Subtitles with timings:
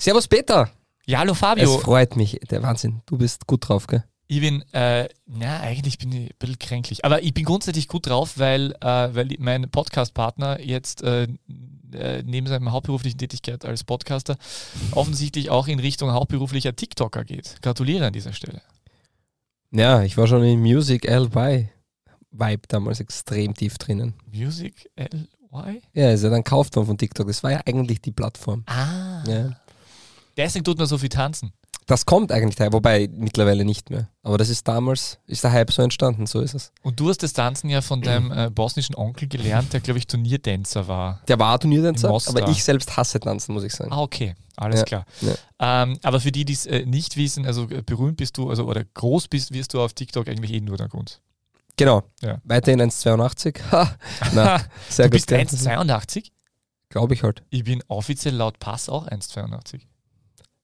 [0.00, 0.70] Servus Peter.
[1.04, 1.76] Ja, hallo Fabio.
[1.76, 2.40] Es freut mich.
[2.50, 3.02] Der Wahnsinn.
[3.04, 4.02] Du bist gut drauf, gell?
[4.28, 7.04] Ich bin, äh, na, eigentlich bin ich ein bisschen kränklich.
[7.04, 11.24] Aber ich bin grundsätzlich gut drauf, weil, äh, weil mein Podcast-Partner jetzt äh,
[11.92, 14.38] äh, neben seiner hauptberuflichen Tätigkeit als Podcaster
[14.92, 17.60] offensichtlich auch in Richtung hauptberuflicher TikToker geht.
[17.60, 18.62] Gratuliere an dieser Stelle.
[19.70, 21.68] Ja, ich war schon in Music LY
[22.30, 24.14] Vibe damals extrem tief drinnen.
[24.32, 25.82] Music LY?
[25.92, 27.26] Ja, ist ja dann worden von TikTok.
[27.26, 28.62] Das war ja eigentlich die Plattform.
[28.66, 29.24] Ah.
[29.26, 29.59] Ja.
[30.44, 31.52] Deswegen tut man so viel tanzen.
[31.86, 34.08] Das kommt eigentlich daher, wobei mittlerweile nicht mehr.
[34.22, 36.72] Aber das ist damals, ist der Hype so entstanden, so ist es.
[36.82, 40.06] Und du hast das Tanzen ja von deinem äh, bosnischen Onkel gelernt, der, glaube ich,
[40.06, 41.20] Turnierdänzer war.
[41.26, 43.92] Der war Turnierdänzer, aber ich selbst hasse Tanzen, muss ich sagen.
[43.92, 45.04] Ah, okay, alles Ja, klar.
[45.20, 45.34] ja.
[45.82, 48.66] Ähm, aber für die, die es äh, nicht wissen, also äh, berühmt bist du, also
[48.66, 51.20] oder groß bist, wirst du auf TikTok eigentlich eh nur der Grund.
[51.76, 52.04] Genau.
[52.22, 52.38] Ja.
[52.44, 53.58] Weiterhin 1,82.
[53.72, 53.96] Ha,
[54.32, 55.40] Na, sehr du bist gell?
[55.40, 56.30] 1,82?
[56.88, 57.42] Glaube ich halt.
[57.50, 59.80] Ich bin offiziell laut Pass auch 1,82.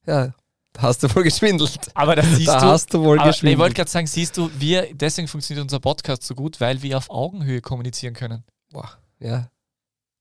[0.06, 0.34] Ja,
[0.72, 1.78] da hast du wohl geschwindelt.
[1.94, 2.66] Aber das siehst da du.
[2.66, 3.58] hast du wohl aber, nee, ich geschwindelt.
[3.58, 7.10] wollte gerade sagen, siehst du, wir, deswegen funktioniert unser Podcast so gut, weil wir auf
[7.10, 8.44] Augenhöhe kommunizieren können.
[8.70, 9.50] Boah, ja.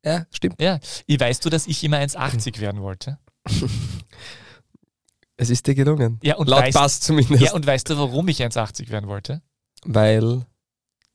[0.06, 0.62] Ja, stimmt.
[0.62, 3.18] Ja, ich weißt du, dass ich immer 1,80 werden wollte?
[5.38, 6.18] Es ist dir gelungen.
[6.24, 7.42] Ja, und Laut weißt, Bass zumindest.
[7.42, 9.42] ja, und weißt du, warum ich 1,80 werden wollte?
[9.84, 10.46] Weil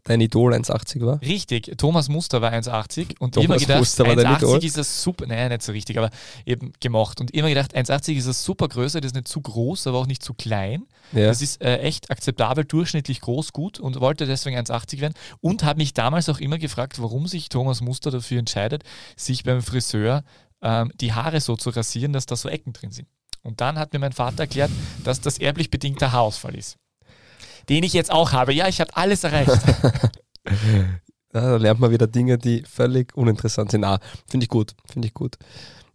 [0.05, 1.21] dein Idol 1,80 war.
[1.21, 4.59] Richtig, Thomas Muster war 1,80 und Thomas immer gedacht, Muster war dein Idol?
[4.59, 6.11] 1,80 ist das super, naja, nicht so richtig, aber
[6.47, 7.21] eben gemacht.
[7.21, 10.07] Und immer gedacht, 1,80 ist das super Größe, das ist nicht zu groß, aber auch
[10.07, 10.87] nicht zu klein.
[11.13, 11.27] Ja.
[11.27, 15.79] Das ist äh, echt akzeptabel, durchschnittlich groß, gut und wollte deswegen 1,80 werden und habe
[15.79, 18.85] mich damals auch immer gefragt, warum sich Thomas Muster dafür entscheidet,
[19.17, 20.25] sich beim Friseur
[20.63, 23.09] ähm, die Haare so zu rasieren, dass da so Ecken drin sind.
[23.43, 24.71] Und dann hat mir mein Vater erklärt,
[25.05, 26.77] dass das erblich bedingter Haarausfall ist.
[27.69, 28.53] Den ich jetzt auch habe.
[28.53, 29.53] Ja, ich habe alles erreicht.
[31.33, 33.85] Da lernt man wieder Dinge, die völlig uninteressant sind.
[33.85, 35.37] Ah, finde ich gut, finde ich gut.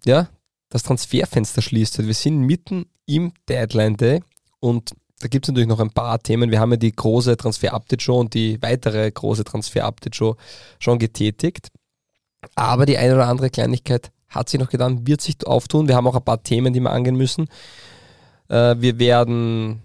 [0.06, 0.30] Ja,
[0.70, 2.06] das Transferfenster schließt.
[2.06, 4.24] Wir sind mitten im Deadline Day
[4.60, 6.52] und da gibt es natürlich noch ein paar Themen.
[6.52, 10.36] Wir haben ja die große Transfer-Update-Show und die weitere große Transfer-Update-Show
[10.80, 11.70] schon getätigt.
[12.56, 15.88] Aber die eine oder andere Kleinigkeit hat sich noch getan, wird sich auftun.
[15.88, 17.48] Wir haben auch ein paar Themen, die wir angehen müssen.
[18.50, 19.82] Äh, wir werden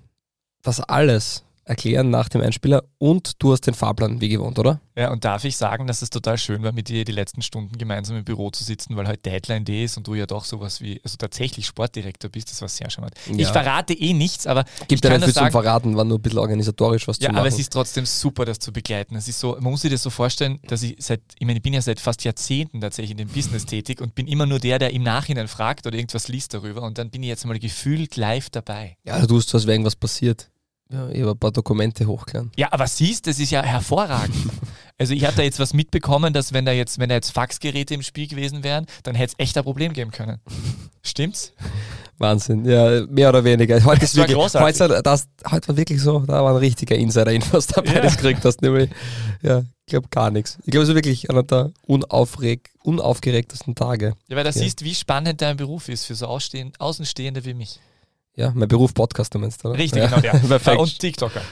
[0.62, 4.80] das alles erklären nach dem Einspieler und du hast den Fahrplan wie gewohnt, oder?
[4.96, 7.78] Ja, und darf ich sagen, dass es total schön war, mit dir die letzten Stunden
[7.78, 10.80] gemeinsam im Büro zu sitzen, weil heute Deadline Day ist und du ja doch sowas
[10.80, 13.14] wie, also tatsächlich Sportdirektor bist, das war sehr charmant.
[13.28, 13.36] Ja.
[13.36, 16.22] Ich verrate eh nichts, aber Gibt ja nicht viel sagen, zum Verraten, war nur ein
[16.22, 17.38] bisschen organisatorisch was ja, zu machen.
[17.38, 19.14] aber es ist trotzdem super, das zu begleiten.
[19.14, 21.62] Es ist so, man muss sich das so vorstellen, dass ich seit, ich meine, ich
[21.62, 24.80] bin ja seit fast Jahrzehnten tatsächlich in dem Business tätig und bin immer nur der,
[24.80, 28.16] der im Nachhinein fragt oder irgendwas liest darüber und dann bin ich jetzt mal gefühlt
[28.16, 28.96] live dabei.
[29.04, 30.50] ja, du tust als wäre irgendwas passiert.
[30.92, 32.50] Ja, ich habe ein paar Dokumente hochgeladen.
[32.56, 34.34] Ja, aber siehst, das ist ja hervorragend.
[34.98, 37.94] Also ich habe da jetzt was mitbekommen, dass wenn da jetzt, wenn da jetzt Faxgeräte
[37.94, 40.40] im Spiel gewesen wären, dann hätte es echt ein Problem geben können.
[41.02, 41.54] Stimmt's?
[42.18, 43.82] Wahnsinn, ja, mehr oder weniger.
[43.82, 47.68] Heute, ist war wirklich, heute, das, heute war wirklich so, da war ein richtiger Insider-Infos
[47.68, 48.00] dabei, Ja.
[48.02, 48.90] das gekriegt hast, nämlich,
[49.40, 50.58] ja, ich glaube gar nichts.
[50.66, 54.12] Ich glaube, es ist wirklich einer der unaufreg, unaufgeregtesten Tage.
[54.28, 54.52] Ja, weil du Ja.
[54.52, 57.80] siehst, wie spannend dein Beruf ist für so Außenstehende wie mich.
[58.36, 59.78] Ja, mein Beruf Podcaster meinst du, oder?
[59.78, 60.08] Richtig, ja.
[60.08, 60.30] genau der.
[60.48, 60.78] Perfekt.
[60.78, 61.42] Und TikToker.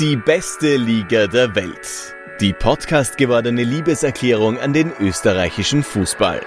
[0.00, 2.14] Die beste Liga der Welt.
[2.40, 6.40] Die Podcast gewordene Liebeserklärung an den österreichischen Fußball.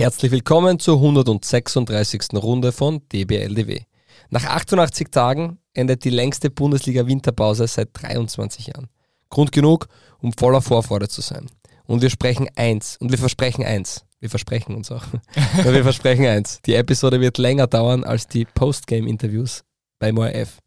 [0.00, 2.32] Herzlich willkommen zur 136.
[2.32, 3.82] Runde von DBLDW.
[4.30, 8.88] Nach 88 Tagen endet die längste Bundesliga-Winterpause seit 23 Jahren.
[9.28, 9.88] Grund genug,
[10.20, 11.50] um voller Vorfreude zu sein.
[11.84, 14.06] Und wir sprechen eins, und wir versprechen eins.
[14.20, 15.04] Wir versprechen uns auch.
[15.64, 16.62] Wir versprechen eins.
[16.64, 19.64] Die Episode wird länger dauern als die Postgame-Interviews
[19.98, 20.60] beim ORF.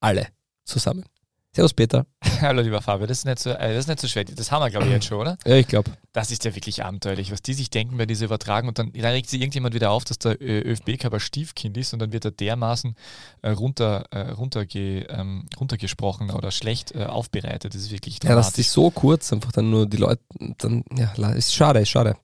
[0.00, 0.28] Alle
[0.64, 1.04] zusammen.
[1.52, 2.06] Servus Peter.
[2.40, 4.24] Hallo lieber Fabio, das ist nicht so, äh, das ist nicht so schwer.
[4.24, 5.36] Das haben wir, glaube ich, jetzt schon, oder?
[5.44, 5.90] Ja, ich glaube.
[6.12, 8.68] Das ist ja wirklich abenteuerlich, was die sich denken bei dieser Übertragung.
[8.68, 11.98] Und dann, dann regt sich irgendjemand wieder auf, dass der äh, ein Stiefkind ist und
[11.98, 12.94] dann wird er dermaßen
[13.42, 14.04] äh, runter,
[14.38, 17.74] runterge, ähm, runtergesprochen oder schlecht äh, aufbereitet.
[17.74, 18.54] Das ist wirklich Ja, dass dramatisch.
[18.54, 20.22] die so kurz einfach dann nur die Leute,
[20.58, 22.16] dann, ja, ist schade, ist schade.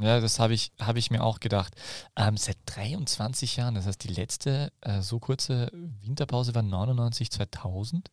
[0.00, 1.74] Ja, das habe ich, hab ich mir auch gedacht.
[2.16, 5.70] Ähm, seit 23 Jahren, das heißt, die letzte äh, so kurze
[6.02, 8.10] Winterpause war 99, 2000.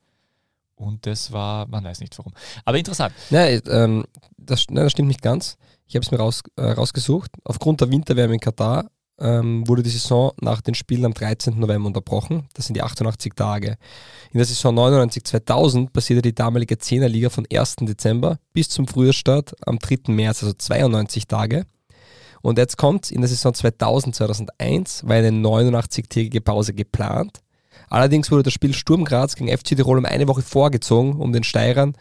[0.75, 2.33] Und das war, man weiß nicht warum.
[2.65, 3.13] Aber interessant.
[3.29, 4.05] Nein, ähm,
[4.37, 5.57] das, nein, das stimmt nicht ganz.
[5.87, 7.31] Ich habe es mir raus, äh, rausgesucht.
[7.43, 8.89] Aufgrund der Winterwärme in Katar
[9.19, 11.59] ähm, wurde die Saison nach den Spielen am 13.
[11.59, 12.47] November unterbrochen.
[12.53, 13.77] Das sind die 88 Tage.
[14.31, 17.77] In der Saison 99-2000 passierte die damalige 10er Liga von 1.
[17.81, 20.11] Dezember bis zum Frühjahrsstart am 3.
[20.11, 21.65] März, also 92 Tage.
[22.41, 27.39] Und jetzt kommt, in der Saison 2000, 2001 war eine 89-tägige Pause geplant.
[27.89, 31.43] Allerdings wurde das Spiel Sturm Graz gegen FC Tirol um eine Woche vorgezogen, um den
[31.43, 31.95] Steirern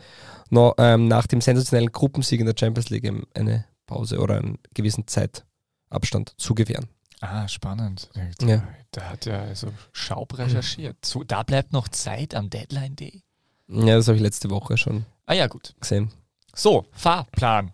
[0.50, 5.06] noch, ähm, nach dem sensationellen Gruppensieg in der Champions League eine Pause oder einen gewissen
[5.06, 6.87] Zeitabstand zu gewähren.
[7.21, 8.11] Ah, spannend.
[8.38, 8.62] Da, Ja.
[8.91, 10.97] da hat er also Schaub recherchiert.
[11.05, 13.23] So, da bleibt noch Zeit am Deadline Day.
[13.69, 15.75] Ja, das habe ich letzte Woche schon Ah ja, gut.
[15.81, 16.11] gesehen.
[16.55, 17.73] So, Fahrplan.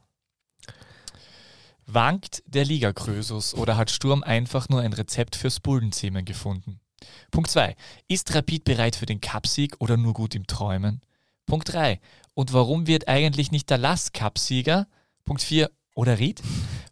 [1.86, 6.80] Wankt der Liga-Krösus oder hat Sturm einfach nur ein Rezept fürs Bullenzähmen gefunden?
[7.30, 7.76] Punkt 2.
[8.08, 11.00] Ist Rapid bereit für den Cupsieg oder nur gut im Träumen?
[11.46, 12.00] Punkt 3.
[12.34, 14.86] Und warum wird eigentlich nicht der Lass Cupsieger?
[15.24, 15.70] Punkt 4.
[15.94, 16.42] Oder Ried?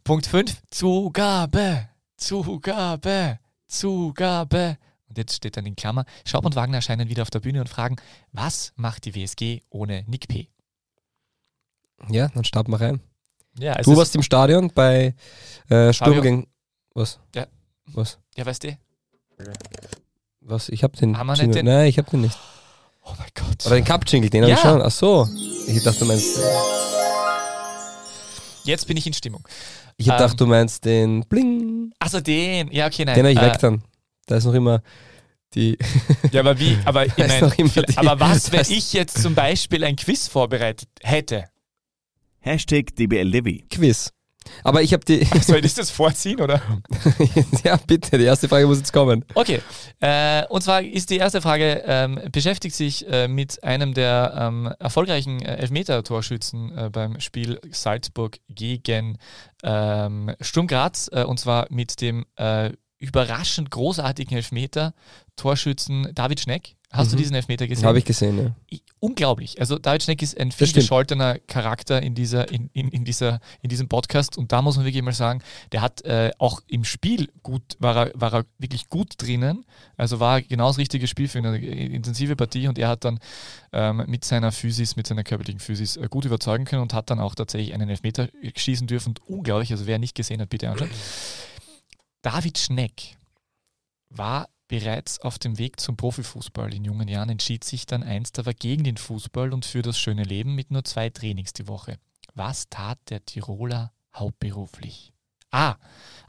[0.04, 0.62] Punkt 5.
[0.70, 4.78] Zugabe, Zugabe, Zugabe.
[5.08, 7.68] Und jetzt steht dann in Klammer, Schaub und Wagner erscheinen wieder auf der Bühne und
[7.68, 7.96] fragen,
[8.32, 10.48] was macht die WSG ohne Nick P?
[12.08, 13.00] Ja, dann starten wir rein.
[13.58, 15.14] Ja, du warst im Stadion bei
[15.68, 16.46] äh, Sturm gegen.
[16.94, 17.18] Was?
[17.34, 17.46] Ja.
[17.86, 18.18] Was?
[18.36, 18.78] Ja, weißt du?
[20.48, 20.68] Was?
[20.70, 21.16] Ich hab den.
[21.18, 22.36] Haben wir den- Nein, ich hab den nicht.
[23.04, 23.66] Oh mein Gott.
[23.66, 24.62] Oder den Cup-Jingle, den hab ich Ja.
[24.70, 24.82] schon.
[24.82, 25.28] Ach so.
[25.66, 26.38] Ich dachte, du meinst.
[28.64, 29.46] Jetzt bin ich in Stimmung.
[29.96, 30.12] Ich Ähm.
[30.12, 31.92] gedacht, du meinst den Bling.
[31.98, 33.14] Also den, ja, okay, nein.
[33.14, 33.82] Den hab ich äh, weg dann.
[34.26, 34.82] Da ist noch immer
[35.54, 35.76] die.
[36.32, 36.76] Ja, aber wie?
[36.84, 40.28] Aber, ich mein, noch immer die- aber was, wenn ich jetzt zum Beispiel ein Quiz
[40.28, 41.44] vorbereitet hätte?
[42.40, 43.66] Hashtag DBLDevi.
[43.70, 44.10] Quiz.
[44.64, 45.24] Aber ich habe die.
[45.40, 46.60] Soll ich das vorziehen, oder?
[47.64, 49.24] ja, bitte, die erste Frage muss jetzt kommen.
[49.34, 49.60] Okay,
[50.00, 54.72] äh, und zwar ist die erste Frage, ähm, beschäftigt sich äh, mit einem der ähm,
[54.78, 59.18] erfolgreichen äh, Elfmeter-Torschützen äh, beim Spiel Salzburg gegen
[59.62, 66.74] ähm, Sturm Graz, äh, und zwar mit dem äh, überraschend großartigen Elfmeter-Torschützen David Schneck.
[66.90, 67.18] Hast du Mhm.
[67.18, 67.84] diesen Elfmeter gesehen?
[67.86, 68.78] Habe ich gesehen, ja.
[68.98, 69.60] Unglaublich.
[69.60, 73.68] Also David Schneck ist ein viel gescholtener Charakter in, dieser, in, in, in, dieser, in
[73.68, 77.28] diesem Podcast und da muss man wirklich mal sagen, der hat äh, auch im Spiel
[77.42, 79.66] gut, war er, war er wirklich gut drinnen.
[79.96, 83.20] Also war genau das richtige Spiel für eine intensive Partie und er hat dann
[83.72, 87.20] ähm, mit seiner Physis, mit seiner körperlichen Physis äh, gut überzeugen können und hat dann
[87.20, 89.10] auch tatsächlich einen Elfmeter schießen dürfen.
[89.10, 90.90] Und unglaublich, also wer nicht gesehen hat, bitte anschauen.
[92.22, 93.16] David Schneck
[94.10, 98.54] war bereits auf dem Weg zum Profifußball in jungen Jahren, entschied sich dann einst aber
[98.54, 101.98] gegen den Fußball und für das schöne Leben mit nur zwei Trainings die Woche.
[102.34, 105.12] Was tat der Tiroler hauptberuflich?
[105.50, 105.76] A.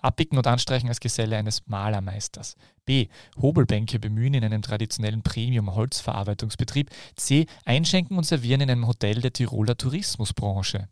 [0.01, 2.55] Abbicken und anstreichen als Geselle eines Malermeisters.
[2.85, 3.09] B.
[3.37, 6.89] Hobelbänke bemühen in einem traditionellen Premium-Holzverarbeitungsbetrieb.
[7.17, 7.45] C.
[7.65, 10.87] Einschenken und servieren in einem Hotel der Tiroler Tourismusbranche.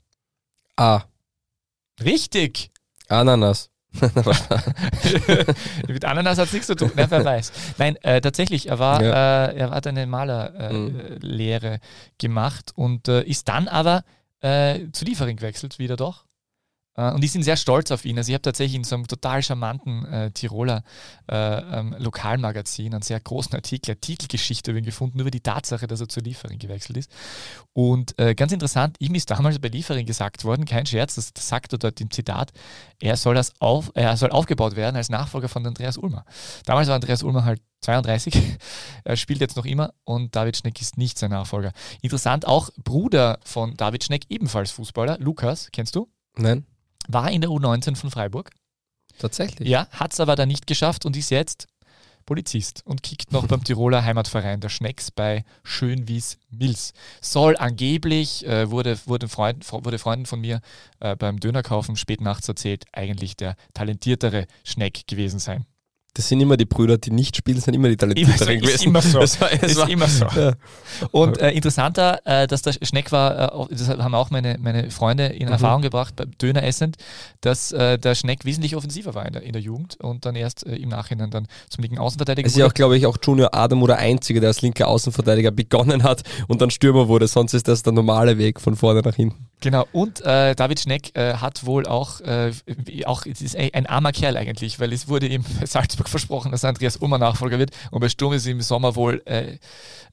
[0.75, 1.05] Ah,
[2.03, 2.71] Richtig!
[3.07, 3.69] Ananas.
[5.87, 7.51] Mit Ananas hat es nichts zu tun, ne, wer weiß.
[7.77, 11.81] Nein, äh, tatsächlich, er, war, äh, er hat eine Malerlehre äh, Mhm.
[12.19, 14.03] Gemacht und äh, ist dann aber
[14.41, 16.26] äh, zu Liefering gewechselt, wieder doch.
[16.97, 18.17] Äh, und die sind sehr stolz auf ihn.
[18.17, 20.83] Also ich habe tatsächlich in so einem total charmanten äh, Tiroler
[21.31, 25.87] äh, ähm, Lokalmagazin einen sehr großen Artikel, eine Titelgeschichte über ihn gefunden, über die Tatsache,
[25.87, 27.11] dass er zu Liefering gewechselt ist.
[27.73, 31.47] Und äh, ganz interessant, ihm ist damals bei Liefering gesagt worden, kein Scherz, das, das
[31.47, 32.51] sagt er dort im Zitat,
[32.99, 36.25] er soll, das auf, er soll aufgebaut werden als Nachfolger von Andreas Ulmer.
[36.65, 38.35] Damals war Andreas Ulmer halt 32,
[39.03, 41.71] er spielt jetzt noch immer und David Schneck ist nicht sein Nachfolger.
[42.01, 46.09] Interessant auch, Bruder von David Schneck, ebenfalls Fußballer, Lukas, kennst du?
[46.35, 46.65] Nein,
[47.07, 48.51] War in der U19 von Freiburg.
[49.19, 49.67] tatsächlich.
[49.67, 51.67] Ja, hat es aber dann nicht geschafft und ist jetzt
[52.27, 56.93] Polizist und kickt noch beim Tiroler Heimatverein der Schnecks bei Schönwies Mills.
[57.21, 60.61] Soll angeblich, äh, wurde, wurde, Freund, wurde Freunden von mir
[60.99, 65.65] äh, beim Dönerkaufen spät nachts erzählt, eigentlich der talentiertere Schneck gewesen sein.
[66.17, 68.87] Das sind immer die Brüder, die nicht spielen, sind immer die talentierteren ist gewesen.
[68.87, 69.19] immer so.
[69.19, 70.25] Das war, es ist war, immer so.
[70.25, 70.53] Ja.
[71.11, 75.27] Und äh, interessanter, äh, dass der Schneck war, äh, das haben auch meine, meine Freunde
[75.27, 75.51] in Mhm.
[75.51, 76.97] Erfahrung gebracht beim Döner essend,
[77.41, 80.65] dass äh, der Schneck wesentlich offensiver war in der, in der Jugend und dann erst
[80.65, 83.53] äh, im Nachhinein dann zum linken Außenverteidiger Es ist ja auch, glaube ich, auch Junior
[83.53, 87.27] Adam oder Einzige, der als linker Außenverteidiger begonnen hat und dann Stürmer wurde.
[87.27, 89.47] Sonst ist das der normale Weg von vorne nach hinten.
[89.59, 92.51] Genau, und äh, David Schneck äh, hat wohl auch, äh,
[93.05, 97.17] auch ist ein, armer Kerl eigentlich, weil es wurde ihm Salzburg versprochen, dass Andreas Ulmer
[97.17, 99.57] Nachfolger wird und bei Sturm ist im Sommer wohl äh,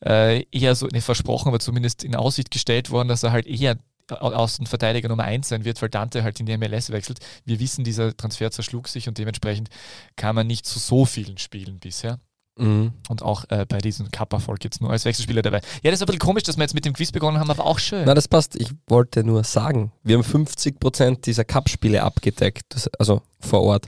[0.02, 3.76] äh, eher so, nicht versprochen, aber zumindest in Aussicht gestellt worden, dass er halt eher
[4.10, 7.18] Au- Außenverteidiger Nummer 1 sein wird, weil Dante halt in die MLS wechselt.
[7.44, 9.68] Wir wissen, dieser Transfer zerschlug sich und dementsprechend
[10.16, 12.18] kam er nicht zu so vielen Spielen bisher.
[12.56, 12.92] Mhm.
[13.08, 15.60] Und auch äh, bei diesem Cup-Erfolg jetzt nur als Wechselspieler dabei.
[15.82, 17.66] Ja, das ist ein bisschen komisch, dass wir jetzt mit dem Quiz begonnen haben, aber
[17.66, 18.04] auch schön.
[18.06, 18.54] Na, das passt.
[18.56, 23.86] Ich wollte nur sagen, wir haben 50% dieser Cup-Spiele abgedeckt, das, also vor Ort.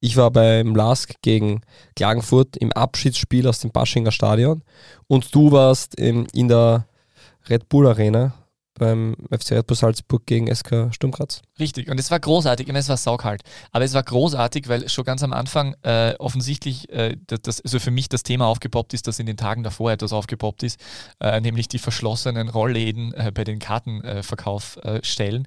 [0.00, 1.62] Ich war beim LASK gegen
[1.96, 4.62] Klagenfurt im Abschiedsspiel aus dem Baschinger Stadion
[5.06, 6.86] und du warst in, in der
[7.48, 8.34] Red Bull Arena
[8.78, 11.42] beim FC Red Salzburg gegen SK Sturm Graz.
[11.58, 13.42] Richtig, und es war großartig und es war saukalt.
[13.70, 17.90] Aber es war großartig, weil schon ganz am Anfang äh, offensichtlich, äh, das, also für
[17.90, 20.80] mich das Thema aufgepoppt ist, das in den Tagen davor etwas aufgepoppt ist,
[21.20, 25.46] äh, nämlich die verschlossenen Rollläden äh, bei den Kartenverkaufstellen.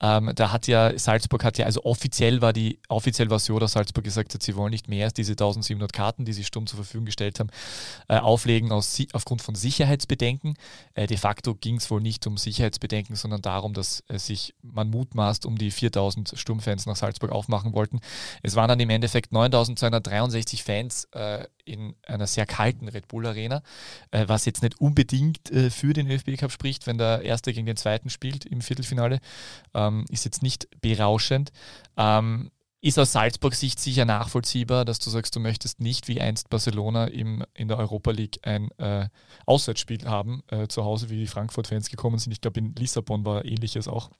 [0.00, 3.72] Ähm, da hat ja, Salzburg hat ja, also offiziell war die, offiziell war so, dass
[3.72, 6.76] Salzburg gesagt hat, sie wollen nicht mehr als diese 1700 Karten, die sie stumm zur
[6.76, 7.50] Verfügung gestellt haben,
[8.08, 10.54] äh, auflegen aus, aufgrund von Sicherheitsbedenken.
[10.94, 14.90] Äh, de facto ging es wohl nicht um Sicherheitsbedenken, sondern darum, dass äh, sich man
[14.90, 18.00] mutmaßt um die 4000 Sturmfans nach Salzburg aufmachen wollten.
[18.42, 23.62] Es waren dann im Endeffekt 9263 Fans äh, in einer sehr kalten Red Bull Arena,
[24.10, 27.66] äh, was jetzt nicht unbedingt äh, für den ÖFB Cup spricht, wenn der Erste gegen
[27.66, 29.20] den Zweiten spielt im Viertelfinale.
[29.74, 31.50] Ähm, ist jetzt nicht berauschend.
[31.96, 36.48] Ähm, ist aus Salzburgs Sicht sicher nachvollziehbar, dass du sagst, du möchtest nicht wie einst
[36.48, 39.08] Barcelona im, in der Europa League ein äh,
[39.46, 42.32] Auswärtsspiel haben, äh, zu Hause, wie die Frankfurt-Fans gekommen sind.
[42.32, 44.10] Ich glaube, in Lissabon war ähnliches auch,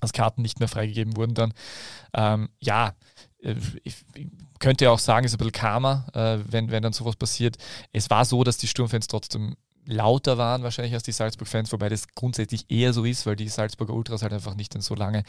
[0.00, 1.54] als Karten nicht mehr freigegeben wurden dann.
[2.12, 2.94] Ähm, ja,
[3.38, 4.04] äh, ich,
[4.58, 7.56] könnte auch sagen, es ist ein bisschen Karma, äh, wenn, wenn dann sowas passiert.
[7.92, 12.08] Es war so, dass die Sturmfans trotzdem lauter waren wahrscheinlich als die Salzburg-Fans, wobei das
[12.08, 15.22] grundsätzlich eher so ist, weil die Salzburger Ultras halt einfach nicht ein so lange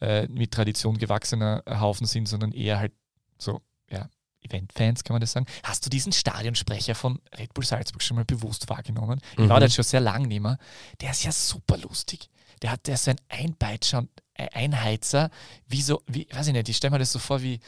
[0.00, 2.92] äh, mit Tradition gewachsener Haufen sind, sondern eher halt
[3.38, 4.08] so, ja,
[4.42, 5.46] Event-Fans, kann man das sagen.
[5.62, 9.20] Hast du diesen Stadionsprecher von Red Bull Salzburg schon mal bewusst wahrgenommen?
[9.36, 9.44] Mhm.
[9.44, 10.58] Ich war jetzt schon sehr lang nicht mehr.
[11.00, 12.28] Der ist ja super lustig.
[12.62, 15.30] Der hat der ist so ein Einpeitscher und Einheizer,
[15.66, 17.60] wie so, wie, weiß ich nicht, ich stelle mir das so vor, wie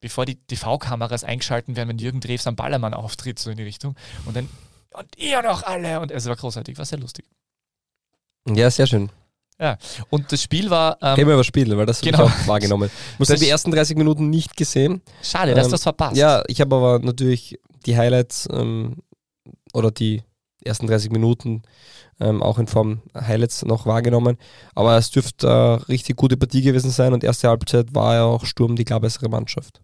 [0.00, 3.96] bevor die TV-Kameras eingeschalten werden, wenn Jürgen Drews am Ballermann auftritt, so in die Richtung.
[4.24, 4.48] Und dann
[4.98, 6.00] und ihr noch alle.
[6.00, 7.26] Und es war großartig, war sehr lustig.
[8.48, 9.10] Ja, sehr schön.
[9.58, 9.78] Ja,
[10.10, 10.98] und das Spiel war.
[11.00, 12.18] Ähm, Reden wir über Spiele, weil das genau.
[12.18, 12.90] habe ich auch wahrgenommen.
[13.12, 15.00] Ich musste die ersten 30 Minuten nicht gesehen.
[15.22, 16.16] Schade, dass ähm, das verpasst.
[16.16, 18.96] Ja, ich habe aber natürlich die Highlights ähm,
[19.72, 20.22] oder die
[20.62, 21.62] ersten 30 Minuten
[22.20, 24.36] ähm, auch in Form Highlights noch wahrgenommen.
[24.74, 28.44] Aber es dürfte eine richtig gute Partie gewesen sein und erste Halbzeit war ja auch
[28.44, 29.80] Sturm die klar bessere Mannschaft.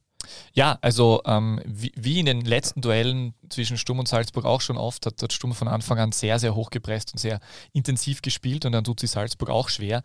[0.53, 4.77] Ja, also ähm, wie, wie, in den letzten Duellen zwischen Sturm und Salzburg auch schon
[4.77, 7.41] oft, hat, hat Sturm von Anfang an sehr, sehr hoch gepresst und sehr
[7.73, 10.03] intensiv gespielt und dann tut sich Salzburg auch schwer.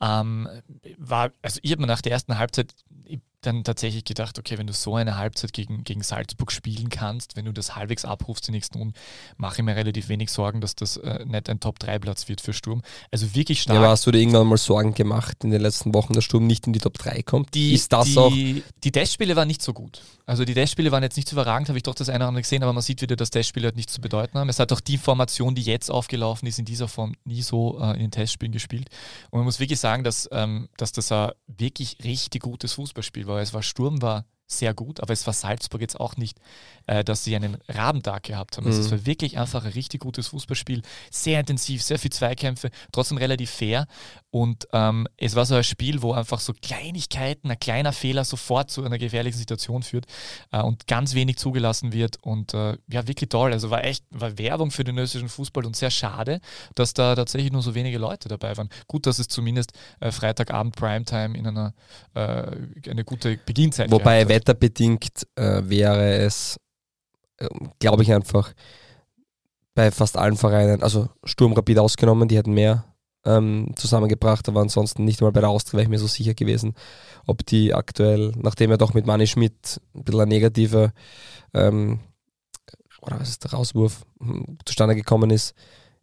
[0.00, 0.48] Ähm,
[0.98, 2.74] war, also ich habe mir nach der ersten Halbzeit
[3.46, 7.44] dann tatsächlich gedacht, okay, wenn du so eine Halbzeit gegen, gegen Salzburg spielen kannst, wenn
[7.44, 8.94] du das halbwegs abrufst die nächsten Runden,
[9.36, 12.82] mache ich mir relativ wenig Sorgen, dass das äh, nicht ein Top-3-Platz wird für Sturm.
[13.10, 13.80] Also wirklich stark.
[13.80, 16.66] Ja, hast du dir irgendwann mal Sorgen gemacht in den letzten Wochen, dass Sturm nicht
[16.66, 17.54] in die Top 3 kommt?
[17.54, 18.32] Die, Ist das die, auch?
[18.32, 20.02] Die Testspiele waren nicht so gut.
[20.26, 22.42] Also die Testspiele waren jetzt nicht so überragend, habe ich doch das eine oder andere
[22.42, 24.48] gesehen, aber man sieht wieder, dass Testspiele halt nichts zu bedeuten haben.
[24.48, 27.92] Es hat auch die Formation, die jetzt aufgelaufen ist, in dieser Form nie so äh,
[27.92, 28.88] in den Testspielen gespielt.
[29.30, 33.33] Und man muss wirklich sagen, dass, ähm, dass das ein wirklich richtig gutes Fußballspiel war.
[33.40, 36.38] Es war Sturm, war sehr gut, aber es war Salzburg jetzt auch nicht,
[36.86, 38.66] äh, dass sie einen Rabentag gehabt haben.
[38.66, 38.84] Also mhm.
[38.86, 43.50] Es war wirklich einfach ein richtig gutes Fußballspiel, sehr intensiv, sehr viel Zweikämpfe, trotzdem relativ
[43.50, 43.86] fair
[44.34, 48.68] und ähm, es war so ein Spiel, wo einfach so Kleinigkeiten, ein kleiner Fehler sofort
[48.68, 50.06] zu einer gefährlichen Situation führt
[50.50, 53.52] äh, und ganz wenig zugelassen wird und äh, ja, wirklich toll.
[53.52, 56.40] Also war echt, war Werbung für den österreichischen Fußball und sehr schade,
[56.74, 58.70] dass da tatsächlich nur so wenige Leute dabei waren.
[58.88, 61.72] Gut, dass es zumindest äh, Freitagabend Primetime in einer
[62.14, 66.58] äh, eine gute Beginnzeit Wobei wetterbedingt äh, wäre es,
[67.78, 68.52] glaube ich einfach,
[69.74, 72.84] bei fast allen Vereinen, also Sturm Rapid ausgenommen, die hätten mehr
[73.24, 76.74] ähm, zusammengebracht, aber ansonsten nicht einmal bei der Austria wäre ich mir so sicher gewesen,
[77.26, 80.92] ob die aktuell, nachdem er doch mit Manni Schmidt ein bisschen ein negativer
[81.52, 82.00] ähm,
[83.00, 85.54] oder was ist der Rauswurf hm, zustande gekommen ist,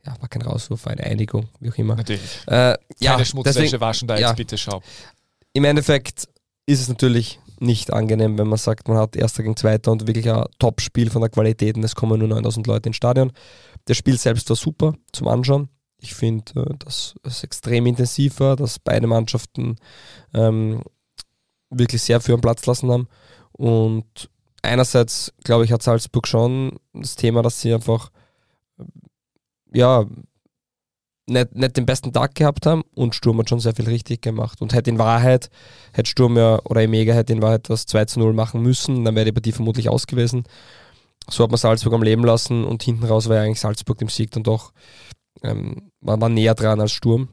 [0.06, 1.96] ja, war kein Rauswurf, war eine Einigung, wie auch immer.
[1.96, 2.42] Natürlich.
[2.48, 4.82] Äh, ja, Keine Schmutzwäsche waschen da ja, jetzt bitte schau.
[5.54, 6.28] Im Endeffekt
[6.66, 10.30] ist es natürlich nicht angenehm, wenn man sagt, man hat Erster gegen Zweiter und wirklich
[10.30, 13.32] ein Top-Spiel von der Qualität und es kommen nur 9000 Leute ins Stadion.
[13.86, 15.70] Das Spiel selbst war super zum Anschauen.
[16.00, 19.76] Ich finde, äh, dass es extrem intensiv war, dass beide Mannschaften
[20.34, 20.82] ähm,
[21.70, 23.08] wirklich sehr für einen Platz lassen haben.
[23.52, 24.30] Und
[24.64, 28.10] einerseits, glaube ich, hat Salzburg schon das Thema, dass sie einfach
[29.74, 30.06] ja,
[31.28, 34.62] nicht, nicht den besten Tag gehabt haben und Sturm hat schon sehr viel richtig gemacht.
[34.62, 35.50] Und hätte in Wahrheit,
[35.94, 39.16] hätte Sturm ja oder Emega hätte in Wahrheit das 2 zu 0 machen müssen, dann
[39.16, 40.44] wäre die Partie vermutlich aus gewesen.
[41.30, 44.10] So hat man Salzburg am Leben lassen und hinten raus war ja eigentlich Salzburg dem
[44.10, 44.74] Sieg dann doch,
[45.44, 47.30] ähm, man war näher dran als Sturm.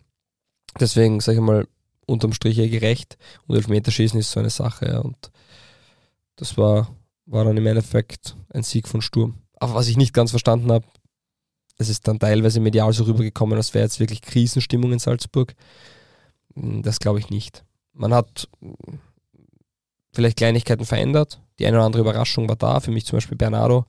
[0.78, 1.66] Deswegen, sage ich mal,
[2.06, 3.18] unterm Strich eher gerecht.
[3.46, 4.86] Und Elfmeterschießen ist so eine Sache.
[4.86, 4.98] Ja.
[4.98, 5.30] Und
[6.36, 6.94] das war,
[7.26, 9.38] war dann im Endeffekt ein Sieg von Sturm.
[9.60, 10.86] Aber was ich nicht ganz verstanden habe,
[11.78, 15.54] es ist dann teilweise medial so rübergekommen, als wäre jetzt wirklich Krisenstimmung in Salzburg.
[16.54, 17.64] Hm, das glaube ich nicht.
[17.92, 18.74] Man hat hm,
[20.12, 21.40] vielleicht Kleinigkeiten verändert.
[21.58, 22.80] Die eine oder andere Überraschung war da.
[22.80, 23.86] Für mich zum Beispiel Bernardo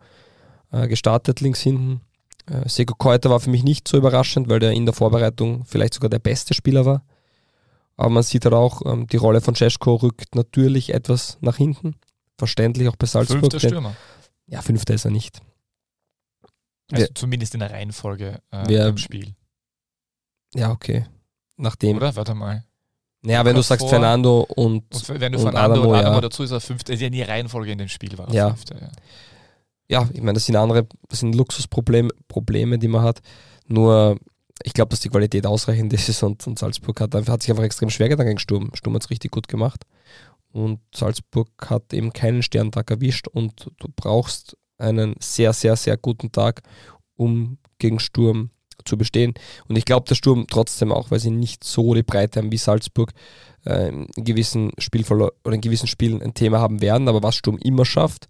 [0.71, 2.01] äh, gestartet links hinten.
[2.45, 5.95] Äh, Seko Keuter war für mich nicht so überraschend, weil der in der Vorbereitung vielleicht
[5.95, 7.03] sogar der beste Spieler war.
[7.97, 11.95] Aber man sieht halt auch, ähm, die Rolle von Cesko rückt natürlich etwas nach hinten.
[12.37, 13.39] Verständlich auch bei Salzburg.
[13.41, 13.95] Fünfter denn- Stürmer.
[14.47, 15.41] Ja, fünfter ist er nicht.
[16.91, 19.35] Also Wer- zumindest in der Reihenfolge äh, Wer- im Spiel.
[20.55, 21.05] Ja, okay.
[21.57, 21.97] Nachdem.
[21.97, 22.15] Oder?
[22.15, 22.63] Warte mal.
[23.21, 26.15] Naja, wenn du sagst Vor- Fernando und, Und wenn du und von Adamo, Adamo, Adamo
[26.15, 26.21] ja.
[26.21, 26.93] dazu ist er fünfter.
[26.93, 28.47] Ist ja nie Reihenfolge in dem Spiel war Ja.
[28.49, 28.81] fünfter.
[28.81, 28.91] Ja.
[30.03, 33.21] ja, ich meine, das sind andere, das sind Luxusprobleme, Probleme, die man hat.
[33.67, 34.17] Nur,
[34.63, 37.89] ich glaube, dass die Qualität ausreichend ist und, und Salzburg hat, hat sich einfach extrem
[37.89, 38.71] schwer getan gegen Sturm.
[38.73, 39.83] Sturm hat es richtig gut gemacht.
[40.51, 46.31] Und Salzburg hat eben keinen Sterntag erwischt und du brauchst einen sehr, sehr, sehr guten
[46.31, 46.61] Tag,
[47.15, 48.49] um gegen Sturm
[48.85, 49.33] zu bestehen.
[49.67, 52.57] Und ich glaube, der Sturm trotzdem auch, weil sie nicht so die Breite haben wie
[52.57, 53.11] Salzburg,
[53.65, 57.07] äh, in gewissen oder in gewissen Spielen ein Thema haben werden.
[57.07, 58.27] Aber was Sturm immer schafft,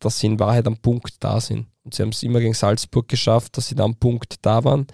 [0.00, 1.66] dass sie in Wahrheit am Punkt da sind.
[1.84, 4.86] Und sie haben es immer gegen Salzburg geschafft, dass sie da am Punkt da waren.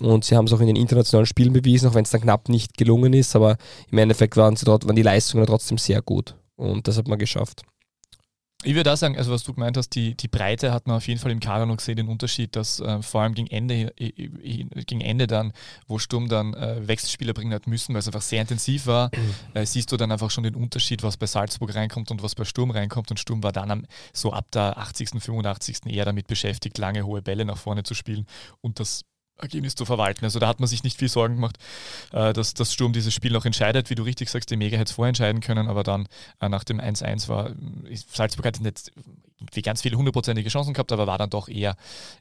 [0.00, 2.48] Und sie haben es auch in den internationalen Spielen bewiesen, auch wenn es dann knapp
[2.48, 3.36] nicht gelungen ist.
[3.36, 3.56] Aber
[3.90, 6.34] im Endeffekt waren, sie dort, waren die Leistungen trotzdem sehr gut.
[6.56, 7.62] Und das hat man geschafft.
[8.62, 11.08] Ich würde auch sagen, also was du gemeint hast, die, die Breite hat man auf
[11.08, 14.08] jeden Fall im Kader noch gesehen, den Unterschied, dass äh, vor allem gegen Ende, äh,
[14.08, 15.54] äh, gegen Ende dann,
[15.86, 19.10] wo Sturm dann äh, Wechselspieler bringen hat müssen, weil es einfach sehr intensiv war,
[19.54, 22.44] äh, siehst du dann einfach schon den Unterschied, was bei Salzburg reinkommt und was bei
[22.44, 23.10] Sturm reinkommt.
[23.10, 25.86] Und Sturm war dann am, so ab der 80., 85.
[25.86, 28.26] eher damit beschäftigt, lange hohe Bälle nach vorne zu spielen
[28.60, 29.04] und das
[29.42, 30.24] Ergebnis zu verwalten.
[30.24, 31.58] Also da hat man sich nicht viel Sorgen gemacht,
[32.12, 33.90] äh, dass das Sturm dieses Spiel noch entscheidet.
[33.90, 36.08] Wie du richtig sagst, die Mega hätte es vorentscheiden können, aber dann
[36.40, 37.50] äh, nach dem 1-1 war
[38.12, 38.92] Salzburg hat nicht
[39.40, 41.76] irgendwie ganz viele hundertprozentige Chancen gehabt, aber war dann doch eher,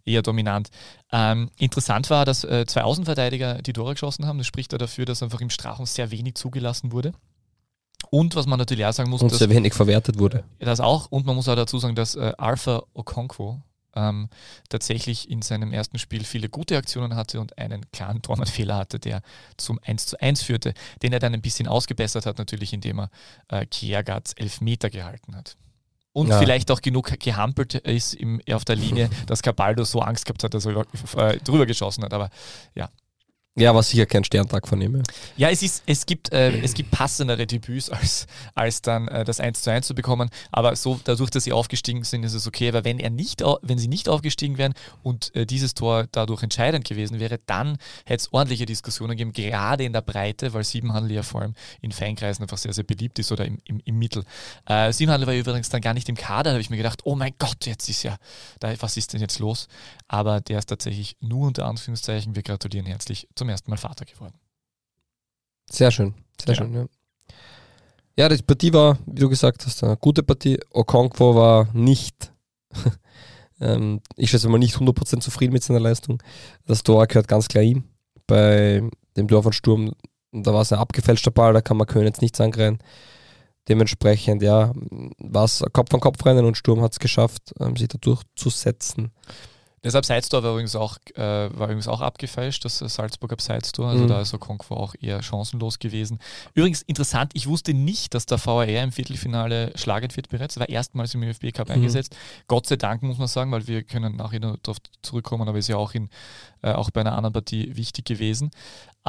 [0.06, 0.70] eher dominant.
[1.12, 4.38] Ähm, interessant war, dass äh, zwei Außenverteidiger die Tore geschossen haben.
[4.38, 7.12] Das spricht ja dafür, dass einfach im Strafraum sehr wenig zugelassen wurde.
[8.10, 10.44] Und was man natürlich auch sagen muss, Und dass sehr wenig verwertet wurde.
[10.60, 11.12] das auch.
[11.12, 13.62] Und man muss auch dazu sagen, dass äh, Arthur Okonkwo
[14.00, 14.30] ähm,
[14.70, 19.22] tatsächlich in seinem ersten Spiel viele gute Aktionen hatte und einen klaren Torwartfehler hatte, der
[19.58, 23.10] zum 1 zu 1 führte, den er dann ein bisschen ausgebessert hat, natürlich, indem er
[23.50, 25.58] äh, Kiergatz Elfmeter gehalten hat.
[26.12, 26.40] Und Ja.
[26.40, 30.54] vielleicht auch genug gehampelt ist im, auf der Linie, dass Cabaldo so Angst gehabt hat,
[30.54, 30.86] dass er
[31.18, 32.14] äh, drüber geschossen hat.
[32.14, 32.30] Aber
[32.76, 32.90] Ja,
[33.74, 34.96] war sicher kein Sterntag von ihm.
[34.96, 35.02] ja.
[35.36, 39.40] ja, es, ist, es, gibt, äh, es gibt passendere Debüts, als, als dann äh, das
[39.40, 40.30] 1 zu 1 zu bekommen.
[40.52, 42.70] Aber so dadurch, dass sie aufgestiegen sind, ist es okay.
[42.70, 46.86] Aber wenn, er nicht, wenn sie nicht aufgestiegen wären und äh, dieses Tor dadurch entscheidend
[46.86, 51.24] gewesen wäre, dann hätte es ordentliche Diskussionen gegeben, gerade in der Breite, weil Siebenhandel ja
[51.24, 54.24] vor allem in Feinkreisen einfach sehr, sehr beliebt ist oder im, im, im Mittel.
[54.66, 57.16] Äh, Siebenhandel war übrigens dann gar nicht im Kader, da habe ich mir gedacht, oh
[57.16, 58.18] mein Gott, jetzt ist ja,
[58.60, 59.68] da, was ist denn jetzt los?
[60.08, 64.36] Aber der ist tatsächlich nur unter Anführungszeichen, wir gratulieren herzlich, zum ersten Mal Vater geworden.
[65.70, 66.62] Sehr schön, sehr Ja.
[66.62, 66.86] schön, ja.
[68.18, 70.60] Ja, die Partie war, wie du gesagt hast, eine gute Partie.
[70.72, 72.34] Okonkwo war nicht,
[73.62, 76.22] ähm, ich schätze mal nicht 100% zufrieden mit seiner Leistung.
[76.66, 77.84] Das Tor gehört ganz klar ihm.
[78.28, 78.84] Bei
[79.16, 79.94] dem Tor von Sturm,
[80.34, 82.80] da war es ein abgefälschter Ball, da kann man Köln jetzt nichts angreifen.
[83.70, 84.74] Dementsprechend, ja,
[85.20, 89.12] war es Kopf an Kopf rennen und Sturm hat es geschafft, ähm, sich da durchzusetzen.
[89.82, 93.88] Das Abseitstor war übrigens auch, äh, war übrigens auch abgefälscht, das Salzburg Abseitstor.
[93.88, 94.08] Also Mhm.
[94.10, 96.20] da ist Okonkwo auch eher chancenlos gewesen.
[96.54, 100.58] Übrigens interessant, ich wusste nicht, dass der VAR im Viertelfinale schlagend wird bereits.
[100.58, 101.76] Er war erstmals im ÖFB Cup Mhm.
[101.76, 102.16] eingesetzt.
[102.48, 105.70] Gott sei Dank, muss man sagen, weil wir können nachher noch darauf zurückkommen, aber ist
[105.70, 106.10] ja auch, in,
[106.62, 108.52] äh, auch bei einer anderen Partie wichtig gewesen.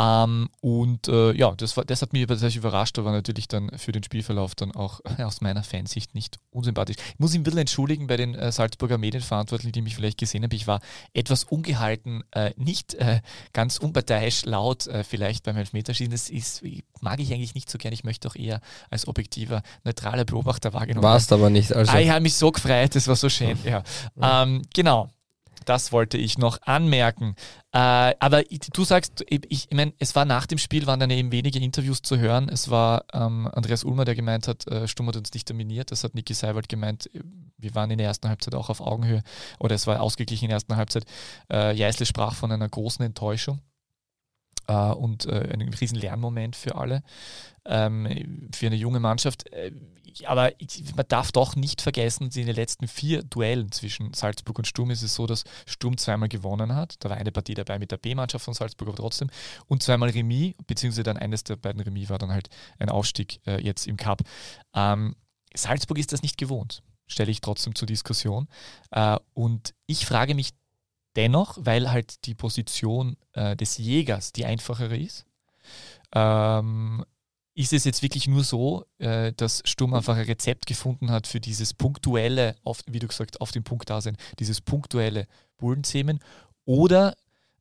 [0.01, 3.93] Ähm, und äh, ja, das, war, das hat mich tatsächlich überrascht, aber natürlich dann für
[3.93, 6.97] den Spielverlauf dann auch äh, aus meiner Fansicht nicht unsympathisch.
[7.13, 10.43] Ich muss ihn ein bisschen entschuldigen bei den äh, Salzburger Medienverantwortlichen, die mich vielleicht gesehen
[10.43, 10.55] haben.
[10.55, 10.81] Ich war
[11.13, 13.21] etwas ungehalten, äh, nicht äh,
[13.53, 16.11] ganz unparteiisch laut, vielleicht beim Elfmeterschießen.
[16.11, 16.63] Das ist,
[17.01, 17.93] mag ich eigentlich nicht so gern.
[17.93, 18.61] Ich möchte auch eher
[18.91, 21.13] als objektiver, neutraler Beobachter wahrgenommen werden.
[21.13, 21.73] Warst aber nicht.
[21.73, 23.59] Also, Ah, ich habe mich so gefreut, das war so schön.
[23.65, 23.83] Ja.
[24.21, 25.11] Ähm, genau,
[25.65, 27.35] das wollte ich noch anmerken.
[27.73, 31.33] Äh, aber du sagst, ich, ich meine, es war nach dem Spiel, waren dann eben
[31.33, 32.49] wenige Interviews zu hören.
[32.49, 35.91] Es war ähm, Andreas Ulmer, der gemeint hat, äh, Sturm hat uns nicht dominiert.
[35.91, 37.21] Das hat Niki Seiwald gemeint, äh,
[37.59, 39.23] wir waren in der ersten Halbzeit auch auf Augenhöhe
[39.59, 41.05] oder es war ausgeglichen in der ersten Halbzeit.
[41.53, 43.61] Äh, Jeißle sprach von einer großen Enttäuschung
[44.67, 47.03] äh, und äh, einem riesen Lernmoment für alle,
[47.67, 49.45] ähm, für eine junge Mannschaft.
[50.27, 50.53] Aber
[50.97, 55.03] man darf doch nicht vergessen, in den letzten vier Duellen zwischen Salzburg und Sturm ist
[55.03, 56.97] es so, dass Sturm zweimal gewonnen hat.
[57.01, 59.31] Da war eine Partie dabei mit der B-Mannschaft von Salzburg, aber trotzdem.
[59.67, 63.63] Und zweimal Remis, beziehungsweise dann eines der beiden Remis war dann halt ein Ausstieg äh,
[63.63, 64.23] jetzt im Cup.
[64.75, 65.17] Ähm,
[65.55, 68.49] Salzburg ist das nicht gewohnt, stelle ich trotzdem zur Diskussion.
[68.91, 70.51] Äh, und ich frage mich
[71.17, 75.27] dennoch, weil halt die Position äh, des Jägers die einfachere ist,
[76.15, 77.05] ähm,
[77.61, 81.41] ist es jetzt wirklich nur so, äh, dass Sturm einfach ein Rezept gefunden hat für
[81.41, 85.27] dieses punktuelle, auf, wie du gesagt, auf den Punkt da sein, dieses punktuelle
[85.59, 86.21] Bullenzähmen?
[86.65, 87.17] Oder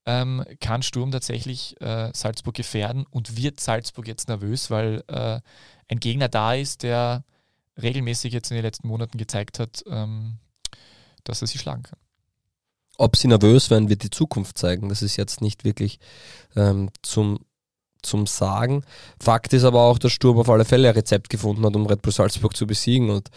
[0.05, 5.41] ähm, kann Sturm tatsächlich äh, Salzburg gefährden und wird Salzburg jetzt nervös, weil äh,
[5.89, 7.25] ein Gegner da ist, der
[7.81, 10.37] regelmäßig jetzt in den letzten Monaten gezeigt hat, ähm,
[11.25, 11.99] dass er sie schlagen kann.
[12.97, 14.87] Ob sie nervös werden, wird die Zukunft zeigen.
[14.87, 15.99] Das ist jetzt nicht wirklich
[16.55, 17.39] ähm, zum,
[18.01, 18.83] zum Sagen.
[19.21, 22.01] Fakt ist aber auch, dass Sturm auf alle Fälle ein Rezept gefunden hat, um Red
[22.01, 23.09] Bull Salzburg zu besiegen.
[23.09, 23.29] Und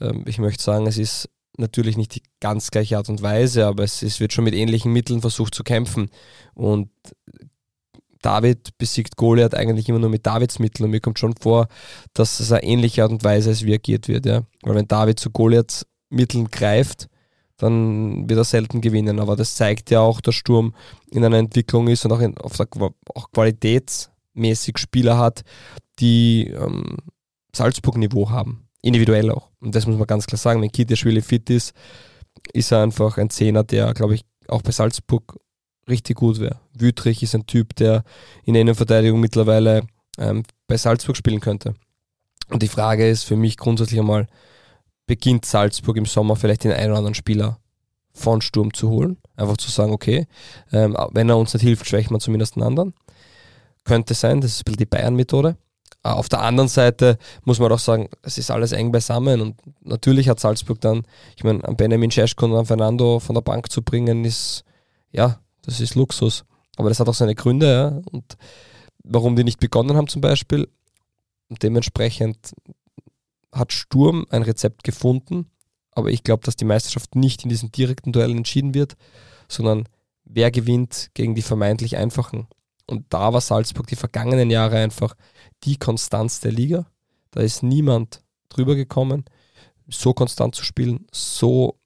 [0.00, 3.84] ähm, ich möchte sagen, es ist natürlich nicht die ganz gleiche Art und Weise, aber
[3.84, 6.10] es, es wird schon mit ähnlichen Mitteln versucht zu kämpfen.
[6.54, 6.90] Und
[8.22, 11.68] David besiegt Goliath eigentlich immer nur mit Davids Mitteln und mir kommt schon vor,
[12.12, 14.26] dass es eine ähnliche Art und Weise ist, wie agiert wird.
[14.26, 14.42] Ja.
[14.62, 17.08] Weil wenn David zu Goliaths Mitteln greift,
[17.60, 19.20] dann wird er selten gewinnen.
[19.20, 20.74] Aber das zeigt ja auch, dass Sturm
[21.10, 22.66] in einer Entwicklung ist und auch, in, auf der,
[23.14, 25.42] auch qualitätsmäßig Spieler hat,
[25.98, 26.96] die ähm,
[27.54, 28.68] Salzburg-Niveau haben.
[28.82, 29.50] Individuell auch.
[29.60, 30.62] Und das muss man ganz klar sagen.
[30.62, 31.74] Wenn Kitischwili fit ist,
[32.52, 35.38] ist er einfach ein Zehner, der, glaube ich, auch bei Salzburg
[35.88, 36.60] richtig gut wäre.
[36.72, 38.04] Wütrich ist ein Typ, der
[38.44, 39.86] in der Innenverteidigung mittlerweile
[40.18, 41.74] ähm, bei Salzburg spielen könnte.
[42.48, 44.26] Und die Frage ist für mich grundsätzlich einmal,
[45.10, 47.58] beginnt Salzburg im Sommer vielleicht den einen oder anderen Spieler
[48.12, 49.16] von Sturm zu holen?
[49.34, 50.28] Einfach zu sagen, okay,
[50.70, 52.94] ähm, wenn er uns nicht hilft, schwächen wir zumindest einen anderen.
[53.82, 55.56] Könnte sein, das ist ein bisschen die Bayern-Methode.
[56.04, 59.56] Äh, auf der anderen Seite muss man auch sagen, es ist alles eng beisammen und
[59.80, 61.02] natürlich hat Salzburg dann,
[61.34, 64.62] ich meine, an Benjamin Scheschko und an Fernando von der Bank zu bringen, ist,
[65.10, 66.44] ja, das ist Luxus.
[66.76, 68.36] Aber das hat auch seine Gründe, ja, und
[69.02, 70.68] warum die nicht begonnen haben zum Beispiel.
[71.48, 72.52] Und dementsprechend
[73.52, 75.50] hat Sturm ein Rezept gefunden,
[75.92, 78.96] aber ich glaube, dass die Meisterschaft nicht in diesen direkten Duellen entschieden wird,
[79.48, 79.88] sondern
[80.24, 82.46] wer gewinnt gegen die vermeintlich einfachen.
[82.86, 85.14] Und da war Salzburg die vergangenen Jahre einfach
[85.64, 86.86] die Konstanz der Liga.
[87.30, 89.24] Da ist niemand drüber gekommen,
[89.88, 91.78] so konstant zu spielen, so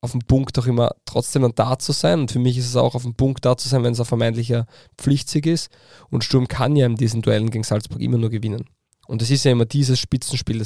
[0.00, 2.20] auf dem Punkt auch immer trotzdem dann da zu sein.
[2.20, 4.06] Und für mich ist es auch auf dem Punkt da zu sein, wenn es ein
[4.06, 4.66] vermeintlicher
[4.98, 5.70] Pflichtsieg ist.
[6.10, 8.64] Und Sturm kann ja in diesen Duellen gegen Salzburg immer nur gewinnen.
[9.06, 10.64] Und es ist ja immer dieses Spitzenspiel.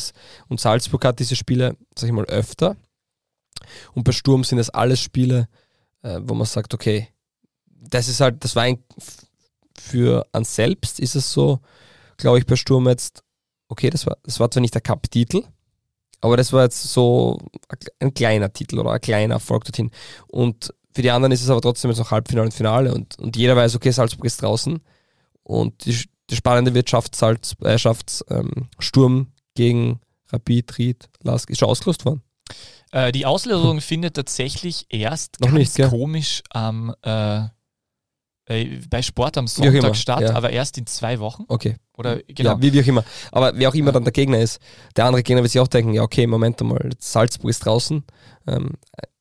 [0.48, 2.76] Und Salzburg hat diese Spiele, sag ich mal, öfter.
[3.94, 5.48] Und bei Sturm sind es alles Spiele,
[6.02, 7.08] äh, wo man sagt, okay,
[7.66, 8.78] das ist halt, das war ein,
[9.78, 11.60] für an selbst ist es so,
[12.16, 13.22] glaube ich, bei Sturm jetzt,
[13.68, 15.42] okay, das war, das war zwar nicht der Cup-Titel,
[16.20, 17.38] aber das war jetzt so
[18.00, 19.90] ein kleiner Titel oder ein kleiner Erfolg dorthin.
[20.28, 23.36] Und für die anderen ist es aber trotzdem jetzt noch Halbfinale und Finale und, und
[23.36, 24.80] jeder weiß, okay, Salzburg ist draußen
[25.42, 31.50] und die, die spannende äh, schafft ähm, Sturm gegen Rapid, Ried, Lask.
[31.50, 32.22] Ist schon ausgelost worden?
[32.92, 35.88] Äh, die Auslosung findet tatsächlich erst Noch ganz nicht, gell?
[35.88, 37.44] komisch am äh,
[38.48, 40.34] äh, bei Sport am Sonntag statt, ja.
[40.34, 41.44] aber erst in zwei Wochen.
[41.48, 41.76] Okay.
[41.96, 42.52] Oder genau.
[42.52, 43.04] Ja, wie, wie auch immer.
[43.32, 44.60] Aber wer auch immer dann der Gegner ist,
[44.94, 48.04] der andere Gegner wird sich auch denken, ja okay, Moment einmal, Salzburg ist draußen,
[48.46, 48.74] ähm,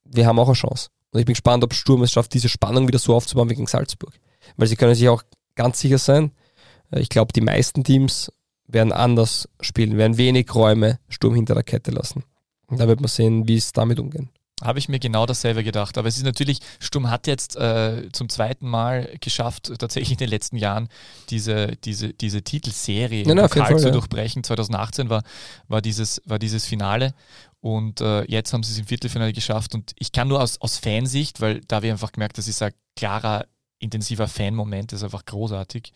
[0.03, 0.89] wir haben auch eine Chance.
[1.11, 3.67] Und ich bin gespannt, ob Sturm es schafft, diese Spannung wieder so aufzubauen wie gegen
[3.67, 4.13] Salzburg.
[4.57, 5.23] Weil sie können sich auch
[5.55, 6.44] ganz sicher sein, äh,
[6.91, 8.31] ich glaube, die meisten Teams
[8.67, 12.23] werden anders spielen, werden wenig Räume Sturm hinter der Kette lassen.
[12.67, 14.29] Und da wird man sehen, wie es damit umgehen.
[14.63, 15.97] Habe ich mir genau dasselbe gedacht.
[15.97, 20.29] Aber es ist natürlich, Sturm hat jetzt äh, zum zweiten Mal geschafft, tatsächlich in den
[20.29, 20.87] letzten Jahren
[21.29, 23.91] diese, diese, diese Titelserie Ja, Pokal Fall, zu ja.
[23.91, 24.45] durchbrechen.
[24.45, 25.23] 2018 war,
[25.67, 27.13] war, dieses, war dieses Finale
[27.59, 29.75] und äh, jetzt haben sie es im Viertelfinale geschafft.
[29.75, 32.61] Und ich kann nur aus, aus Fansicht, weil da habe ich einfach gemerkt, das ist
[32.61, 33.47] ein klarer,
[33.85, 35.93] intensiver Fan-Moment, das ist einfach großartig.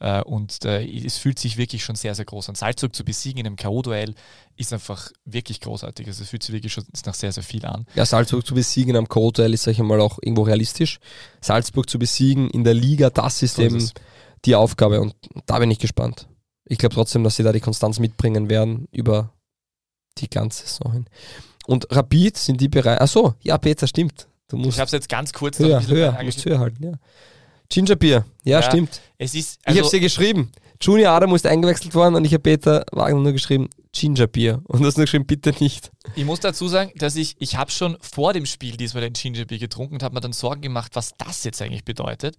[0.00, 2.54] Äh, und äh, es fühlt sich wirklich schon sehr, sehr groß an.
[2.56, 4.14] Salzburg zu besiegen in einem K.O.-Duell
[4.56, 6.06] ist einfach wirklich großartig.
[6.08, 7.86] Also es fühlt sich wirklich schon nach sehr, sehr viel an.
[7.94, 10.98] Ja, Salzburg zu besiegen am Code ist, sag ich mal, auch irgendwo realistisch.
[11.40, 13.92] Salzburg zu besiegen in der Liga, das ist So ist eben es.
[14.44, 15.14] die Aufgabe und
[15.46, 16.26] da bin ich gespannt.
[16.64, 19.32] Ich glaube trotzdem, dass sie da die Konstanz mitbringen werden über
[20.18, 21.06] die ganze Saison hin.
[21.66, 23.00] Und Rapid sind die bereit.
[23.00, 24.26] Achso, ja, Peter, stimmt.
[24.48, 26.58] Du Ich musst habe es jetzt ganz kurz noch ein höher, bisschen höher, musst höher
[26.58, 26.92] halten, ja.
[27.68, 29.00] Gingerbier, ja, Ja, stimmt.
[29.18, 30.52] Es ist, ich habe also, dir geschrieben.
[30.80, 34.60] Junior Adam ist eingewechselt worden und ich habe Peter Wagner nur geschrieben, Gingerbier.
[34.66, 35.90] Und du hast nur geschrieben, bitte nicht.
[36.14, 39.46] ich muss dazu sagen, dass ich, ich habe schon vor dem Spiel diesmal den Ginger
[39.46, 42.36] Beer getrunken und habe mir dann Sorgen gemacht, was das jetzt eigentlich bedeutet.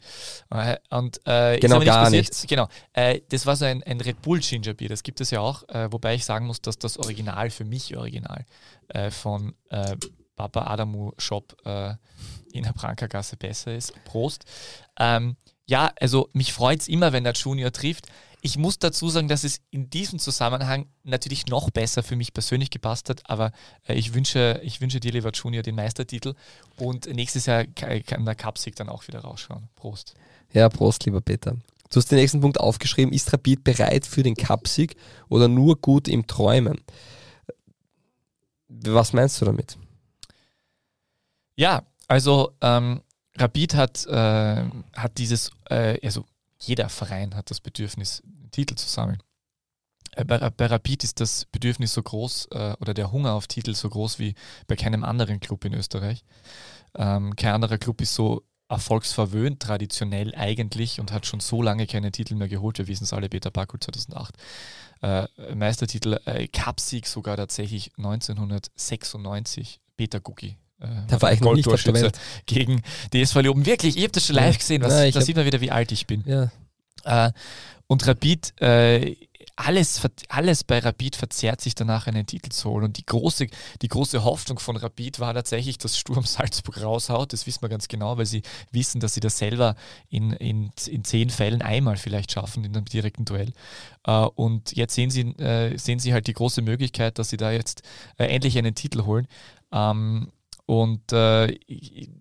[0.51, 2.11] Äh, Und äh, Genau, gar passiert.
[2.21, 2.45] nichts.
[2.47, 2.67] Genau.
[2.93, 5.67] Äh, das war so ein, ein Red Bull Ginger Beer, das gibt es ja auch,
[5.69, 8.45] äh, wobei ich sagen muss, dass das Original für mich Original
[8.89, 9.95] äh, von äh,
[10.37, 11.95] Papa Adamu Shop äh,
[12.53, 13.91] in der Brankergasse besser ist.
[14.05, 14.45] Prost.
[14.97, 18.05] Ähm, ja, also mich freut es immer, wenn der Junior trifft.
[18.41, 22.69] Ich muss dazu sagen, dass es in diesem Zusammenhang natürlich noch besser für mich persönlich
[22.69, 23.51] gepasst hat, aber
[23.87, 26.35] äh, ich, wünsche, ich wünsche dir, lieber Junior, den Meistertitel
[26.77, 29.67] und nächstes Jahr ka- kann der Cupsieg dann auch wieder rausschauen.
[29.75, 30.13] Prost.
[30.53, 31.57] Ja, Prost, lieber Peter.
[31.89, 33.13] Du hast den nächsten Punkt aufgeschrieben.
[33.13, 34.95] Ist Rapid bereit für den Cupsieg
[35.29, 36.79] oder nur gut im Träumen?
[38.67, 39.77] Was meinst du damit?
[41.57, 43.01] Ja, also ähm,
[43.35, 44.63] Rapid hat, äh,
[44.95, 46.25] hat dieses, äh, also
[46.59, 49.21] jeder Verein hat das Bedürfnis, Titel zu sammeln.
[50.11, 53.73] Äh, bei, bei, Rapid ist das Bedürfnis so groß äh, oder der Hunger auf Titel
[53.73, 54.35] so groß wie
[54.67, 56.23] bei keinem anderen Club in Österreich.
[56.95, 62.11] Ähm, kein anderer Club ist so erfolgsverwöhnt traditionell eigentlich und hat schon so lange keine
[62.11, 62.77] Titel mehr geholt.
[62.77, 64.35] Wir wissen es alle, Peter Bakul 2008.
[65.01, 70.57] Äh, Meistertitel, äh, Cupsieg sogar tatsächlich 1996, Peter Gucki.
[70.79, 72.19] Äh, da war ich noch nicht auf der Welt.
[72.45, 72.81] gegen
[73.13, 73.65] DSV Leoben.
[73.65, 74.81] Wirklich, ich habe das schon live gesehen.
[74.81, 76.23] Was, ja, da sieht man wieder, wie alt ich bin.
[76.25, 76.51] Ja.
[77.03, 77.31] Äh,
[77.87, 79.15] und Rapid äh,
[79.59, 82.85] alles, alles bei Rapid verzerrt sich danach einen Titel zu holen.
[82.85, 83.47] Und die große,
[83.81, 87.33] die große Hoffnung von Rapid war tatsächlich, dass Sturm Salzburg raushaut.
[87.33, 89.75] Das wissen wir ganz genau, weil sie wissen, dass sie das selber
[90.09, 93.51] in, in, in zehn Fällen einmal vielleicht schaffen in einem direkten Duell.
[94.07, 95.33] Uh, und jetzt sehen sie,
[95.75, 97.81] sehen sie halt die große Möglichkeit, dass sie da jetzt
[98.17, 99.27] endlich einen Titel holen.
[99.73, 100.31] Ähm,
[100.67, 101.11] und
[101.67, 102.11] ich,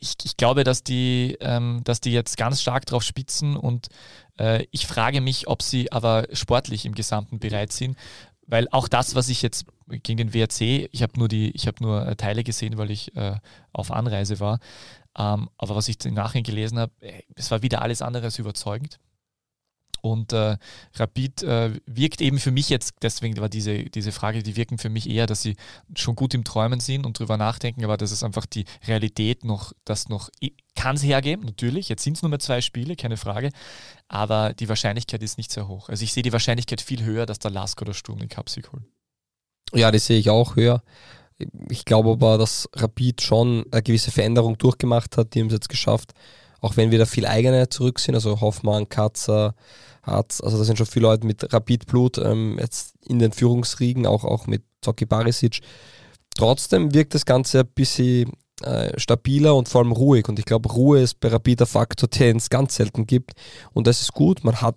[0.00, 3.88] ich, ich, glaube, dass die, ähm, dass die jetzt ganz stark drauf spitzen und
[4.38, 7.96] äh, ich frage mich, ob sie aber sportlich im Gesamten bereit sind,
[8.46, 11.82] weil auch das, was ich jetzt gegen den WRC, ich habe nur die, ich habe
[11.82, 13.36] nur äh, Teile gesehen, weil ich äh,
[13.72, 14.58] auf Anreise war,
[15.18, 18.38] ähm, aber was ich im Nachhinein gelesen habe, äh, es war wieder alles andere als
[18.38, 18.98] überzeugend.
[20.02, 20.56] Und äh,
[20.94, 24.88] Rapid äh, wirkt eben für mich jetzt, deswegen war diese, diese Frage, die wirken für
[24.88, 25.56] mich eher, dass sie
[25.94, 29.72] schon gut im Träumen sind und drüber nachdenken, aber das ist einfach die Realität noch,
[29.84, 30.30] das noch,
[30.74, 33.50] kann es hergeben, natürlich, jetzt sind es nur mehr zwei Spiele, keine Frage,
[34.08, 35.90] aber die Wahrscheinlichkeit ist nicht sehr hoch.
[35.90, 38.86] Also ich sehe die Wahrscheinlichkeit viel höher, dass der Lask oder Sturm den Cupsieg holen.
[39.74, 40.82] Ja, das sehe ich auch höher.
[41.68, 45.68] Ich glaube aber, dass Rapid schon eine gewisse Veränderung durchgemacht hat, die haben es jetzt
[45.68, 46.12] geschafft,
[46.60, 49.54] auch wenn wir da viel eigene zurück sind, also Hoffmann, Katzer,
[50.02, 54.24] Harz, also da sind schon viele Leute mit Rapidblut ähm, jetzt in den Führungsriegen, auch,
[54.24, 55.60] auch mit Zoki Barisic.
[56.34, 60.28] Trotzdem wirkt das Ganze ein bisschen äh, stabiler und vor allem ruhig.
[60.28, 63.32] Und ich glaube, Ruhe ist bei Rapid ein Faktor, den es ganz selten gibt.
[63.72, 64.44] Und das ist gut.
[64.44, 64.76] Man hat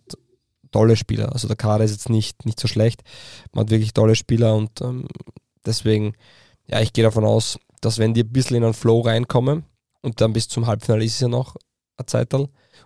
[0.72, 1.32] tolle Spieler.
[1.32, 3.04] Also der Kader ist jetzt nicht, nicht so schlecht.
[3.54, 5.08] Man hat wirklich tolle Spieler und ähm,
[5.66, 6.16] deswegen,
[6.68, 9.66] ja, ich gehe davon aus, dass wenn die ein bisschen in einen Flow reinkommen
[10.02, 11.56] und dann bis zum Halbfinale ist es ja noch
[11.98, 12.34] eine Zeit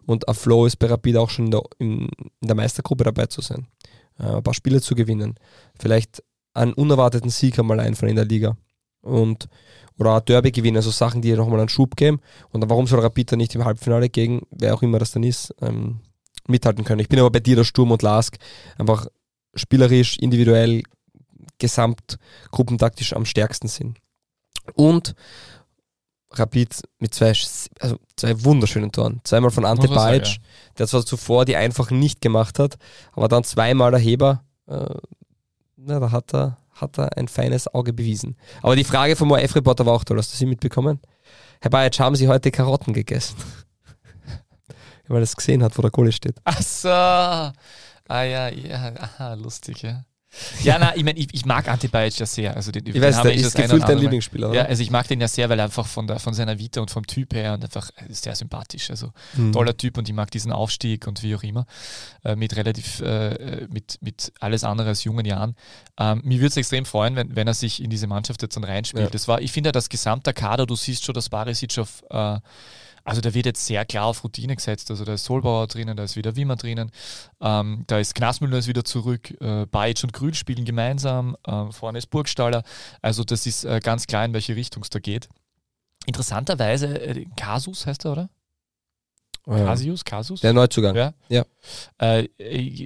[0.06, 2.10] und ein Flow ist bei Rapid auch schon in der, in
[2.42, 3.68] der Meistergruppe dabei zu sein.
[4.20, 5.36] Äh, ein paar Spiele zu gewinnen.
[5.80, 8.58] Vielleicht einen unerwarteten Sieg einmal einfallen in der Liga.
[9.02, 9.48] Und,
[9.98, 12.20] oder ein Derby gewinnen, also Sachen, die nochmal einen Schub geben.
[12.50, 15.24] Und dann, warum soll Rapid dann nicht im Halbfinale gegen, wer auch immer das dann
[15.24, 16.02] ist, ähm,
[16.48, 17.00] mithalten können?
[17.00, 18.38] Ich bin aber bei dir, der Sturm und Lask,
[18.78, 19.08] einfach
[19.56, 20.84] spielerisch, individuell,
[21.60, 23.98] gesamtgruppentaktisch am stärksten sind.
[24.74, 25.16] Und
[26.32, 27.34] Rapid mit zwei,
[27.80, 29.22] also zwei wunderschönen Toren.
[29.24, 30.36] Zweimal von Ante Bajic, ja.
[30.78, 32.78] der zwar zuvor die einfach nicht gemacht hat,
[33.14, 34.44] aber dann zweimal der Heber.
[34.68, 34.96] Äh,
[35.78, 38.36] na, da hat er, hat er ein feines Auge bewiesen.
[38.62, 40.18] Aber die Frage vom ORF-Reporter war auch toll.
[40.18, 41.00] Hast du sie mitbekommen?
[41.62, 43.38] Herr Bajic, haben Sie heute Karotten gegessen?
[45.08, 46.38] Weil er es gesehen hat, wo der Kohle steht.
[46.44, 46.90] Ach so.
[46.90, 47.54] Ah
[48.24, 50.04] ja, ja, aha, lustig, ja.
[50.64, 52.56] Ja, na, ich meine, ich, ich, mag Antibajic ja sehr.
[52.56, 54.58] Also den, ich weiß, der ist gefühlt dein Lieblingsspieler, oder?
[54.58, 56.82] Ja, also ich mag den ja sehr, weil er einfach von, der, von seiner Vita
[56.82, 58.90] und vom Typ her und einfach sehr sympathisch.
[58.90, 59.54] Also mhm.
[59.54, 61.66] toller Typ und ich mag diesen Aufstieg und wie auch immer.
[62.24, 65.56] Äh, mit relativ, äh, mit, mit alles andere als jungen Jahren.
[66.00, 68.64] Ähm, mir würde es extrem freuen, wenn, wenn er sich in diese Mannschaft jetzt dann
[68.64, 69.06] reinspielt.
[69.06, 69.10] Ja.
[69.10, 72.40] Das war, ich finde ja, das gesamte Kader, du siehst schon, dass Barisic auf äh,
[73.08, 74.92] also da wird jetzt sehr klar auf Routine gesetzt.
[74.92, 76.92] Also da ist Solbauer drinnen, da ist wieder Wimmer drinnen,
[77.40, 82.00] ähm, da ist Knasmüller ist wieder zurück, äh, Bajic und Grün spielen gemeinsam, äh, vorne
[82.00, 82.64] ist Burgstaller.
[83.02, 85.30] Also das ist äh, ganz klar, in welche Richtung es da geht.
[86.06, 88.30] Interessanterweise, äh, Kasus heißt er, oder?
[89.46, 90.42] Casius, Casus?
[90.42, 90.94] Der Neuzugang.
[90.94, 91.14] Ja.
[91.30, 91.46] ja.
[92.00, 92.28] Äh,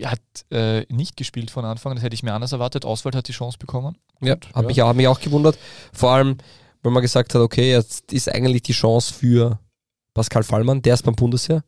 [0.05, 2.85] hat äh, nicht gespielt von Anfang, das hätte ich mir anders erwartet.
[2.85, 3.97] Oswald hat die Chance bekommen.
[4.21, 4.61] Ja, hat ja.
[4.61, 5.57] mich, auch, hat mich auch gewundert.
[5.91, 6.37] Vor allem,
[6.83, 9.57] weil man gesagt hat, okay, jetzt ist eigentlich die Chance für
[10.13, 11.63] Pascal Fallmann, der ist beim Bundesheer.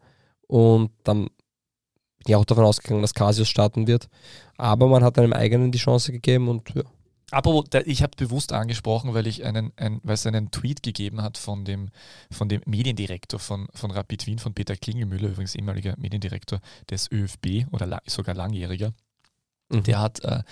[0.48, 4.10] Und dann bin ich auch davon ausgegangen, dass Casius starten wird.
[4.58, 6.84] Aber man hat einem eigenen die Chance gegeben und ja.
[7.32, 11.40] Aber ich habe bewusst angesprochen, weil ich einen, ein, weil es einen Tweet gegeben hat
[11.40, 11.90] von dem,
[12.30, 16.60] von dem Mediendirektor von, von Rapid Wien, von Peter Klingelmüller, übrigens ehemaliger Mediendirektor
[16.92, 18.94] des ÖFB oder la sogar langjähriger.
[19.74, 19.84] Mhm.
[19.84, 20.44] Der hat äh,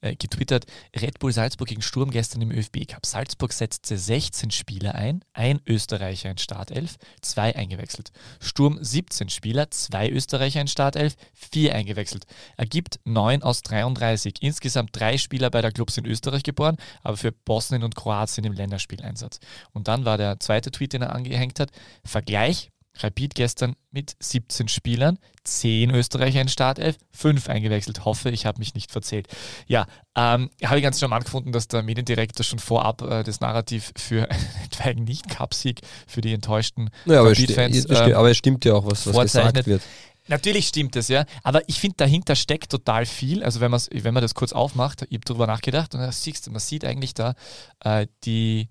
[0.00, 3.04] äh, getwittert, Red Bull Salzburg gegen Sturm gestern im ÖFB Cup.
[3.04, 8.12] Salzburg setzte 16 Spieler ein, ein Österreicher in Startelf, zwei eingewechselt.
[8.40, 12.26] Sturm 17 Spieler, zwei Österreicher in Startelf, vier eingewechselt.
[12.56, 14.36] Ergibt 9 aus 33.
[14.40, 18.52] Insgesamt drei Spieler bei der Clubs in Österreich geboren, aber für Bosnien und Kroatien im
[18.52, 19.40] Länderspieleinsatz.
[19.72, 21.70] Und dann war der zweite Tweet, den er angehängt hat,
[22.04, 28.04] Vergleich, Rapid gestern mit 17 Spielern, 10 Österreicher in Startelf, 5 eingewechselt.
[28.04, 29.28] Hoffe, ich habe mich nicht verzählt.
[29.66, 33.92] Ja, ähm, habe ich ganz charmant gefunden, dass der Mediendirektor schon vorab äh, das Narrativ
[33.96, 34.28] für
[34.64, 38.74] etwaigen Nicht-Cup-Sieg für die enttäuschten Ja, aber, es Rapid-Fans sti- ähm, aber es stimmt ja
[38.74, 39.64] auch, was, was vorzeichnet.
[39.64, 39.82] gesagt wird.
[40.30, 41.24] Natürlich stimmt es, ja.
[41.42, 43.42] Aber ich finde, dahinter steckt total viel.
[43.42, 46.50] Also wenn, wenn man das kurz aufmacht, ich habe darüber nachgedacht und da siehst du,
[46.50, 47.34] man sieht eigentlich da
[47.82, 48.68] äh, die,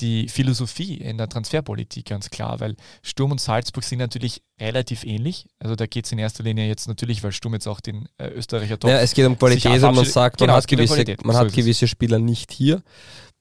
[0.00, 5.46] die Philosophie in der Transferpolitik ganz klar, weil Sturm und Salzburg sind natürlich relativ ähnlich.
[5.58, 8.28] Also da geht es in erster Linie jetzt natürlich, weil Sturm jetzt auch den äh,
[8.28, 10.94] Österreicher Top Ja, es geht um Qualität und man sagt, Genau, man es hat gewisse,
[10.94, 11.24] Qualität.
[11.24, 12.82] man So hat gewisse Spieler nicht hier.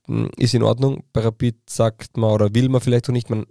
[0.07, 1.03] Hm, Ist in Ordnung.
[1.13, 3.45] Bei Rapid sagt man oder will man vielleicht auch nicht man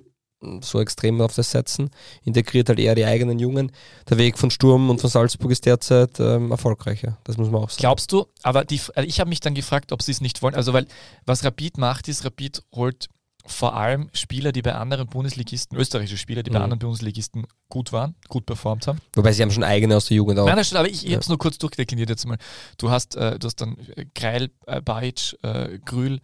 [0.62, 1.90] so extrem auf das setzen.
[2.22, 3.72] Integriert halt eher die eigenen Jungen.
[4.08, 7.18] Der Weg von Sturm und von Salzburg ist derzeit ähm, erfolgreicher.
[7.24, 7.80] Das muss man auch sagen.
[7.80, 10.54] Glaubst du, aber die, also ich habe mich dann gefragt, ob sie es nicht wollen.
[10.54, 10.86] Also, weil
[11.24, 13.08] was Rapid macht, ist, Rapid holt
[13.48, 16.64] vor allem Spieler, die bei anderen Bundesligisten, österreichische Spieler, die bei Mhm.
[16.64, 18.98] anderen Bundesligisten gut waren, gut performt haben.
[19.14, 20.46] Wobei sie haben schon eigene aus der Jugend auch.
[20.46, 21.12] Nein, das stimmt, aber ich, ich Ja.
[21.12, 22.38] habe es nur kurz durchdekliniert jetzt mal.
[22.76, 26.18] Du hast, äh, du hast dann äh, Greil, äh, Bajic, äh, Grül,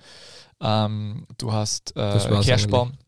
[0.61, 2.91] ähm, du hast äh, Kerschbaum.
[2.91, 2.99] Ja.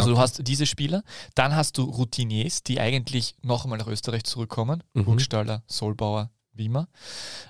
[0.00, 1.02] Also du hast diese Spieler,
[1.34, 5.04] dann hast du Routiniers, die eigentlich noch einmal nach Österreich zurückkommen, Mhm.
[5.04, 6.88] Burgstaller, Solbauer, Wiemer.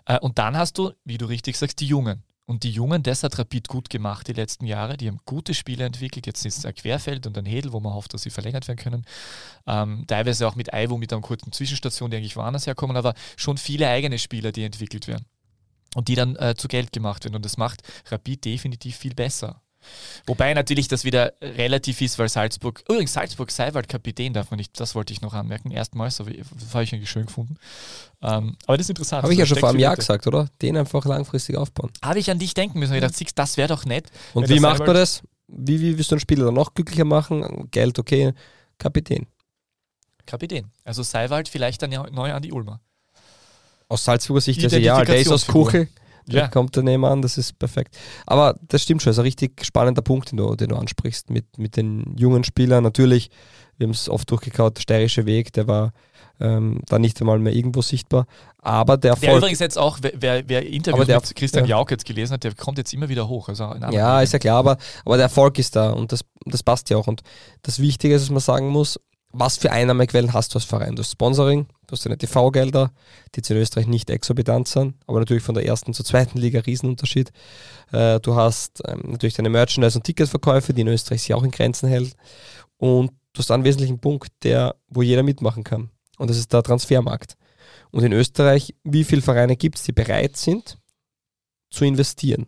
[0.06, 2.22] Äh, und dann hast du, wie du richtig sagst, die Jungen.
[2.46, 4.98] Und die Jungen, das hat Rapid gut gemacht die letzten Jahre.
[4.98, 6.26] Die haben gute Spiele entwickelt.
[6.26, 8.76] Jetzt ist es ein Querfeld und ein Hedel, wo man hofft, dass sie verlängert werden
[8.76, 9.06] können.
[9.66, 13.56] Ähm, teilweise auch mit Aiwo, mit einer kurzen Zwischenstation, die eigentlich woanders herkommen, aber schon
[13.56, 15.24] viele eigene Spieler, die entwickelt werden.
[15.94, 17.36] Und die dann äh, zu Geld gemacht werden.
[17.36, 17.80] Und das macht
[18.10, 19.62] Rapid definitiv viel besser.
[20.26, 24.78] Wobei natürlich das wieder relativ ist, weil Salzburg, übrigens Salzburg Seiwald Kapitän darf man nicht,
[24.80, 27.56] das wollte ich noch anmerken, erstmals, aber das habe ich eigentlich schön gefunden.
[28.22, 29.22] Ähm, aber das ist interessant.
[29.22, 30.48] Habe ich ja schon vor einem Jahr gesagt, oder?
[30.62, 31.90] Den einfach langfristig aufbauen.
[32.02, 34.10] Habe ich an dich denken müssen gedacht, siehst, das wäre doch nett.
[34.32, 35.22] Und wie macht man das?
[35.46, 37.68] Wie, wie willst du einen Spieler dann noch glücklicher machen?
[37.70, 38.32] Geld, okay.
[38.78, 39.26] Kapitän.
[40.26, 40.70] Kapitän.
[40.84, 42.80] Also Seiwald vielleicht dann neu an die Ulmer.
[43.88, 45.46] Aus Salzburger Sicht ist ja, ja, der ist aus.
[45.46, 45.88] Kuchel.
[46.26, 46.48] Der Ja.
[46.48, 47.96] kommt daneben an, das ist perfekt.
[48.26, 51.58] Aber das stimmt schon, ist ein richtig spannender Punkt, den du, den du ansprichst, mit,
[51.58, 52.82] mit den jungen Spielern.
[52.82, 53.30] Natürlich,
[53.76, 55.92] wir haben es oft durchgekaut, der steirische Weg, der war
[56.40, 58.26] ähm, da nicht einmal mehr irgendwo sichtbar.
[58.58, 61.76] Aber der Der Erfolg, übrigens jetzt auch, wer, wer, Interviews der- mit Christian ja.
[61.76, 63.48] Jauch jetzt gelesen hat, der kommt jetzt immer wieder hoch.
[63.48, 66.90] Also ja, ist ja klar, aber, aber der Erfolg ist da und das, das passt
[66.90, 67.06] ja auch.
[67.06, 67.22] Und
[67.62, 68.98] das Wichtige ist, dass man sagen muss,
[69.30, 70.96] was für Einnahmequellen hast du als Verein?
[70.96, 72.92] Du hast Sponsoring, du hast deine TV-Gelder,
[73.34, 76.60] die jetzt in Österreich nicht exorbitant sind, aber natürlich von der ersten zur zweiten Liga
[76.60, 77.32] Riesenunterschied.
[77.92, 81.50] Äh, du hast ähm, natürlich deine Merchandise- und Ticketverkäufe, die in Österreich sich auch in
[81.50, 82.16] Grenzen hält.
[82.76, 85.90] Und du hast einen wesentlichen Punkt, der, wo jeder mitmachen kann.
[86.18, 87.36] Und das ist der Transfermarkt.
[87.90, 90.78] Und in Österreich, wie viele Vereine gibt es, die bereit sind
[91.70, 92.46] zu investieren?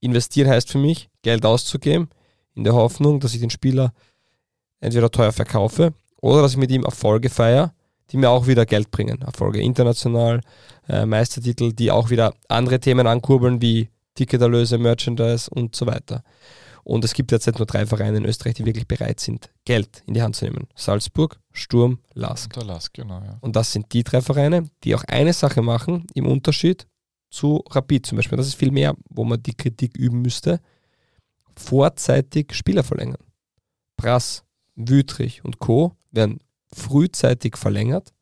[0.00, 2.08] Investieren heißt für mich, Geld auszugeben,
[2.54, 3.92] in der Hoffnung, dass ich den Spieler
[4.80, 7.74] entweder teuer verkaufe oder dass ich mit ihm Erfolge feiere,
[8.10, 9.22] die mir auch wieder Geld bringen.
[9.22, 10.40] Erfolge international,
[10.88, 16.22] äh, Meistertitel, die auch wieder andere Themen ankurbeln, wie Ticketerlöse, Merchandise und so weiter.
[16.84, 20.14] Und es gibt derzeit nur drei Vereine in Österreich, die wirklich bereit sind, Geld in
[20.14, 20.68] die Hand zu nehmen.
[20.76, 22.52] Salzburg, Sturm, Lask.
[22.52, 23.38] Der Lask, genau, ja.
[23.40, 26.86] Und das sind die drei Vereine, die auch eine Sache machen, im Unterschied
[27.28, 28.38] zu Rapid zum Beispiel.
[28.38, 30.60] Das ist viel mehr, wo man die Kritik üben müsste.
[31.56, 33.22] Vorzeitig Spieler verlängern.
[33.96, 34.44] Brass,
[34.76, 35.96] Wütrich und Co.
[36.12, 36.38] werden
[36.76, 38.12] frühzeitig verlängert.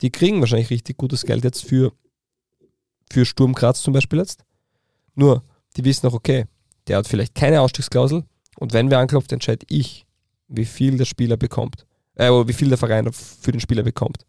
[0.00, 1.92] Die kriegen wahrscheinlich richtig gutes Geld jetzt für,
[3.10, 4.44] für Sturm Graz zum Beispiel jetzt.
[5.14, 5.42] Nur,
[5.76, 6.46] die wissen auch, okay,
[6.88, 8.24] der hat vielleicht keine Ausstiegsklausel
[8.58, 10.06] und wenn wer anklopft, entscheide ich,
[10.48, 11.86] wie viel der Spieler bekommt.
[12.14, 14.26] Äh, wie viel der Verein für den Spieler bekommt.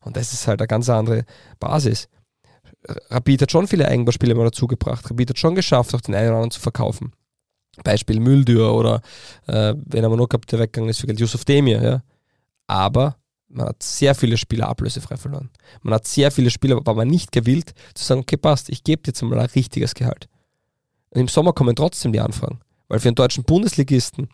[0.00, 1.24] Und das ist halt eine ganz andere
[1.58, 2.08] Basis.
[3.10, 5.10] Rapid hat schon viele Eigenbauspieler mal dazugebracht.
[5.10, 7.12] Rapid hat schon geschafft, auch den einen oder anderen zu verkaufen.
[7.82, 9.02] Beispiel Müldür oder
[9.46, 12.02] äh, wenn er mal noch gehabt, der weggegangen ist für Geld, Yusuf Demir, ja.
[12.66, 13.16] Aber
[13.48, 15.50] man hat sehr viele Spieler ablösefrei verloren.
[15.82, 19.02] Man hat sehr viele Spieler, war man nicht gewillt zu sagen, okay, passt, ich gebe
[19.02, 20.28] dir jetzt mal ein richtiges Gehalt.
[21.10, 22.60] Und im Sommer kommen trotzdem die Anfragen.
[22.88, 24.28] Weil für einen deutschen Bundesligisten,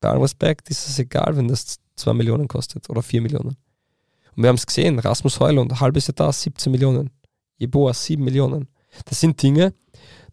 [0.00, 3.56] bei allem Respekt, ist es egal, wenn das 2 Millionen kostet oder 4 Millionen.
[4.36, 7.10] Und wir haben es gesehen, Rasmus Heulund, halbes Jahr da, 17 Millionen.
[7.56, 8.68] Jeboa, 7 Millionen.
[9.04, 9.74] Das sind Dinge,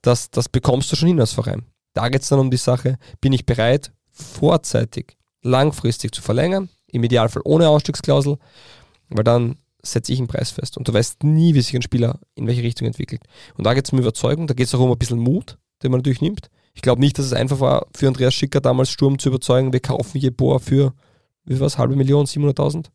[0.01, 1.65] das, das bekommst du schon hin als Verein.
[1.93, 7.03] Da geht es dann um die Sache, bin ich bereit, vorzeitig, langfristig zu verlängern, im
[7.03, 8.37] Idealfall ohne Ausstiegsklausel,
[9.09, 10.77] weil dann setze ich einen Preis fest.
[10.77, 13.21] Und du weißt nie, wie sich ein Spieler in welche Richtung entwickelt.
[13.57, 15.91] Und da geht es um Überzeugung, da geht es auch um ein bisschen Mut, den
[15.91, 16.49] man natürlich nimmt.
[16.73, 19.79] Ich glaube nicht, dass es einfach war, für Andreas Schicker damals Sturm zu überzeugen, wir
[19.79, 20.93] kaufen Jeboa für,
[21.45, 22.85] wie was, halbe Million, 700.000.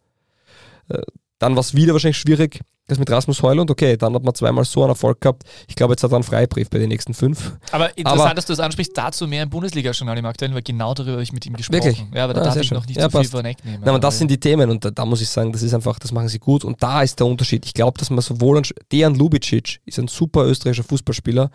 [1.39, 4.65] Dann war es wieder wahrscheinlich schwierig, das mit Rasmus Heulund, okay, dann hat man zweimal
[4.65, 5.43] so einen Erfolg gehabt.
[5.67, 7.53] Ich glaube, jetzt hat er einen Freibrief bei den nächsten fünf.
[7.73, 10.95] Aber interessant, Aber- dass du das ansprichst, dazu mehr im Bundesliga-Journal im Aktuellen, weil genau
[10.95, 11.83] darüber habe ich mit ihm gesprochen.
[11.85, 12.05] Wirklich?
[12.15, 12.79] Ja, aber da Ah, darf ich schön.
[12.79, 13.31] noch nicht Ja, so viel passt.
[13.33, 13.81] vorwegnehmen.
[13.85, 15.99] Na, aber das sind die Themen und da, da muss ich sagen, das ist einfach,
[15.99, 17.67] das machen sie gut und da ist der Unterschied.
[17.67, 21.51] Ich glaube, dass man sowohl, einen, Dejan Lubicic ist ein super österreichischer Fußballspieler,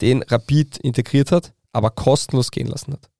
[0.00, 3.10] den Rapid integriert hat, aber kostenlos gehen lassen hat.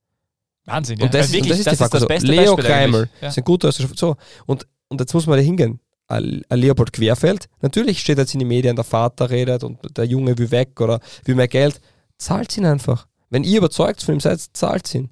[0.67, 1.07] Wahnsinn, ja.
[1.07, 1.91] Und das, Weil ist, und wirklich, das ist die Frage.
[1.91, 3.11] das So, beste Leo Beispiel Kreimel.
[3.21, 3.29] Ja.
[3.29, 5.81] ist ein guter österreichischer So, und, und jetzt muss man da hingehen.
[6.19, 10.51] Leopold Querfeld, natürlich steht jetzt in den Medien, der Vater redet und der Junge will
[10.51, 11.81] weg oder will mehr Geld.
[12.19, 13.07] Zahlt ihn einfach.
[13.31, 15.11] Wenn ihr überzeugt von ihm seid, zahlt ihn.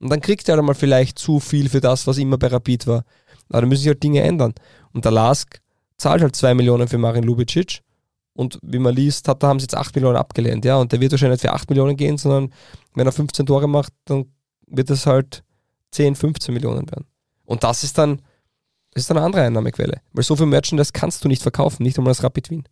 [0.00, 2.88] Und dann kriegt er halt mal vielleicht zu viel für das, was immer bei Rapid
[2.88, 3.04] war.
[3.48, 4.52] Aber dann müssen sich halt Dinge ändern.
[4.92, 5.60] Und der Lask
[5.96, 7.80] zahlt halt 2 Millionen für Marin Lubicic.
[8.34, 10.64] Und wie man liest, hat, da haben sie jetzt 8 Millionen abgelehnt.
[10.64, 12.52] Ja, und der wird wahrscheinlich nicht für 8 Millionen gehen, sondern
[12.94, 14.26] wenn er 15 Tore macht, dann
[14.66, 15.44] wird es halt
[15.92, 17.06] 10, 15 Millionen werden.
[17.44, 18.22] Und das ist dann,
[18.94, 20.00] das ist eine andere Einnahmequelle.
[20.12, 22.64] Weil so viel Merchandise kannst du nicht verkaufen, nicht einmal das Rapid Wien.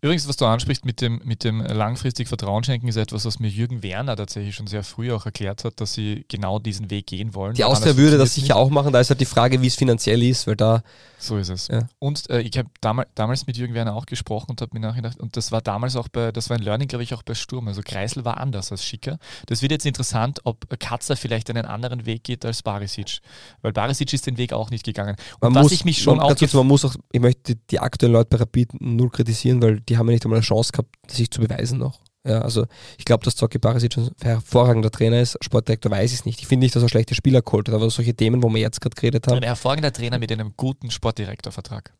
[0.00, 3.48] Übrigens, was du ansprichst mit dem, mit dem langfristig Vertrauen schenken, ist etwas, was mir
[3.48, 7.34] Jürgen Werner tatsächlich schon sehr früh auch erklärt hat, dass sie genau diesen Weg gehen
[7.34, 7.54] wollen.
[7.54, 10.22] Die Austria würde das sicher auch machen, da ist halt die Frage, wie es finanziell
[10.22, 10.82] ist, weil da,
[11.20, 11.68] So ist es.
[11.68, 11.88] Ja.
[11.98, 15.18] Und äh, ich habe damals, damals mit Jürgen Werner auch gesprochen und habe mir nachgedacht,
[15.18, 17.66] und das war damals auch bei, das war ein Learning, glaube ich, auch bei Sturm.
[17.66, 19.18] Also Kreisel war anders als Schicker.
[19.46, 23.18] Das wird jetzt interessant, ob Katzer vielleicht einen anderen Weg geht als Barisic.
[23.62, 25.16] Weil Barisic ist den Weg auch nicht gegangen.
[25.40, 27.60] Und man was muss, ich mich schon man, auch man muss auch, ich möchte die,
[27.70, 30.72] die aktuellen Leute bei Rapid null kritisieren, weil die haben ja nicht einmal eine Chance
[30.72, 32.00] gehabt, sich zu beweisen noch.
[32.26, 32.66] Ja, also
[32.98, 35.38] ich glaube, dass Zocki Barisic ein hervorragender Trainer ist.
[35.42, 36.40] Sportdirektor weiß ich es nicht.
[36.40, 38.80] Ich finde nicht, dass er schlechte Spieler geholt hat, aber solche Themen, wo wir jetzt
[38.80, 41.94] gerade geredet haben, ein hervorragender Trainer mit einem guten Sportdirektorvertrag.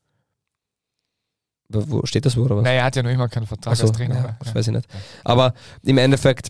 [1.70, 2.64] wo steht das wo oder was?
[2.64, 4.14] Naja, er hat ja noch immer keinen Vertrag so, als Trainer.
[4.16, 4.88] ja, aber- das weiß ich nicht.
[5.24, 6.48] Aber im Endeffekt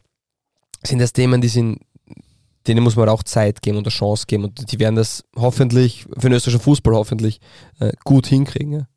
[0.85, 1.81] sind das Themen, die sind,
[2.67, 6.05] denen muss man auch Zeit geben und eine Chance geben und die werden das hoffentlich,
[6.17, 7.41] für den österreichischen Fußball hoffentlich,
[7.81, 8.73] äh, gut hinkriegen.
[8.73, 8.89] Ja.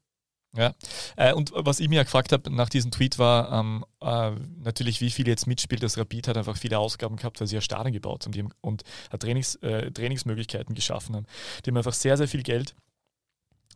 [1.16, 4.32] Äh, und was ich mir ja gefragt habe nach diesem Tweet war ähm, äh,
[4.62, 5.82] natürlich, wie viel jetzt mitspielt.
[5.82, 8.84] Das Rapid hat einfach viele Ausgaben gehabt, weil sie ja Stadien gebaut haben haben, und
[9.12, 11.26] hat Trainings, äh, Trainingsmöglichkeiten geschaffen haben.
[11.66, 12.76] Die haben einfach sehr, sehr viel Geld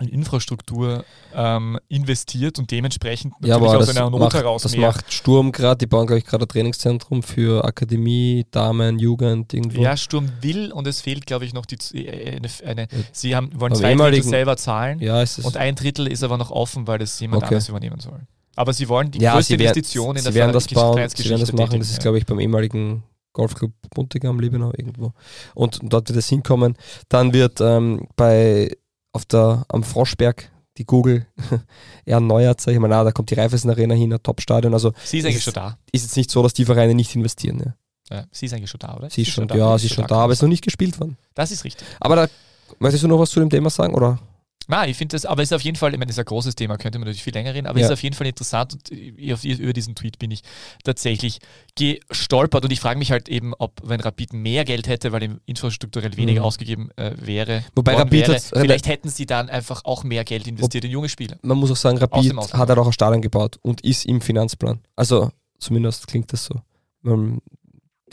[0.01, 4.63] in Infrastruktur ähm, investiert und dementsprechend Ja, natürlich aber aus das, einer Not macht, heraus
[4.63, 4.87] das mehr.
[4.87, 9.81] macht Sturm gerade, die bauen, glaube ich, gerade ein Trainingszentrum für Akademie, Damen, Jugend, irgendwo.
[9.81, 13.49] Ja, Sturm will und es fehlt, glaube ich, noch die, äh, eine, eine Sie haben,
[13.59, 15.45] wollen Am zwei Drittel selber zahlen ja ist es.
[15.45, 17.53] und ein Drittel ist aber noch offen, weil das jemand Okay.
[17.55, 18.19] anderes übernehmen soll.
[18.57, 21.41] Aber sie wollen die ja, größte werden, Investition in der werden das bauen, sie werden
[21.41, 21.65] das machen.
[21.65, 22.01] tätigen, Das ist, ja.
[22.03, 25.11] glaube ich, beim ehemaligen Golfclub Buntigam, Liebenau, irgendwo.
[25.53, 26.77] Und dort wird es hinkommen.
[27.09, 28.71] Dann wird ähm, bei
[29.15, 31.25] auf der am Froschberg die Google
[32.05, 34.73] erneuert, sag ich mal, na, da kommt die Raiffeisen Arena hin, ein Top-Stadion.
[34.73, 35.77] Also Sie ist eigentlich ist- schon da.
[35.91, 37.59] ist jetzt nicht so, dass die Vereine nicht investieren.
[37.65, 37.73] Ja.
[38.17, 39.09] Ja, sie ist eigentlich schon da, oder?
[39.09, 41.17] Sie ist schon, ja, sie ist schon da, aber es ist noch nicht gespielt worden.
[41.33, 41.87] Das ist richtig.
[41.99, 42.27] Aber da,
[42.77, 43.95] möchtest du noch was zu dem Thema sagen?
[43.95, 44.19] Oder?
[44.67, 46.25] Na, ich finde das, aber es ist auf jeden Fall, ich meine, das ist ein
[46.25, 47.85] großes Thema, könnte man natürlich viel länger reden, aber Ja.
[47.85, 50.41] es ist auf jeden Fall interessant und über diesen Tweet bin ich
[50.83, 51.39] tatsächlich
[51.77, 55.39] gestolpert und ich frage mich halt eben, ob, wenn Rapid mehr Geld hätte, weil ihm
[55.45, 56.45] infrastrukturell weniger Mhm.
[56.45, 60.83] ausgegeben äh, wäre, Wobei Rapid wäre, vielleicht hätten sie dann einfach auch mehr Geld investiert
[60.85, 61.37] in junge Spieler.
[61.41, 64.79] Man muss auch sagen, Rapid hat halt auch ein Stadion gebaut und ist im Finanzplan.
[64.95, 66.55] Also zumindest klingt das so.
[67.05, 67.41] Ähm,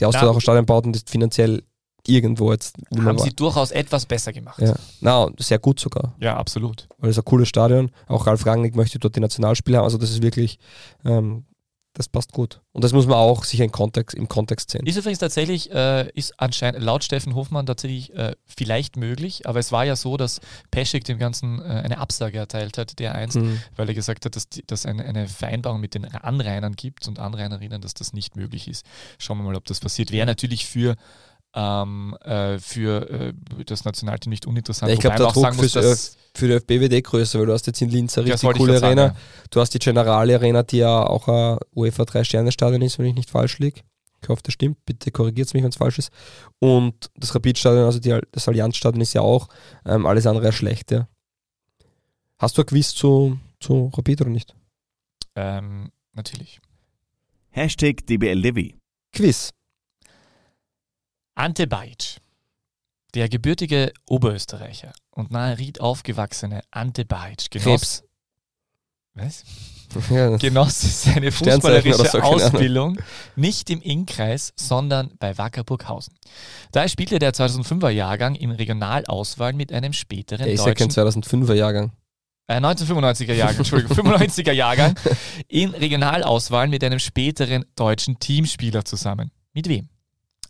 [0.01, 1.63] Die Austria hat auch ein Stadion baut und ist finanziell
[2.07, 3.19] irgendwo jetzt Haben war.
[3.19, 4.61] sie durchaus etwas besser gemacht.
[4.61, 4.75] Ja.
[5.01, 6.15] Na, sehr gut sogar.
[6.21, 6.89] Ja, absolut.
[6.99, 7.91] Weil es ist ein cooles Stadion.
[8.09, 9.85] Auch Ralf Rangnick möchte dort die Nationalspieler haben.
[9.85, 10.59] Also das ist wirklich,
[11.05, 11.45] ähm,
[11.95, 12.63] das passt gut.
[12.73, 14.87] Und das muss man auch sicher im Kontext, im Kontext sehen.
[14.87, 19.73] Ist übrigens tatsächlich, äh, ist anscheinend laut Steffen Hofmann tatsächlich äh, vielleicht möglich, aber es
[19.73, 20.41] war ja so, dass
[20.71, 23.61] Peschek dem Ganzen äh, eine Absage erteilt hat, der eins, Mhm.
[23.77, 27.83] weil er gesagt hat, dass dass eine, eine Vereinbarung mit den Anrainern gibt und Anrainerinnen,
[27.83, 28.87] dass das nicht möglich ist.
[29.19, 30.13] Schauen wir mal, ob das passiert.
[30.13, 30.97] Wäre natürlich für,
[31.55, 33.33] ähm, äh, für äh,
[33.67, 34.89] das Nationalteam nicht uninteressant.
[34.89, 37.39] Ja, ich glaub, wobei der Druck sagen muss, dass, Für die ÖFB wird eh größer,
[37.39, 39.15] weil du hast jetzt in Linz eine das richtig coole grad sagen, Arena.
[39.15, 39.21] ja.
[39.51, 43.31] Du hast die Generale Arena, die ja auch ein UEFA 3-Sterne-Stadion ist, wenn ich nicht
[43.31, 43.83] falsch liege.
[44.23, 44.85] Ich hoffe, das stimmt.
[44.87, 46.11] Bitte korrigiert mich, wenn es falsch ist.
[46.59, 49.49] Und das Rapid-Stadion, also die, das Allianz-Stadion ist ja auch
[49.85, 50.91] ähm, alles andere als schlecht.
[50.91, 51.09] Ja.
[52.39, 54.55] Hast du ein Quiz zu, zu Rapid oder nicht?
[55.35, 56.61] Ähm, natürlich.
[57.51, 58.77] Hashtag DBLDevi.
[59.13, 59.53] Quiz.
[61.35, 62.19] Ante Bajic,
[63.15, 68.03] der gebürtige Oberösterreicher und nahe Ried aufgewachsene Ante Bajic genoss,
[69.15, 69.45] was?
[70.09, 72.21] Ja, genoss seine fußballerische so.
[72.21, 72.99] Ausbildung
[73.37, 76.15] nicht im Innkreis, sondern bei Wackerburghausen.
[76.71, 81.23] Da spielte der 2005er Jahrgang in Regionalauswahl mit einem späteren der ist ja kein deutschen
[81.23, 81.93] 2005er Jahrgang.
[82.47, 84.95] äh, 1995er Jahrgang, Entschuldigung, 95er Jahrgang
[85.47, 89.31] in Regionalauswahl mit einem späteren deutschen Teamspieler zusammen.
[89.53, 89.91] Mit wem?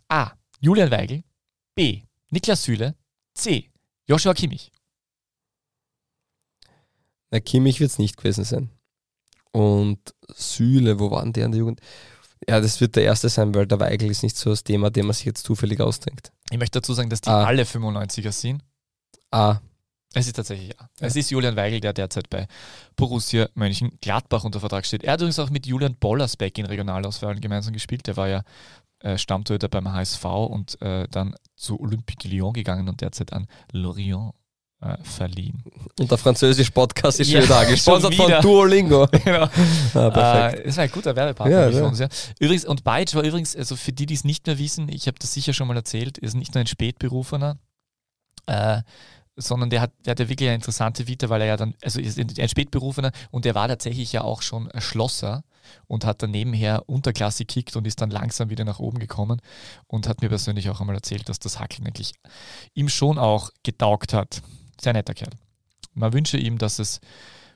[0.07, 0.31] A.
[0.63, 1.23] Julian Weigel.
[1.75, 2.03] B.
[2.29, 2.95] Niklas Süle.
[3.33, 3.69] C.
[4.07, 4.71] Joshua Kimmich.
[7.31, 8.69] Na, Kimmich wird es nicht gewesen sein.
[9.51, 9.99] Und
[10.35, 11.81] Süle, wo waren die an der Jugend?
[12.47, 15.07] Ja, das wird der erste sein, weil der Weigel ist nicht so das Thema, dem
[15.07, 16.31] man sich jetzt zufällig ausdenkt.
[16.49, 17.43] Ich möchte dazu sagen, dass die Ah.
[17.45, 18.63] alle 95er sind.
[19.31, 19.59] Ah,
[20.15, 20.89] Es ist tatsächlich ja.
[20.99, 22.47] Es ist Julian Weigel, der derzeit bei
[22.95, 25.03] Borussia Mönchengladbach unter Vertrag steht.
[25.03, 28.05] Er hat übrigens auch mit Julian Bollersbeck in Regionalauswahlen gemeinsam gespielt.
[28.05, 28.43] Der war ja
[29.03, 34.33] äh, Stammtorhüter beim HSV und äh, dann zu Olympique Lyon gegangen und derzeit an Lorient
[34.81, 35.63] äh, verliehen.
[35.99, 39.07] und der französische Podcast ist Ja, wieder da, gesponsert von Duolingo.
[39.23, 39.47] genau.
[39.93, 40.59] Ah, perfekt.
[40.59, 41.83] Äh, das war ein guter Werbepartner Ja, für ja.
[41.85, 41.99] uns.
[41.99, 42.07] Ja.
[42.39, 45.17] Übrigens, und Beitsch war übrigens, also für die, die es nicht mehr wissen, ich habe
[45.19, 47.57] das sicher schon mal erzählt, ist nicht nur ein Spätberufener,
[48.47, 48.81] äh,
[49.35, 51.99] sondern der hat, der hat ja wirklich eine interessante Vita, weil er ja dann, also
[51.99, 55.43] ist ein Spätberufener und der war tatsächlich ja auch schon Schlosser
[55.87, 59.41] und hat dann nebenher Unterklasse gekickt und ist dann langsam wieder nach oben gekommen
[59.87, 62.13] und hat mir persönlich auch einmal erzählt, dass das Hackeln eigentlich
[62.73, 64.41] ihm schon auch getaugt hat.
[64.79, 65.31] Sehr netter Kerl.
[65.93, 66.99] Man wünsche ihm, dass es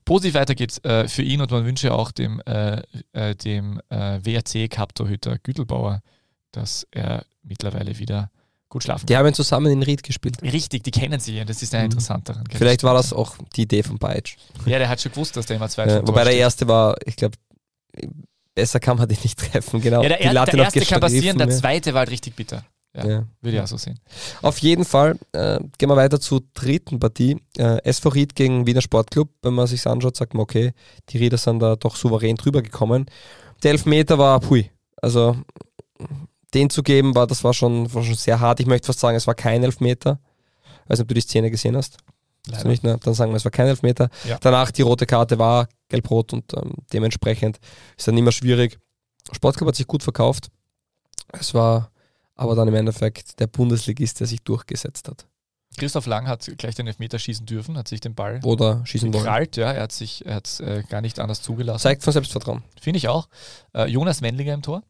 [0.06, 5.38] positiv weitergeht äh, für ihn und man wünsche auch dem, äh, äh, dem äh, WRC-Cup-Torhüter
[5.40, 6.02] Gütelbauer,
[6.52, 8.32] dass er mittlerweile wieder
[8.78, 10.42] gut schlafen Die haben ihn zusammen in Ried gespielt.
[10.42, 11.92] Richtig, die kennen sie ja, das ist eine Mhm.
[11.92, 12.44] interessanteren.
[12.52, 14.38] Vielleicht war das auch die Idee von Beitsch.
[14.66, 17.16] Ja, der hat schon gewusst, dass der immer zwei Ja, wobei der erste war, ich
[17.16, 17.36] glaube,
[18.56, 19.82] besser kann man den nicht treffen.
[19.82, 20.02] Genau.
[20.04, 22.64] Ja, der, die er, der erste kann passieren, der zweite war halt richtig bitter.
[22.96, 23.12] Ja, ja.
[23.12, 23.24] Ja.
[23.42, 24.00] würde ich auch so sehen.
[24.42, 27.38] Auf jeden Fall äh, gehen wir weiter zur dritten Partie.
[27.58, 29.30] Äh, SV Ried gegen Wiener Sportclub.
[29.44, 30.72] Wenn man sich anschaut, sagt man, okay,
[31.10, 33.06] die Rieder sind da doch souverän drüber gekommen.
[33.62, 34.72] Der Elfmeter war, pui,
[35.02, 35.36] also
[36.58, 38.60] den zu geben, war, das war schon, war schon sehr hart.
[38.60, 40.20] Ich möchte fast sagen, es war kein Elfmeter.
[40.88, 41.98] weiß nicht, ob du die Szene gesehen hast.
[42.48, 42.98] Du nicht, ne?
[43.04, 44.10] Dann sagen wir, es war kein Elfmeter.
[44.26, 44.38] Ja.
[44.40, 47.60] Danach die rote Karte war gelb-rot und ähm, dementsprechend
[47.98, 48.80] ist dann immer schwierig.
[49.34, 50.48] Sportclub hat sich gut verkauft.
[51.34, 51.92] Es war
[52.36, 55.28] aber dann im Endeffekt der Bundesligist, der sich durchgesetzt hat.
[55.78, 59.26] Christoph Lang hat gleich den Elfmeter schießen dürfen, hat sich den Ball Oder schießen wollen.
[59.56, 61.84] ja, er hat sich er hat's, äh, gar nicht anders zugelassen.
[61.84, 62.64] Zeigt von Selbstvertrauen.
[62.80, 63.28] Finde ich auch.
[63.74, 64.84] Äh, Jonas Wendlinger im Tor.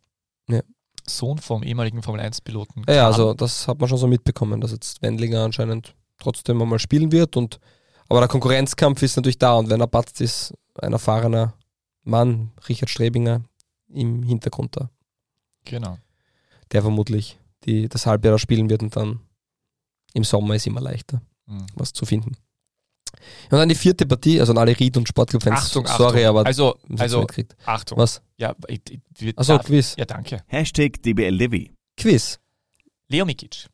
[0.47, 0.61] Ja.
[1.09, 2.83] Sohn vom ehemaligen Formel-1-Piloten.
[2.87, 6.79] Ja, ja, also das hat man schon so mitbekommen, dass jetzt Wendlinger anscheinend trotzdem einmal
[6.79, 7.37] spielen wird.
[7.37, 7.59] Und,
[8.09, 11.53] aber der Konkurrenzkampf ist natürlich da und wenn er patzt, ist ein erfahrener
[12.03, 13.41] Mann, Richard Strebinger,
[13.89, 14.89] im Hintergrund da,
[15.65, 15.97] Genau.
[16.71, 19.19] der vermutlich die, das Halbjahr da spielen wird und dann
[20.13, 21.67] im Sommer ist immer leichter, Mhm.
[21.75, 22.33] was zu finden.
[23.51, 26.25] Und dann die vierte Partie, also an alle Ried- und Sportclub-Fans, Achtung, sorry, Achtung.
[26.29, 27.25] aber also, also.
[27.65, 27.97] Achtung.
[27.97, 28.21] was?
[28.37, 28.81] Ja, ich,
[29.19, 29.95] ich, darf- Quiz.
[29.97, 30.43] ja, danke.
[30.47, 31.69] Hashtag DBL.
[31.97, 32.39] Quiz.
[33.09, 33.67] Leo Mikic,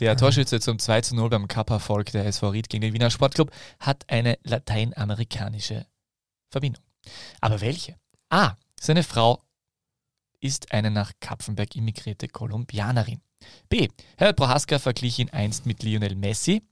[0.00, 0.14] der Ah.
[0.16, 3.50] Torschütze zum 2 zu 0 beim Cup-Erfolg der SV Ried gegen den Wiener Sportclub,
[3.80, 5.86] hat eine lateinamerikanische
[6.50, 6.82] Verbindung.
[7.40, 7.96] Aber welche?
[8.30, 8.54] A.
[8.80, 9.40] Seine Frau
[10.40, 13.20] ist eine nach Kapfenberg immigrierte Kolumbianerin.
[13.68, 13.88] B.
[14.16, 16.62] Herbert Prohaska verglich ihn einst mit Lionel Messi.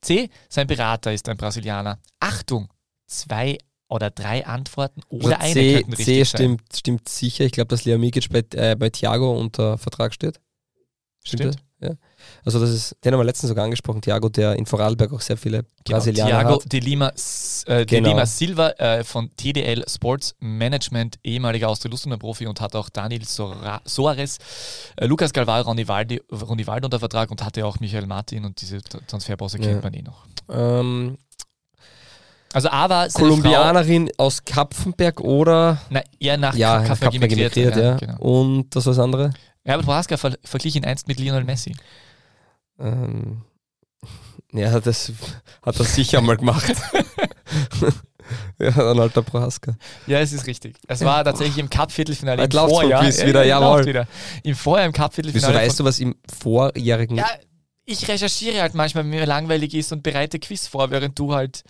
[0.00, 0.30] C.
[0.48, 1.98] Sein Berater ist ein Brasilianer.
[2.20, 2.68] Achtung!
[3.06, 3.58] Zwei
[3.88, 6.26] oder drei Antworten oder Also eine C, könnten richtig C sein.
[6.38, 7.44] stimmt, stimmt sicher.
[7.44, 10.40] Ich glaube, dass Leo Mikic bei, äh, bei Thiago unter Vertrag steht.
[11.22, 11.56] Stimmt, Stimmt.
[11.84, 11.94] Ja.
[12.44, 15.36] Also das ist, den haben wir letztens sogar angesprochen, Thiago, der in Vorarlberg auch sehr
[15.36, 16.72] viele Genau, Brasilianer Thiago hat.
[16.72, 17.08] de Lima,
[17.66, 18.08] äh, de Genau.
[18.10, 23.80] Lima Silva äh, von TDL Sports Management, ehemaliger Austria Profi und hatte auch Daniel Sora-
[23.84, 24.38] Soares,
[24.96, 25.32] äh, Lukas
[26.30, 29.64] Ronny Waldi unter Vertrag und hatte auch Michael Martin und diese Transferpause Ja.
[29.64, 30.24] kennt man eh noch.
[30.50, 31.18] Ähm,
[32.52, 37.96] Also A war Kolumbianerin aus Kapfenberg oder Frau, na, eher nach ja, Kapfenberg emigriert, ja.
[37.96, 38.16] genau.
[38.18, 39.32] Und das was andere?
[39.64, 41.74] Herbert Prohaska ver verglich ihn einst mit Lionel Messi.
[42.78, 43.42] Ähm,
[44.52, 45.12] ja, das
[45.62, 46.64] hat er sicher mal gemacht.
[48.58, 49.76] ja, ein alter Prohaska.
[50.06, 50.76] Ja, es ist richtig.
[50.86, 53.02] Es war tatsächlich im Cup-Viertelfinale im Vorjahr.
[53.02, 53.86] Quiz wieder, ja, jawohl.
[53.86, 54.06] wieder.
[54.42, 55.54] Im Vorjahr im Wieso Cup-Viertelfinale.
[55.54, 57.26] weißt du, was im vorjährigen Ja,
[57.86, 61.64] ich recherchiere halt manchmal, wenn mir langweilig ist und bereite Quiz vor, während du halt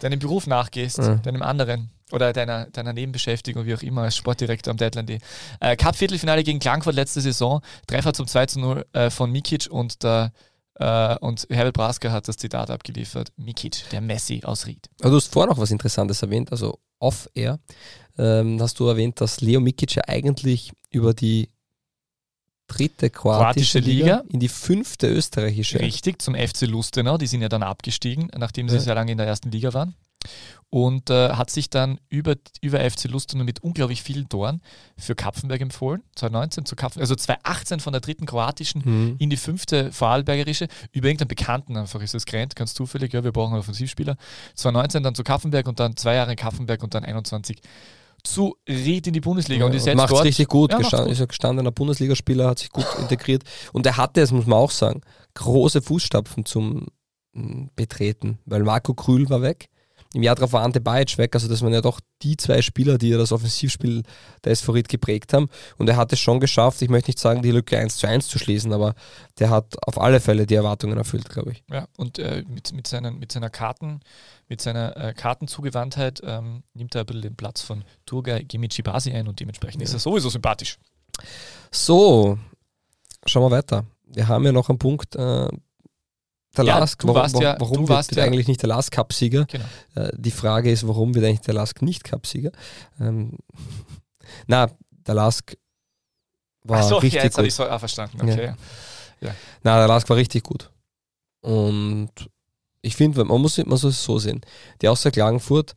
[0.00, 1.16] deinem Beruf nachgehst, Ja.
[1.16, 5.18] deinem anderen oder deiner, deiner Nebenbeschäftigung, wie auch immer, als Sportdirektor am Deadline.de.
[5.60, 10.02] Äh, Cup-Viertelfinale gegen Klagenfurt letzte Saison, Treffer zum 2 zu 0 äh, von Mikic und,
[10.02, 10.32] der,
[10.76, 13.32] äh, und Herbert Brasker hat das Zitat abgeliefert.
[13.36, 14.88] Mikic, der Messi aus Ried.
[15.00, 17.58] Also du hast vorher noch was Interessantes erwähnt, also off-air
[18.16, 21.50] ähm, hast du erwähnt, dass Leo Mikic ja eigentlich über die
[22.66, 24.24] dritte kroatische, Kroatische Liga, Liga.
[24.30, 25.80] in die fünfte österreichische.
[25.80, 27.18] Richtig, zum FC Lustenau.
[27.18, 28.80] Die sind ja dann abgestiegen, nachdem sie Ja.
[28.80, 29.94] sehr lange in der ersten Liga waren.
[30.70, 34.60] Und äh, hat sich dann über, über FC Lustenau mit unglaublich vielen Toren
[34.98, 36.02] für Kapfenberg empfohlen.
[36.16, 39.16] 2019 zu Kapfenberg, also 2018 von der dritten kroatischen Mhm.
[39.20, 40.66] in die fünfte Vorarlbergerische.
[40.90, 43.12] Über irgendeinen Bekannten einfach ist es Grant, ganz zufällig.
[43.12, 44.16] Ja, wir brauchen einen Offensivspieler.
[44.56, 47.60] 2019 dann zu Kapfenberg und dann zwei Jahre in Kapfenberg und dann 21
[48.24, 49.66] zu Ried in die Bundesliga.
[49.66, 50.24] und ist jetzt macht dort.
[50.24, 50.70] richtig gut.
[50.72, 51.12] Ja, macht's Gestand, gut.
[51.12, 53.44] Ist ein gestandener Bundesligaspieler, hat sich gut integriert.
[53.72, 55.02] Und er hatte, das muss man auch sagen,
[55.34, 56.86] große Fußstapfen zum
[57.34, 59.68] mm, Betreten, weil Marco Krühl war weg.
[60.14, 62.98] Im Jahr darauf war Ante Bajic weg, also das waren ja doch die zwei Spieler,
[62.98, 64.04] die ja das Offensivspiel
[64.44, 65.48] der Ried geprägt haben.
[65.76, 68.28] Und er hat es schon geschafft, ich möchte nicht sagen, die Lücke 1 zu 1
[68.28, 68.94] zu schließen, aber
[69.40, 71.64] der hat auf alle Fälle die Erwartungen erfüllt, glaube ich.
[71.68, 74.00] Ja, und äh, mit, mit, seinen, mit seiner Karten,
[74.48, 79.26] mit seiner äh, Kartenzugewandtheit ähm, nimmt er ein bisschen den Platz von Turgay Gemichibasi ein
[79.26, 79.84] und dementsprechend ja.
[79.84, 80.78] ist er sowieso sympathisch.
[81.72, 82.38] So,
[83.26, 83.84] schauen wir weiter.
[84.06, 85.48] Wir haben ja noch einen Punkt, äh,
[86.56, 89.46] der ja, Lask, warum, warst ja, warum wird, ja, eigentlich nicht der Lask Cup-Sieger?
[89.46, 89.64] Genau.
[89.94, 92.52] Äh, die Frage ist, warum wird eigentlich der Lask nicht Cup-Sieger?
[93.00, 93.38] Ähm,
[94.46, 94.68] na,
[95.06, 95.56] der Lask
[96.62, 97.46] war so, richtig ja, jetzt gut.
[97.46, 98.20] ich so ah, verstanden.
[98.20, 98.46] Okay.
[98.46, 98.56] Ja.
[99.20, 99.34] Ja.
[99.62, 100.70] Na, der Lask war richtig gut.
[101.40, 102.10] Und
[102.82, 104.40] ich finde, man muss, es so sehen.
[104.82, 105.74] Die Außer Klagenfurt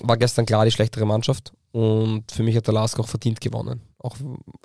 [0.00, 3.82] war gestern klar die schlechtere Mannschaft und für mich hat der Lask auch verdient gewonnen.
[3.98, 4.16] Auch,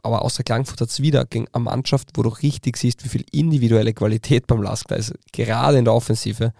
[0.04, 3.26] aber außer Klangfurt hat es wieder gegen eine Mannschaft, wo du richtig siehst, wie viel
[3.32, 6.54] individuelle Qualität beim Lask da ist, gerade in der Offensive.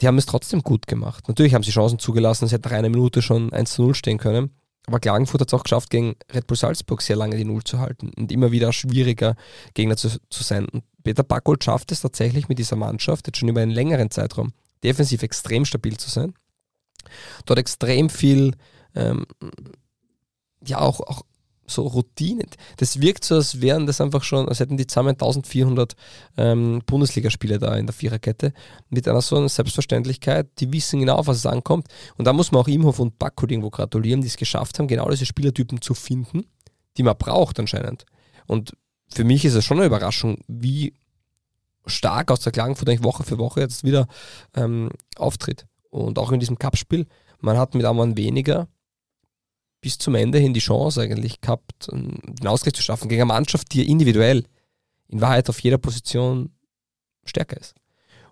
[0.00, 1.28] Die haben es trotzdem gut gemacht.
[1.28, 4.18] Natürlich haben sie Chancen zugelassen, es hätte nach einer Minute schon 1 zu 0 stehen
[4.18, 4.50] können.
[4.86, 7.78] Aber Klagenfurt hat es auch geschafft, gegen Red Bull Salzburg sehr lange die Null zu
[7.78, 9.36] halten und immer wieder schwieriger
[9.74, 10.66] Gegner zu, zu sein.
[10.66, 14.52] Und Peter Backold schafft es tatsächlich mit dieser Mannschaft, jetzt schon über einen längeren Zeitraum,
[14.82, 16.34] defensiv extrem stabil zu sein.
[17.46, 18.54] Dort extrem viel,
[18.94, 19.24] ähm,
[20.66, 21.22] ja, auch, auch
[21.66, 22.46] so Routinen.
[22.76, 25.94] Das wirkt so, als wären das einfach schon, als hätten die zusammen 1400
[26.36, 28.52] ähm, Bundesligaspiele da in der Viererkette
[28.90, 31.86] mit einer so einer Selbstverständlichkeit, die wissen genau, auf was es ankommt.
[32.16, 35.08] Und da muss man auch Imhoff und Backo irgendwo gratulieren, die es geschafft haben, genau
[35.08, 36.44] diese Spielertypen zu finden,
[36.96, 38.04] die man braucht anscheinend.
[38.46, 38.72] Und
[39.08, 40.94] für mich ist es schon eine Überraschung, wie
[41.86, 44.06] stark aus der Klagenfurt eigentlich Woche für Woche jetzt wieder
[44.54, 45.66] ähm, auftritt.
[45.90, 47.06] Und auch in diesem Cup-Spiel,
[47.40, 48.68] man hat mit Ammann weniger,
[49.82, 53.72] bis zum Ende hin die Chance eigentlich gehabt, den Ausgleich zu schaffen gegen eine Mannschaft,
[53.72, 54.44] die individuell
[55.08, 56.50] in Wahrheit auf jeder Position
[57.24, 57.74] stärker ist.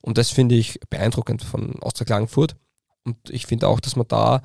[0.01, 2.57] Und das finde ich beeindruckend von Austria Klagenfurt.
[3.05, 4.43] Und ich finde auch, dass man da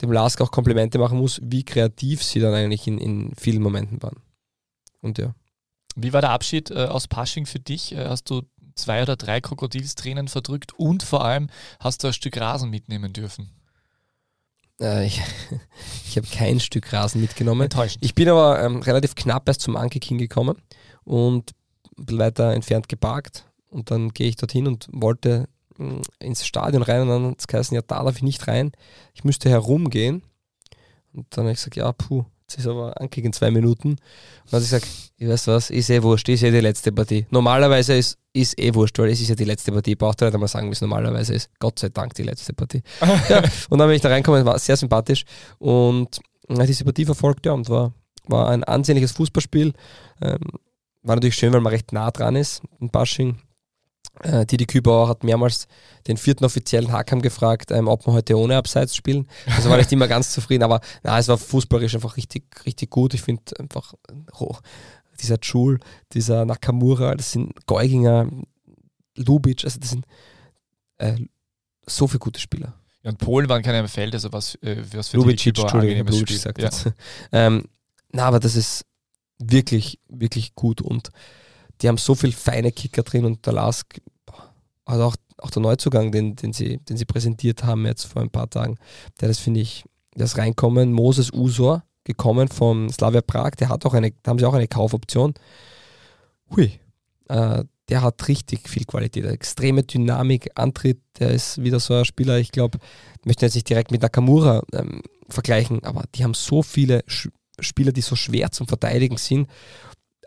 [0.00, 4.02] dem Lask auch Komplimente machen muss, wie kreativ sie dann eigentlich in, in vielen Momenten
[4.02, 4.22] waren.
[5.00, 5.34] Und ja.
[5.94, 7.92] Wie war der Abschied äh, aus Pasching für dich?
[7.92, 8.42] Äh, hast du
[8.74, 11.48] zwei oder drei Krokodilstränen verdrückt und vor allem
[11.80, 13.55] hast du ein Stück Rasen mitnehmen dürfen?
[14.80, 15.20] Äh, ich,
[16.06, 17.62] ich habe kein Stück Rasen mitgenommen.
[17.62, 18.04] Enttäuschend.
[18.04, 20.56] Ich bin aber ähm, relativ knapp erst zum Anke King gekommen
[21.04, 21.52] und
[21.96, 23.44] weiter entfernt geparkt.
[23.70, 27.40] Und dann gehe ich dorthin und wollte mh, mm, ins Stadion rein und dann hat
[27.40, 28.72] es geheißen, ja, da darf ich nicht rein.
[29.14, 30.22] Ich müsste herumgehen.
[31.12, 33.88] Und dann habe ich gesagt, ja, puh, Jetzt ist aber Ankick in zwei Minuten.
[33.88, 33.98] Und
[34.50, 34.86] dann hat ich gesagt,
[35.16, 37.26] ich weiß was, ist eh wurscht, ist eh die letzte Partie.
[37.30, 39.96] Normalerweise ist, ist eh wurscht, weil es ist ja die letzte Partie.
[39.96, 41.50] Braucht er nicht einmal sagen, wie es normalerweise ist.
[41.58, 42.82] Gott sei Dank die letzte Partie.
[43.28, 45.24] ja, und dann bin ich da reingekommen, war sehr sympathisch.
[45.58, 47.92] Und habe diese Partie verfolgt, ja, und war,
[48.28, 49.72] war ein ansehnliches Fußballspiel.
[50.22, 50.38] Ähm,
[51.02, 53.38] war natürlich schön, weil man recht nah dran ist in Basching.
[54.22, 55.66] Äh, Didi Kübauer hat mehrmals
[56.06, 59.28] den vierten offiziellen Hackam gefragt, ähm, ob wir heute ohne Abseits spielen.
[59.54, 63.14] Also war nicht immer ganz zufrieden, aber na, es war fußballerisch einfach richtig, richtig gut.
[63.14, 63.94] Ich finde einfach
[64.38, 64.56] oh,
[65.20, 65.80] dieser Schul,
[66.12, 68.28] dieser Nakamura, das sind Geuginger,
[69.16, 70.06] Lubic, also das sind
[70.98, 71.16] äh,
[71.86, 72.74] so viele gute Spieler.
[73.02, 75.82] Ja, und Polen waren keine im Feld, also was, äh, was für Lubicic, Didi Kübauer
[75.82, 76.38] Lubic Spiel.
[76.38, 76.70] Sagt ja.
[77.32, 77.64] ähm,
[78.12, 78.84] na, aber das ist
[79.38, 81.10] wirklich, wirklich gut und
[81.80, 84.00] die haben so viel feine Kicker drin und der Lask,
[84.84, 88.30] also auch, auch der Neuzugang, den, den, sie, den sie präsentiert haben jetzt vor ein
[88.30, 88.76] paar Tagen,
[89.20, 93.92] der das finde ich, das Reinkommen, Moses Usor, gekommen vom Slavia Prag, der hat auch
[93.92, 95.34] eine, da haben sie auch eine Kaufoption.
[96.54, 96.78] Hui,
[97.28, 102.38] äh, der hat richtig viel Qualität, extreme Dynamik, Antritt, der ist wieder so ein Spieler,
[102.38, 102.78] ich glaube,
[103.24, 107.92] möchte jetzt nicht direkt mit Nakamura ähm, vergleichen, aber die haben so viele Sch Spieler,
[107.92, 109.48] die so schwer zum Verteidigen sind,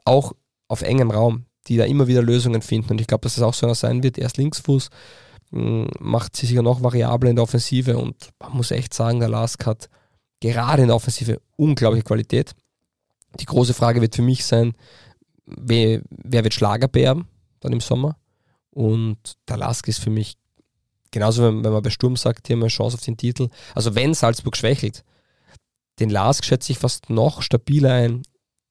[0.04, 0.34] auch
[0.70, 2.91] auf engem Raum, die da immer wieder Lösungen finden.
[2.91, 4.17] Und ich glaube, dass es auch so einer sein wird.
[4.17, 4.89] Erst Linksfuß
[5.51, 9.30] hm, macht sie sicher noch variabler in der Offensive und man muss echt sagen, der
[9.30, 9.89] Lask hat
[10.39, 12.53] gerade in der Offensive unglaubliche Qualität.
[13.39, 14.74] Die große Frage wird für mich sein,
[15.45, 17.22] wer, wer wird Schlagerbär
[17.59, 18.17] dann im Sommer?
[18.70, 19.17] Und
[19.47, 20.38] der Lask ist für mich,
[21.11, 23.49] genauso wenn, wenn man bei Sturm sagt, hier haben wir eine Chance auf den Titel.
[23.74, 25.03] Also wenn Salzburg schwächelt,
[25.99, 28.24] den Lask schätze ich fast noch stabiler ein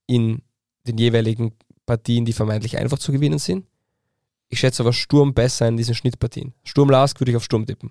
[0.07, 0.43] in
[0.87, 1.53] den jeweiligen
[1.89, 3.67] Partien, die vermeintlich einfach zu gewinnen sind.
[4.51, 6.55] Ich schätze aber Sturm besser in diesen Schnittpartien.
[6.63, 7.91] Sturm Lask würde ich auf Sturm tippen.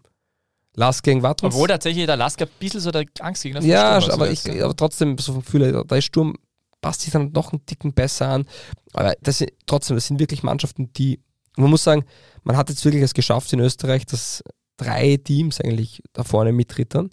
[0.75, 1.53] Lask gegen Wattens.
[1.53, 5.17] Obwohl tatsächlich der Lask ein bisschen so der Angstgegner Ja, Sturm, aber, ich, aber trotzdem
[5.17, 6.35] so vom Gefühl, da ist Sturm,
[6.79, 8.45] passt sich dann noch einen Ticken besser an.
[8.93, 11.19] Aber das sind, trotzdem, das sind wirklich Mannschaften, die,
[11.57, 12.05] man muss sagen,
[12.43, 14.43] man hat jetzt wirklich es geschafft in Österreich, dass
[14.77, 17.09] drei Teams eigentlich da vorne mitrittern.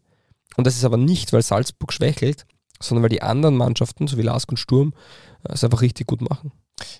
[0.56, 2.44] Und das ist aber nicht, weil Salzburg schwächelt,
[2.80, 4.92] sondern weil die anderen Mannschaften, so wie Lask und Sturm,
[5.42, 6.52] es einfach richtig gut machen.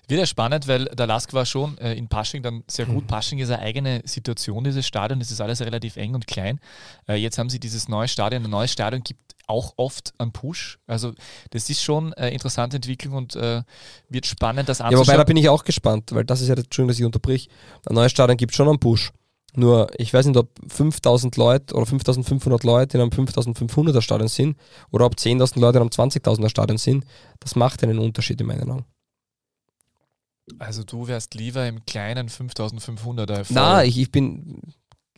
[0.07, 3.03] Wird ja spannend, weil der Lask war schon äh, in Pasching dann sehr gut.
[3.03, 3.07] Mhm.
[3.07, 5.19] Pasching ist eine eigene Situation, dieses Stadion.
[5.19, 6.59] Es ist alles relativ eng und klein.
[7.07, 8.43] Äh, jetzt haben sie dieses neue Stadion.
[8.43, 10.79] Ein neues Stadion gibt auch oft einen Push.
[10.87, 11.13] Also
[11.51, 13.63] das ist schon eine interessante Entwicklung und äh,
[14.09, 15.25] wird spannend, das Ja, wobei da anzuschauen.
[15.25, 17.49] bin ich auch gespannt, weil das ist ja, Entschuldigung, dass ich unterbrich.
[17.85, 19.11] Ein neues Stadion gibt schon einen Push.
[19.57, 24.57] Nur, ich weiß nicht, ob 5000 Leute oder 5500 Leute in einem 5500er Stadion sind
[24.91, 27.05] oder ob 10.000 Leute in einem 20.000er Stadion sind.
[27.39, 28.85] Das macht einen Unterschied in meinen Augen.
[30.59, 33.43] Also du wärst lieber im kleinen 5500er.
[33.45, 33.45] voll.
[33.49, 34.61] Na, ich, ich bin,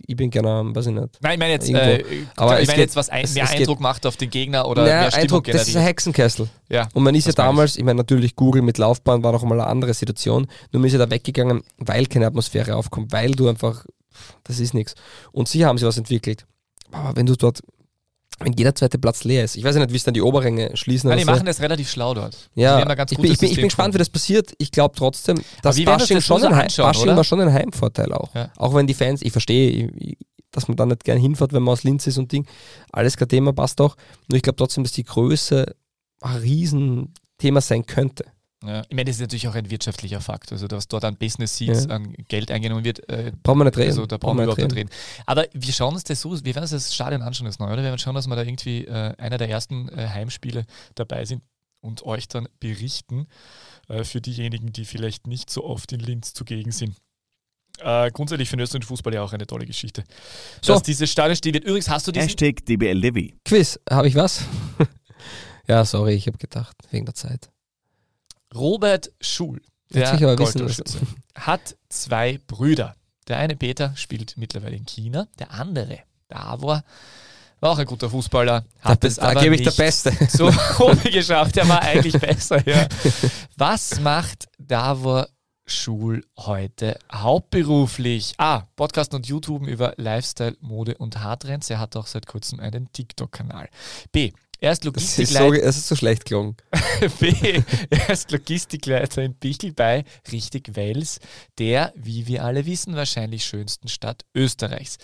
[0.06, 1.18] ich bin gerne, am- weiß ich nicht.
[1.22, 2.04] Nein, ich meine jetzt, äh,
[2.36, 4.30] Aber ich meine geht- jetzt, was ein, es- mehr es geht- Eindruck macht auf den
[4.30, 5.90] Gegner oder Naja, mehr Stimmung Eindruck, das ist ein generiert.
[5.90, 6.50] Hexenkessel.
[6.70, 9.60] Ja, Und man ist ja damals, ich meine natürlich Google mit Laufbahn war noch mal
[9.60, 13.50] eine andere Situation, nur man ist ja da weggegangen, weil keine Atmosphäre aufkommt, weil du
[13.50, 13.86] einfach,
[14.44, 14.96] das ist nichts.
[15.32, 16.46] Und sie haben sich was entwickelt.
[16.92, 17.62] Aber wenn du dort,
[18.40, 20.76] wenn jeder zweite Platz leer ist, ich weiß ja nicht, wie es dann die Oberränge
[20.76, 21.32] schließen Nein, die so.
[21.32, 22.50] machen das relativ schlau dort.
[22.56, 24.54] Ja, haben da ganz ich, bin, ich, bin, ich bin gespannt, wie das passiert.
[24.58, 28.14] Ich glaube trotzdem, dass das Bashing, jetzt schon ein, Heim- Bashing war schon ein Heimvorteil
[28.14, 28.34] auch.
[28.36, 28.52] Ja.
[28.58, 29.92] Auch wenn die Fans, ich verstehe,
[30.52, 32.46] dass man da nicht gern hinfährt, wenn man aus Linz ist und Ding.
[32.92, 33.96] Alles kein Thema, passt auch.
[34.28, 35.76] Nur ich glaube trotzdem, dass die Größe
[36.22, 38.26] ein Riesenthema sein könnte.
[38.66, 38.82] Ja.
[38.90, 40.52] Ich meine, das ist natürlich auch ein wirtschaftlicher Fakt.
[40.52, 41.92] Also, dass dort an Business Seats Ja.
[41.96, 43.90] an Geld eingenommen wird, äh, Brauchen wir nicht reden.
[43.90, 44.90] also da brauchen wir überhaupt nicht reden.
[45.28, 47.78] Aber wir schauen uns das so, wir werden uns das Stadion anschauen, das neue, oder?
[47.84, 51.44] Wir werden schauen, dass wir da irgendwie äh, einer der ersten äh, Heimspiele dabei sind
[51.82, 53.28] und euch dann berichten,
[53.90, 56.96] äh, für diejenigen, die vielleicht nicht so oft in Linz zugegen sind.
[57.80, 60.04] Äh, grundsätzlich für den österreichischen Fußball ja auch eine tolle Geschichte.
[60.64, 60.74] So.
[60.74, 61.64] Dass dieses Stadion stehen wird.
[61.64, 63.36] Übrigens hast du diesen Hashtag DBL Levy.
[63.46, 64.42] Quiz, habe ich was?
[65.68, 67.50] ja, sorry, ich habe gedacht, wegen der Zeit.
[68.54, 69.62] Robert Schul,
[69.94, 71.00] der Goldtorschütze,
[71.36, 72.96] hat zwei Brüder.
[73.28, 76.84] Der eine Peter spielt mittlerweile in China, der andere, Davor,
[77.60, 80.12] war auch ein guter Fußballer, hat da es da aber gebe ich der nicht Beste.
[80.30, 80.48] so
[80.80, 81.56] oben geschafft.
[81.56, 82.66] Der war eigentlich besser.
[82.68, 82.88] Ja.
[83.58, 85.28] Was macht Davor
[85.66, 88.36] Schul heute hauptberuflich?
[88.38, 88.62] A.
[88.76, 91.70] Podcast und YouTube über Lifestyle, Mode und Haartrends.
[91.70, 93.70] Er hat auch seit kurzem einen TikTok-Kanal.
[94.12, 94.32] B.
[94.60, 95.64] Er ist Das ist, so, Logistikleiter.
[95.68, 96.58] ist so schlecht gelungen.
[97.20, 97.62] B.
[97.90, 101.20] Er ist Logistikleiter in Bichl bei Richtig Wels,
[101.60, 104.98] der, wie wir alle wissen, wahrscheinlich schönsten Stadt Österreichs.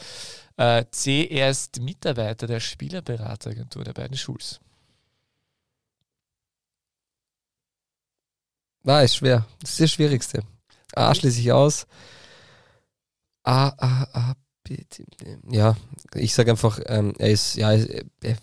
[0.58, 1.28] Äh, C.
[1.28, 4.60] Er ist Mitarbeiter der Spielerberateragentur der beiden Schuls.
[8.84, 9.46] Na, ist schwer.
[9.62, 10.44] Das ist das Schwierigste.
[10.96, 11.86] A schließe ich aus.
[13.44, 14.34] A, A, A,
[14.64, 14.78] B.
[15.50, 15.76] Ja,
[16.16, 18.38] ich sage einfach, ähm, er ist, ja, er,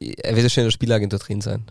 [0.00, 1.64] er, wird ja schon in der Spielagentur drin sein.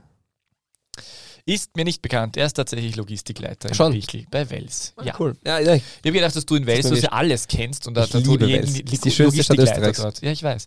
[1.47, 2.37] Ist mir nicht bekannt.
[2.37, 3.91] Er ist tatsächlich Logistikleiter in Schon.
[3.91, 4.93] Bichl bei Wels.
[5.03, 5.15] Ja.
[5.19, 5.37] Cool.
[5.45, 7.03] Ja, ja, Ich habe gedacht, dass du in Wels wurscht.
[7.03, 8.73] du alles kennst und Ich dass du jeden Wels.
[8.83, 9.99] Das ist die schönste Stadt Österreichs.
[10.01, 10.21] dort.
[10.21, 10.65] Ja, ich weiß.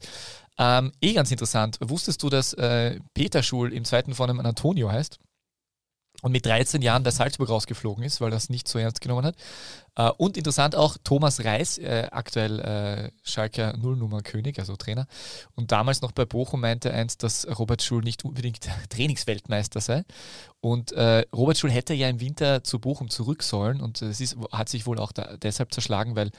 [0.61, 1.78] Ähm, eh ganz interessant.
[1.80, 5.18] Wusstest du, dass äh, Peter Schul im zweiten Vornamen Antonio heißt?
[6.20, 9.36] Und mit 13 Jahren bei Salzburg rausgeflogen ist, weil das nicht so ernst genommen hat.
[9.94, 15.06] Äh, und interessant auch Thomas Reis, äh, aktuell äh, Schalker Nullnummer-König, also Trainer.
[15.54, 20.04] Und damals noch bei Bochum meinte einst, dass Robert Schul nicht unbedingt Trainingsweltmeister sei.
[20.60, 24.36] Und äh, Robert Schul hätte ja im Winter zu Bochum zurück sollen und es ist,
[24.50, 26.32] hat sich wohl auch da, deshalb zerschlagen, weil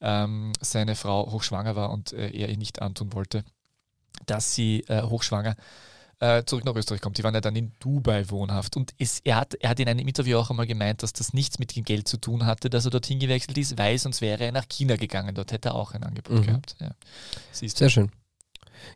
[0.00, 3.44] ähm, seine Frau hochschwanger war und äh, er ihr nicht antun wollte,
[4.24, 5.54] dass sie äh, hochschwanger
[6.20, 7.16] äh, zurück nach Österreich kommt.
[7.18, 8.76] Die waren ja dann in Dubai wohnhaft.
[8.76, 11.58] Und es, er, hat, er hat in einem Interview auch einmal gemeint, dass das nichts
[11.58, 14.52] mit dem Geld zu tun hatte, dass er dorthin gewechselt ist, weil sonst wäre er
[14.52, 15.34] nach China gegangen.
[15.34, 16.42] Dort hätte er auch ein Angebot Mhm.
[16.46, 16.76] gehabt.
[16.80, 16.90] Ja.
[17.52, 18.10] Sehr schön.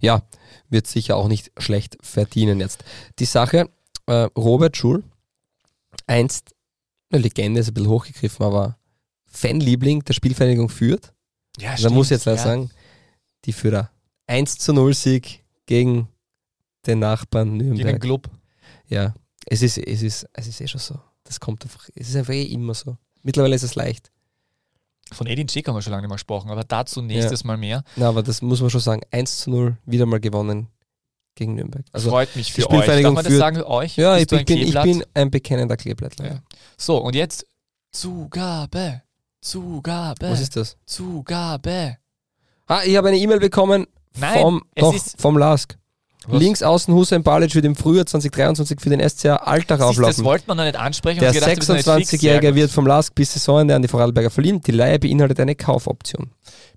[0.00, 0.22] Ja,
[0.68, 2.84] wird sicher auch nicht schlecht verdienen jetzt.
[3.18, 3.68] Die Sache,
[4.06, 5.02] äh, Robert Schul,
[6.06, 6.54] einst
[7.10, 8.78] eine Legende, ist ein bisschen hochgegriffen, aber
[9.26, 11.12] Fanliebling der Spielvereinigung führt.
[11.58, 12.70] Ja, Da muss ich jetzt stimmt, leider sagen,
[13.44, 13.90] die Führer.
[14.26, 16.08] 1 zu 0 Sieg gegen
[16.86, 18.00] den Nachbarn Gegen Nürnberg.
[18.00, 18.30] Club.
[18.88, 19.14] Ja,
[19.46, 20.98] es ist, es, ist, es ist eh schon so.
[21.24, 22.96] Das kommt einfach, es ist einfach eh immer so.
[23.22, 24.10] Mittlerweile ist es leicht.
[25.12, 27.84] Von Edin Dzeko haben wir schon lange nicht mehr gesprochen, aber dazu nächstes Mal mehr.
[27.96, 29.02] Na, aber das muss man schon sagen.
[29.10, 30.68] 1 zu 0 wieder mal gewonnen
[31.34, 31.84] gegen Nürnberg.
[31.92, 32.86] Also, Freut mich für euch.
[32.86, 33.96] Darf man das sagen, euch?
[33.96, 36.26] ja, ich bin, ein ich bin, ein bekennender Kleeblättler.
[36.26, 36.42] Ja.
[36.76, 37.46] So, und jetzt
[37.90, 39.02] Zugabe.
[39.40, 40.30] Zugabe.
[40.30, 40.76] Was ist das?
[40.86, 41.98] Zugabe.
[42.66, 43.86] Ah, ich habe eine E-Mail bekommen
[44.18, 45.76] Nein, vom, doch, ist- vom Lask.
[46.28, 46.40] Was?
[46.40, 50.24] Links außen Hussein Balic wird im Frühjahr 2023 für den SCA Alltag Siehst, das auflaufen.
[50.24, 51.20] wollte man noch nicht ansprechen.
[51.20, 52.10] Der und gedacht, wir sind nicht fix.
[52.10, 52.56] Sehr 26-Jährige gut.
[52.56, 54.60] wird vom Lask bis Saisonende an die Vorarlberger verliehen.
[54.60, 56.30] Die Leihe beinhaltet eine Kaufoption.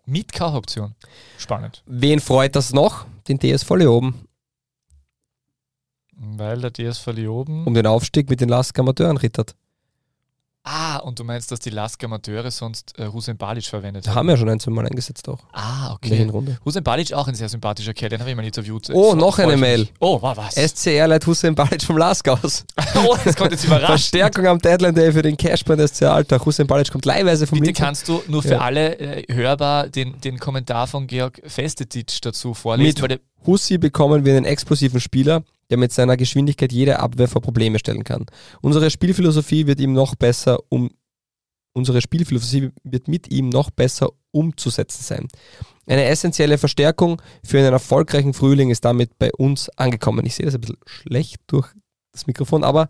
[0.05, 0.95] Mit Kaufoption.
[1.37, 1.83] Spannend.
[1.85, 3.05] Wen freut das noch?
[3.27, 4.25] Den TSV Leoben.
[6.17, 7.65] Weil der DSV Leoben.
[7.65, 9.55] Um den Aufstieg mit den Lask Amateuren rittert.
[10.67, 14.33] Ah, und du meinst, dass die Lask Amateure sonst äh, Hussein Balic verwendet haben wir
[14.33, 15.37] ja schon ein, zwei Mal eingesetzt auch.
[15.53, 16.15] Ah, In der okay.
[16.17, 16.57] Hinrunde.
[16.65, 18.89] Hussein Balic auch ein sehr sympathischer Kerl, den habe ich mal interviewt.
[18.91, 19.57] Oh, Fre- noch eine.
[19.57, 19.87] Mail.
[19.99, 20.55] Oh, wa- was?
[20.55, 22.65] SCR leitet Hussein Balic vom Lask aus.
[22.95, 23.99] oh, das kommt jetzt überraschend.
[23.99, 26.43] Verstärkung am Deadline Day für den Cashburn des SCR Alltag.
[26.43, 27.83] Hussein Balic kommt leihweise vom Bitte Winter.
[27.85, 28.61] kannst du nur für Ja.
[28.61, 32.87] alle äh, hörbar den, den Kommentar von Georg Festetic dazu vorlesen.
[32.87, 37.27] Mit weil der, Hussi bekommen wir einen explosiven Spieler, der mit seiner Geschwindigkeit jede Abwehr
[37.27, 38.25] vor Probleme stellen kann.
[38.61, 40.91] Unsere Spielphilosophie wird ihm noch besser um
[41.75, 45.27] unsere Spielphilosophie wird mit ihm noch besser umzusetzen sein.
[45.85, 50.25] Eine essentielle Verstärkung für einen erfolgreichen Frühling ist damit bei uns angekommen.
[50.25, 51.73] Ich sehe das ein bisschen schlecht durch
[52.15, 52.87] das Mikrofon, aber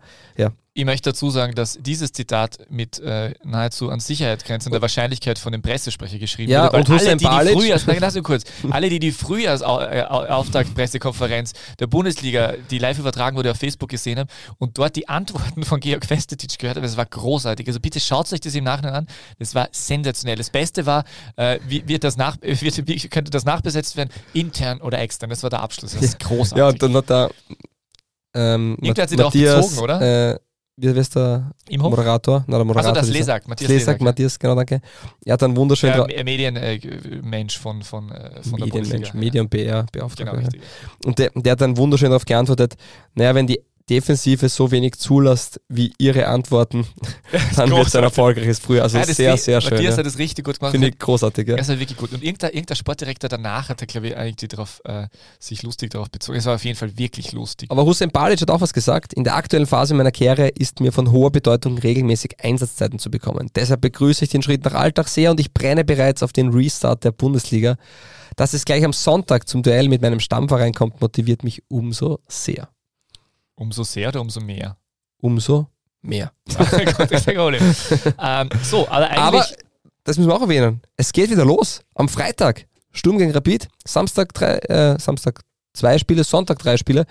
[0.78, 5.52] ich möchte dazu sagen, dass dieses Zitat mit äh, nahezu an Sicherheit grenzender Wahrscheinlichkeit von
[5.52, 6.76] dem Pressesprecher geschrieben Ja, wurde.
[6.76, 12.56] und alle, die die Frühjahrs, nein, lass mich kurz, alle, die die Frühjahrsauftaktpressekonferenz der Bundesliga,
[12.70, 16.58] die live übertragen wurde auf Facebook gesehen haben und dort die Antworten von Georg Festetic
[16.58, 17.66] gehört haben, das war großartig.
[17.66, 19.06] Also bitte schaut euch das im Nachhinein an.
[19.38, 20.36] Das war sensationell.
[20.36, 21.04] Das Beste war,
[21.36, 25.30] äh, wie, wird das nach, wird, wie könnte das nachbesetzt werden, intern oder extern.
[25.30, 25.92] Das war der Abschluss.
[25.92, 26.58] Das ist großartig.
[26.58, 27.30] ja, und dann hat da
[28.36, 30.32] ähm, Irgendwer hat sich Matt- drauf bezogen, oder?
[30.32, 30.38] Äh,
[30.78, 31.88] wie ist der Im Hof?
[31.90, 32.44] Moderator?
[32.46, 33.98] Na, der Moderator Also das Lesak, Matthias Lesak.
[34.02, 34.82] Matthias, genau, danke.
[35.24, 39.18] Er hat dann wunderschön Me- Medienmensch von, von, äh, von der Medienmensch, Bundesliga.
[39.18, 40.32] Medien- und Genau,
[41.06, 42.74] und der, der hat dann wunderschön darauf geantwortet,
[43.14, 43.58] naja, wenn die
[43.88, 46.86] Defensive so wenig zulässt wie ihre Antworten,
[47.56, 48.84] dann wird es ein erfolgreiches Frühjahr.
[48.84, 49.70] Also das sehr, sehr schön.
[49.74, 49.98] Matthias Ja.
[49.98, 50.72] hat das richtig gut gemacht.
[50.72, 51.48] Finde ich großartig.
[51.48, 51.56] Ja.
[51.56, 52.12] Das war wirklich gut.
[52.12, 55.06] Und irgendein, irgendein Sportdirektor danach hat, er, glaube ich, eigentlich darauf, äh,
[55.38, 56.38] sich lustig darauf bezogen.
[56.38, 57.70] Es war auf jeden Fall wirklich lustig.
[57.70, 59.12] Aber Hussein Balic hat auch was gesagt.
[59.12, 63.50] In der aktuellen Phase meiner Karriere ist mir von hoher Bedeutung, regelmäßig Einsatzzeiten zu bekommen.
[63.54, 67.04] Deshalb begrüße ich den Schritt nach Alltag sehr und ich brenne bereits auf den Restart
[67.04, 67.76] der Bundesliga.
[68.34, 72.68] Dass es gleich am Sonntag zum Duell mit meinem Stammverein kommt, motiviert mich umso sehr.
[73.56, 74.76] Umso sehr oder umso mehr?
[75.18, 75.68] Umso
[76.02, 76.30] mehr.
[78.18, 79.18] Ähm, so, aber eigentlich.
[79.18, 79.46] Aber
[80.04, 80.80] das müssen wir auch erwähnen.
[80.96, 81.80] Es geht wieder los.
[81.94, 82.66] Am Freitag.
[82.92, 83.68] Sturm gegen Rapid.
[83.84, 85.40] Samstag drei, äh, Samstag
[85.72, 87.06] zwei Spiele, Sonntag drei Spiele.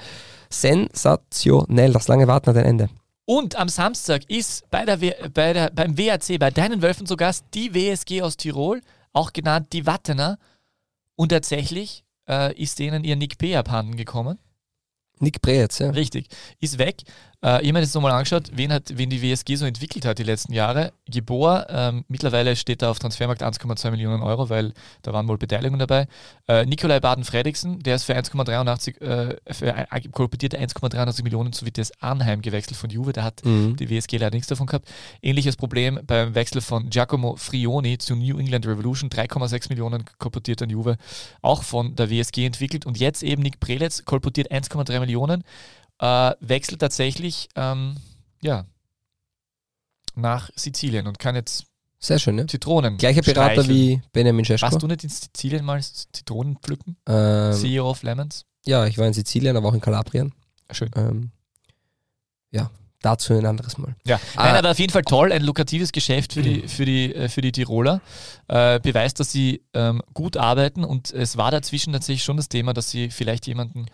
[0.50, 1.91] Sensationell.
[1.93, 2.89] Das lange Warten hat ein Ende.
[3.26, 4.98] und am Samstag ist bei der,
[5.34, 8.82] bei der, beim WAC, bei deinen Wölfen zu Gast, die WSG aus Tirol,
[9.14, 10.38] auch genannt die Wattener.
[11.16, 13.56] Und tatsächlich äh, ist denen ihr Nick P.
[13.56, 14.38] abhanden gekommen.
[15.20, 15.89] Nick Preetz, ja.
[15.89, 16.28] Richtig,
[16.59, 17.03] ist weg.
[17.44, 20.20] Äh, ich habe mir jetzt nochmal angeschaut, wen, hat, wen die WSG so entwickelt hat
[20.20, 20.94] die letzten Jahre.
[21.10, 25.80] Geboa, ähm, mittlerweile steht da auf Transfermarkt 1,2 Millionen Euro, weil da waren wohl Beteiligungen
[25.80, 26.08] dabei.
[26.48, 29.74] Äh, Nikolai Baden-Fredriksen, der ist für 1,83, äh, für
[30.12, 33.14] kolportierte 1,83 Millionen zu Vitesse Arnheim gewechselt von Juve.
[33.14, 33.76] Da hat Mhm.
[33.76, 34.88] die WSG leider nichts davon gehabt.
[35.22, 39.10] Ähnliches Problem beim Wechsel von Giacomo Frioni zu New England Revolution.
[39.10, 40.98] 3,6 Millionen kolportiert an Juve,
[41.42, 42.86] auch von der WSG entwickelt.
[42.86, 45.44] Und jetzt eben Nick Prelitz kolportiert 1,3 Millionen,
[46.00, 47.96] äh, wechselt tatsächlich ähm,
[48.41, 48.66] ja,
[50.16, 51.66] nach Sizilien und kann jetzt
[52.00, 52.48] Sehr schön, ja.
[52.48, 53.70] Zitronen Gleicher Berater streicheln.
[53.76, 54.66] wie Benjamin Cesko.
[54.68, 56.98] Warst du nicht in Sizilien mal Zitronen pflücken?
[57.08, 58.46] Ähm, CEO of Lemons?
[58.66, 60.34] ja, ich war in Sizilien, aber auch in Kalabrien.
[60.72, 60.89] Schön.
[60.96, 61.30] Ähm,
[62.52, 62.72] ja,
[63.02, 63.96] dazu ein anderes Mal.
[64.06, 64.46] Ja, Ah.
[64.46, 67.41] nein, aber auf jeden Fall toll, ein lukratives Geschäft für die, für die, äh, für
[67.41, 68.02] die Tiroler.
[68.48, 72.74] Äh, beweist, dass sie ähm, gut arbeiten und es war dazwischen tatsächlich schon das Thema,
[72.74, 73.86] dass sie vielleicht jemanden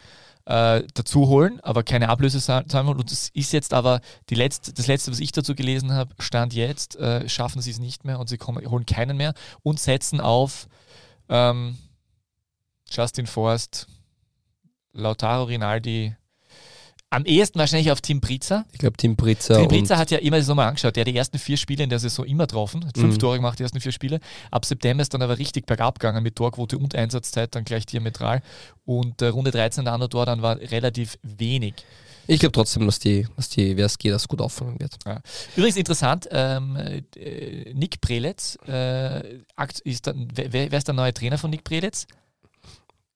[0.46, 2.98] äh, dazu holen, aber keine Ablöse wollen.
[3.00, 6.54] Und das ist jetzt aber die letzte, das letzte, was ich dazu gelesen habe, stand
[6.54, 9.34] jetzt, äh, schaffen sie es nicht mehr und sie kommen, holen keinen mehr
[9.64, 10.68] und setzen auf
[11.30, 11.78] ähm,
[12.90, 13.88] Justin Forst,
[14.94, 16.16] Lautaro Rinaldi,
[17.12, 18.66] am ehesten wahrscheinlich auf Tim Priza.
[18.72, 20.96] Ich glaube, Tim Pritzer Tim Pritzer hat ja immer das nochmal angeschaut.
[20.96, 22.86] Der hat die ersten vier Spiele in der Saison immer getroffen.
[22.86, 23.20] Hat fünf Mhm.
[23.20, 24.20] Tore gemacht, die ersten vier Spiele.
[24.50, 28.42] Ab September ist dann aber richtig bergab gegangen mit Torquote und Einsatzzeit dann gleich diametral.
[28.86, 31.74] Und äh, Runde 13 der andere Tor dann war relativ wenig.
[32.28, 34.96] ich glaube trotzdem, dass die, dass die WSG das gut auffangen wird.
[35.58, 36.78] Übrigens interessant, ähm,
[37.18, 39.40] äh, Nick Preletz, äh,
[39.84, 42.08] ist dann, wer, wer ist der neue Trainer von Nick Preletz?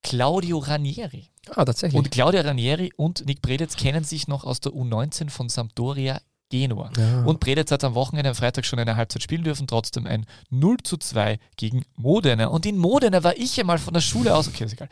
[0.05, 1.31] Claudio Ranieri.
[1.49, 1.97] Ah, tatsächlich.
[1.97, 6.91] Und Claudio Ranieri und Nick Preletz kennen sich noch aus der U19 von Sampdoria Genua.
[6.95, 7.23] ja.
[7.23, 10.77] Und Predetz hat am Wochenende, am Freitag schon eine Halbzeit spielen dürfen, trotzdem ein 0
[10.83, 12.47] zu 2 gegen Modena.
[12.47, 14.47] Und in Modena war ich ja mal von der Schule aus.
[14.47, 14.89] Okay, ist egal.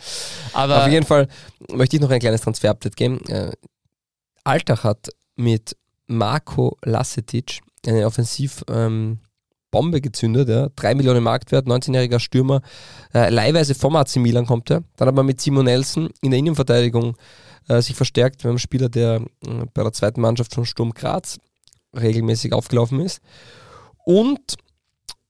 [0.54, 1.28] Aber Auf jeden Fall
[1.70, 3.24] möchte ich noch ein kleines Transfer-Update geben.
[3.28, 3.52] Äh,
[4.44, 9.20] Alltag hat mit Marco Lasetic eine Offensivbombe ähm,
[9.74, 10.48] Bombe gezündet.
[10.48, 10.70] Ja.
[10.76, 12.62] 3 Millionen Marktwert, 19-jähriger Stürmer.
[13.14, 14.84] Äh, leihweise vom AC Milan kommt er.
[14.96, 17.18] Dann hat man mit Simon Nelson in der Innenverteidigung
[17.68, 18.44] äh, sich verstärkt.
[18.44, 19.16] Wir haben einen Spieler, der
[19.46, 21.40] äh, bei der zweiten Mannschaft von Sturm Graz
[22.00, 23.20] regelmäßig aufgelaufen ist.
[24.06, 24.56] Und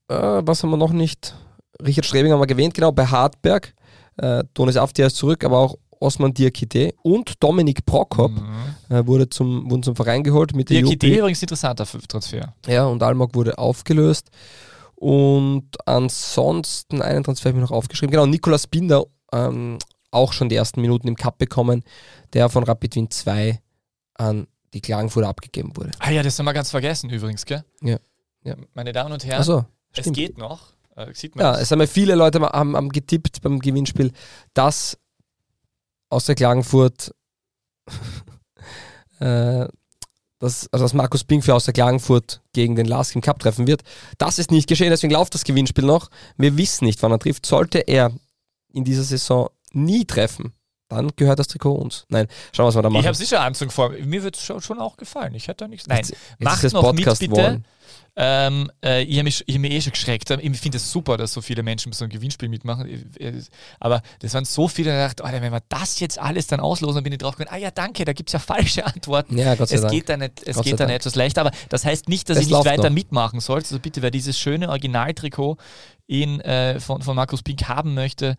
[0.08, 1.34] äh, was haben wir noch nicht?
[1.84, 3.74] Richard Strebing haben wir gewähnt, genau, bei Hartberg.
[4.18, 8.94] Äh, Donis Aftia ist zurück, aber auch Osman Diakite und Dominik Prokop Mhm.
[8.94, 10.70] äh, wurde zum, wurden zum Verein geholt mit.
[10.70, 12.54] Idee übrigens interessanter Transfer.
[12.66, 14.30] Ja, und Almog wurde aufgelöst.
[14.96, 18.10] Und ansonsten einen Transfer habe ich noch aufgeschrieben.
[18.12, 19.78] Genau, Nikolaus Binder, ähm,
[20.10, 21.82] auch schon die ersten Minuten im Cup bekommen,
[22.32, 23.60] der von Rapid Wien 2
[24.14, 25.90] an die Klagenfurter abgegeben wurde.
[25.98, 27.64] Ah ja, das haben wir ganz vergessen übrigens, gell?
[27.82, 27.98] Ja.
[28.44, 28.54] Ja.
[28.74, 30.72] Meine Damen und Herren, Also, es geht noch.
[30.96, 34.12] Äh, sieht man Ja, es haben ja viele Leute mal- haben, haben getippt beim Gewinnspiel,
[34.52, 34.96] dass
[36.14, 37.12] aus der Klagenfurt,
[39.20, 39.66] äh,
[40.38, 43.66] dass, also dass Markus Pink für aus der Klagenfurt gegen den Lask im Cup treffen
[43.66, 43.82] wird.
[44.18, 46.10] Das ist nicht geschehen, deswegen läuft das Gewinnspiel noch.
[46.36, 47.46] Wir wissen nicht, wann er trifft.
[47.46, 48.12] Sollte er
[48.72, 50.52] in dieser Saison nie treffen,
[50.88, 52.04] dann gehört das Trikot uns.
[52.08, 53.00] Nein, schauen wir, was wir da machen.
[53.00, 53.90] Ich habe sicher Anzug vor.
[53.90, 55.34] Mir wird es schon, schon auch gefallen.
[55.34, 55.86] Ich hätte da nichts.
[55.86, 57.42] Nein, Jetzt- jetzt macht noch Podcast mit, bitte.
[57.42, 57.64] worden.
[58.16, 60.30] Ähm, äh, ich habe mich, ich hab mich eh schon geschreckt.
[60.30, 63.10] Ich finde es super, dass so viele Menschen bei so einem Gewinnspiel mitmachen.
[63.80, 66.96] Aber das waren so viele, da dachte Alter, wenn wir das jetzt alles dann auslosen,
[66.96, 69.36] dann bin ich drauf gekommen, ah ja, danke, da gibt es ja falsche Antworten.
[69.36, 69.92] Ja, Gott sei Es Dank.
[69.92, 71.00] geht dann, nicht, es Gott geht dann Dank.
[71.00, 72.94] etwas leichter, aber das heißt nicht, dass Es ich nicht weiter noch.
[72.94, 73.58] mitmachen soll.
[73.58, 75.56] Also bitte, wer dieses schöne Originaltrikot
[76.06, 78.36] in, äh, von, von Markus Pink haben möchte,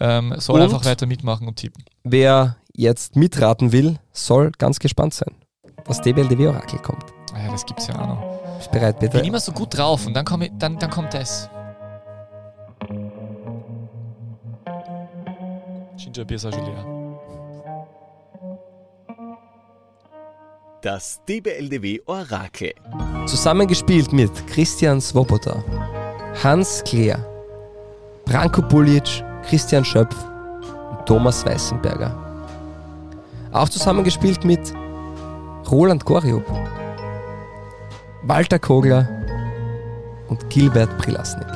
[0.00, 0.62] ähm, soll Und?
[0.64, 1.84] einfach weiter mitmachen und tippen.
[2.02, 5.34] Wer jetzt mitraten will, soll ganz gespannt sein.
[5.84, 7.04] Das DBLDW-Orakel kommt.
[7.34, 8.56] Ah ja, das gibt's ja auch noch.
[8.58, 9.18] Bist bereit, Ich bitte?
[9.18, 11.48] bin immer so gut drauf und dann, komm ich, dann, dann kommt das.
[15.96, 16.84] Ginger ist auch schon leer.
[20.82, 22.72] Das DBLDW Orakel.
[23.26, 25.62] Zusammengespielt mit Christian Swoboda,
[26.42, 27.24] Hans Kleer,
[28.24, 30.16] Branko Bulic, Christian Schöpf
[30.90, 32.12] und Thomas Weißenberger.
[33.52, 34.74] Auch zusammengespielt mit
[35.70, 36.44] Roland Goriub,
[38.24, 39.08] Walter Kogler
[40.28, 41.46] und Gilbert Prilasnik.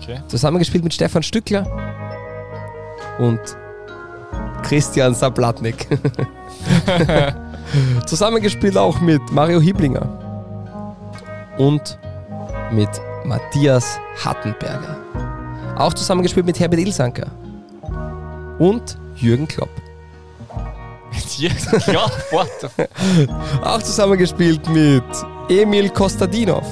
[0.00, 0.20] Okay.
[0.26, 1.64] Zusammengespielt mit Stefan Stückler
[3.18, 3.40] und
[4.62, 5.86] Christian Sablatnik.
[8.06, 10.08] Zusammengespielt auch mit Mario Hiblinger
[11.58, 11.98] und
[12.72, 12.88] mit
[13.24, 14.96] Matthias Hattenberger.
[15.76, 17.30] Auch zusammengespielt mit Herbert Ilsanker
[18.58, 19.70] und Jürgen Klopp.
[21.38, 23.28] ja, what the
[23.62, 25.04] Auch zusammengespielt mit
[25.48, 26.66] Emil Kostadinov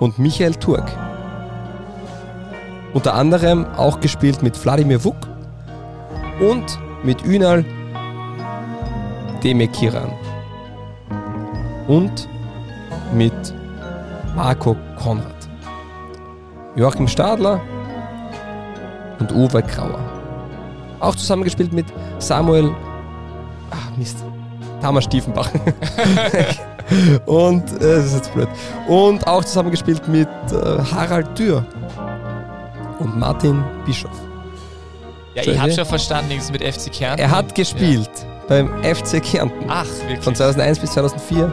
[0.00, 0.90] und Michael Turk.
[2.92, 5.16] Unter anderem auch gespielt mit Wladimir Vuk
[6.40, 7.64] und mit Ünal
[9.42, 10.12] Demekiran
[11.86, 12.28] und
[13.12, 13.54] mit
[14.34, 15.48] Marco Konrad,
[16.76, 17.60] Joachim Stadler
[19.20, 20.00] und Uwe Grauer.
[21.00, 21.86] Auch zusammengespielt mit
[22.18, 22.74] Samuel
[23.70, 24.18] Ach, Mist.
[24.80, 25.50] Thomas Stiefenbach.
[27.26, 28.48] und, äh, das ist jetzt blöd.
[28.86, 31.64] Und auch zusammengespielt mit äh, Harald Dürr
[32.98, 34.10] und Martin Bischof.
[35.34, 35.76] Ja, ich habe ja.
[35.76, 37.20] schon verstanden, nichts mit FC Kärnten.
[37.20, 38.10] Er hat gespielt
[38.48, 39.82] beim FC Kärnten Ja.
[39.82, 40.20] Ach, wirklich.
[40.20, 41.52] von 2001 bis 2004.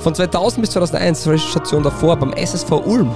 [0.00, 3.10] Von 2000 bis 2001, zur Station davor, beim SSV Ulm,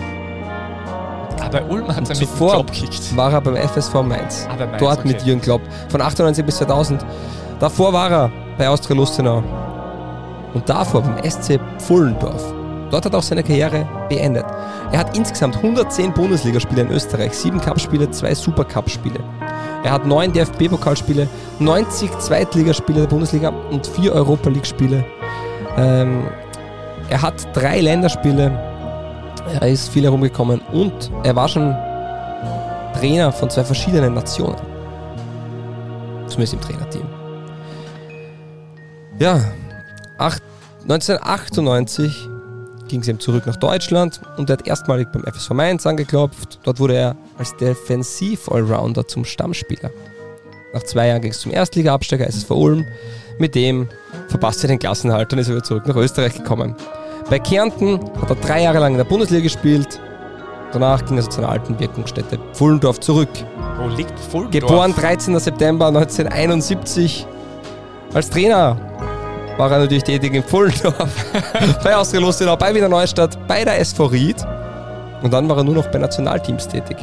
[1.40, 3.16] ah, bei Ulm hat er mit zuvor Job gekickt.
[3.16, 4.46] war er beim FSV Mainz.
[4.50, 5.08] Ah, bei Mainz, Dort okay.
[5.08, 5.60] mit Jürgen Klopp.
[5.88, 7.04] Von 98 bis 2000.
[7.62, 9.40] Davor war er bei Austria Lustenau.
[10.52, 12.52] Und davor beim SC Pfullendorf.
[12.90, 14.44] Dort hat er auch seine Karriere beendet.
[14.90, 19.20] Er hat insgesamt 110 Bundesligaspiele in Österreich, 7 Cup-Spiele, 2 Supercup-Spiele.
[19.84, 21.28] Er hat 9 DFB-Pokalspiele,
[21.60, 25.04] 90 Zweitligaspiele der Bundesliga und 4 Europa League-Spiele.
[25.76, 26.24] Ähm,
[27.10, 28.58] er hat 3 Länderspiele.
[29.60, 31.76] Er ist viel herumgekommen und er war schon
[32.98, 34.56] Trainer von zwei verschiedenen Nationen.
[36.26, 37.21] Zumindest im Trainerteam.
[39.18, 39.40] Ja,
[40.18, 40.42] acht,
[40.82, 42.28] 1998
[42.88, 46.60] ging es ihm zurück nach Deutschland und er hat erstmalig beim FSV Mainz angeklopft.
[46.64, 49.90] Dort wurde er als Defensiv-Allrounder zum Stammspieler.
[50.74, 52.86] Nach zwei Jahren ging es zum Erstliga-Absteiger SSV Ulm.
[53.38, 53.88] Mit dem
[54.28, 56.74] verpasste er den Klassenhalt und ist wieder zurück nach Österreich gekommen.
[57.30, 60.00] Bei Kärnten hat er drei Jahre lang in der Bundesliga gespielt.
[60.72, 63.28] Danach ging er zu seiner alten Wirkungsstätte Pfullendorf zurück.
[63.78, 64.52] Wo liegt Fulmdorf?
[64.52, 65.38] Geboren 13.
[65.38, 67.26] September 1971.
[68.14, 68.76] Als Trainer
[69.56, 71.32] war er natürlich tätig in Pfullendorf,
[71.82, 74.36] bei Austria Lustenau, bei Wiener Neustadt, bei der SV Ried.
[75.22, 76.98] Und dann war er nur noch bei Nationalteams tätig.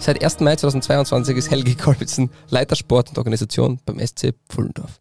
[0.00, 0.40] Seit 1.
[0.40, 5.00] Mai 2022 ist Helge Kolbitzen Leiter Sport und Organisation beim SC Pfullendorf.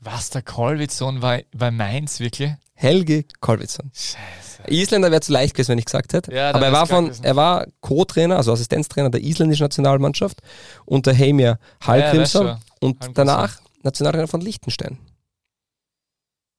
[0.00, 2.52] Was, der Kolwitzson war bei Mainz, wirklich?
[2.74, 3.90] Helge Kolbitzen.
[3.92, 4.62] Scheiße.
[4.68, 6.32] Isländer wäre zu leicht gewesen, wenn ich gesagt hätte.
[6.34, 7.24] Ja, Aber er war, von, gewesen.
[7.24, 10.40] er war Co-Trainer, also Assistenztrainer der isländischen Nationalmannschaft
[10.84, 13.14] unter Heimir Hallgrimsson Ja, und Hallgrímsson.
[13.14, 14.98] danach Nationaltrainer von Liechtenstein.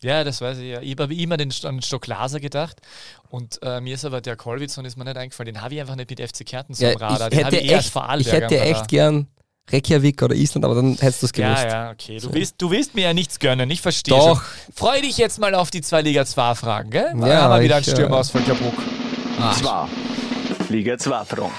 [0.02, 0.82] Ja, das weiß ich ja.
[0.82, 2.78] Ich habe immer den, an den Stock Laser gedacht
[3.30, 5.54] und äh, mir ist aber der Kolwitzson ist mir nicht eingefallen.
[5.54, 7.28] Den habe ich einfach nicht mit FC Kärnten so Ja, Radar.
[7.32, 9.28] ich Den habe hätte ich eher als echt, ich hätte echt gern
[9.72, 11.64] Reykjavik oder Island, aber dann hättest du es gewusst.
[11.64, 12.16] Ja, ja, okay.
[12.16, 12.34] Du, So.
[12.34, 14.42] willst, du willst mir ja nichts gönnen, ich verstehe Doch.
[14.42, 14.74] schon.
[14.74, 17.12] Freu dich jetzt mal auf die zwei Liga 2 Fragen, gell?
[17.20, 18.74] Ja, haben wir wieder ich, einen äh, Stürmer aus Völkerbruck.
[19.60, 19.88] Zwei.
[20.70, 21.52] Liga 2 Fragen.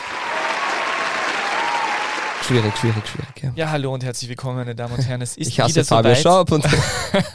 [2.42, 3.42] Schwierig, schwierig, schwierig.
[3.42, 3.52] Ja.
[3.54, 5.20] Ja, hallo und herzlich willkommen, meine Damen und Herren.
[5.20, 6.14] Es ist Ich hasse wieder Fabio.
[6.14, 6.64] Schaub und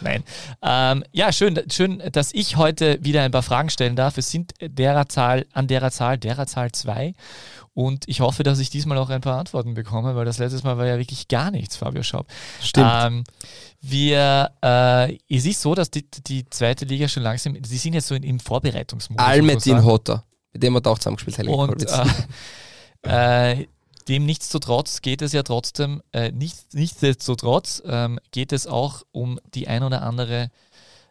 [0.00, 0.24] Nein.
[0.62, 4.18] Ähm, ja, schön, schön, dass ich heute wieder ein paar Fragen stellen darf.
[4.18, 7.14] Es sind derer Zahl, an derer Zahl, derer Zahl zwei.
[7.74, 10.76] Und ich hoffe, dass ich diesmal auch ein paar Antworten bekomme, weil das letztes Mal
[10.78, 12.26] war ja wirklich gar nichts, Fabio Schaub.
[12.60, 12.90] stimmt.
[12.92, 13.24] Ähm,
[13.80, 18.08] wir, äh, es ist so, dass die, die zweite Liga schon langsam, sie sind jetzt
[18.08, 19.24] so in, im Vorbereitungsmodus.
[19.24, 19.84] Almetin.
[19.84, 21.38] Hotter, mit dem hat auch zusammengespielt.
[21.38, 21.86] Helge Und
[23.04, 23.66] äh, äh,
[24.08, 29.68] dem nichtsdestotrotz geht es ja trotzdem, äh, nicht, nichtsdestotrotz ähm, geht es auch um die
[29.68, 30.50] ein oder andere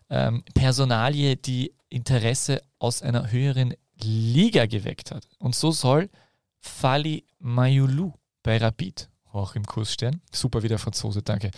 [0.09, 5.27] ähm, Personalie, die Interesse aus einer höheren Liga geweckt hat.
[5.39, 6.09] Und so soll
[6.59, 10.21] Fali Mayulu bei Rapid auch im Kurs stehen.
[10.31, 11.51] Super wie der Franzose, danke.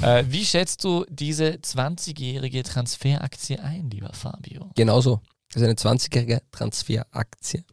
[0.00, 4.70] Äh, wie schätzt du diese 20-jährige Transferaktie ein, lieber Fabio?
[4.76, 5.20] Genauso.
[5.52, 7.64] Das ist eine 20-jährige Transferaktie.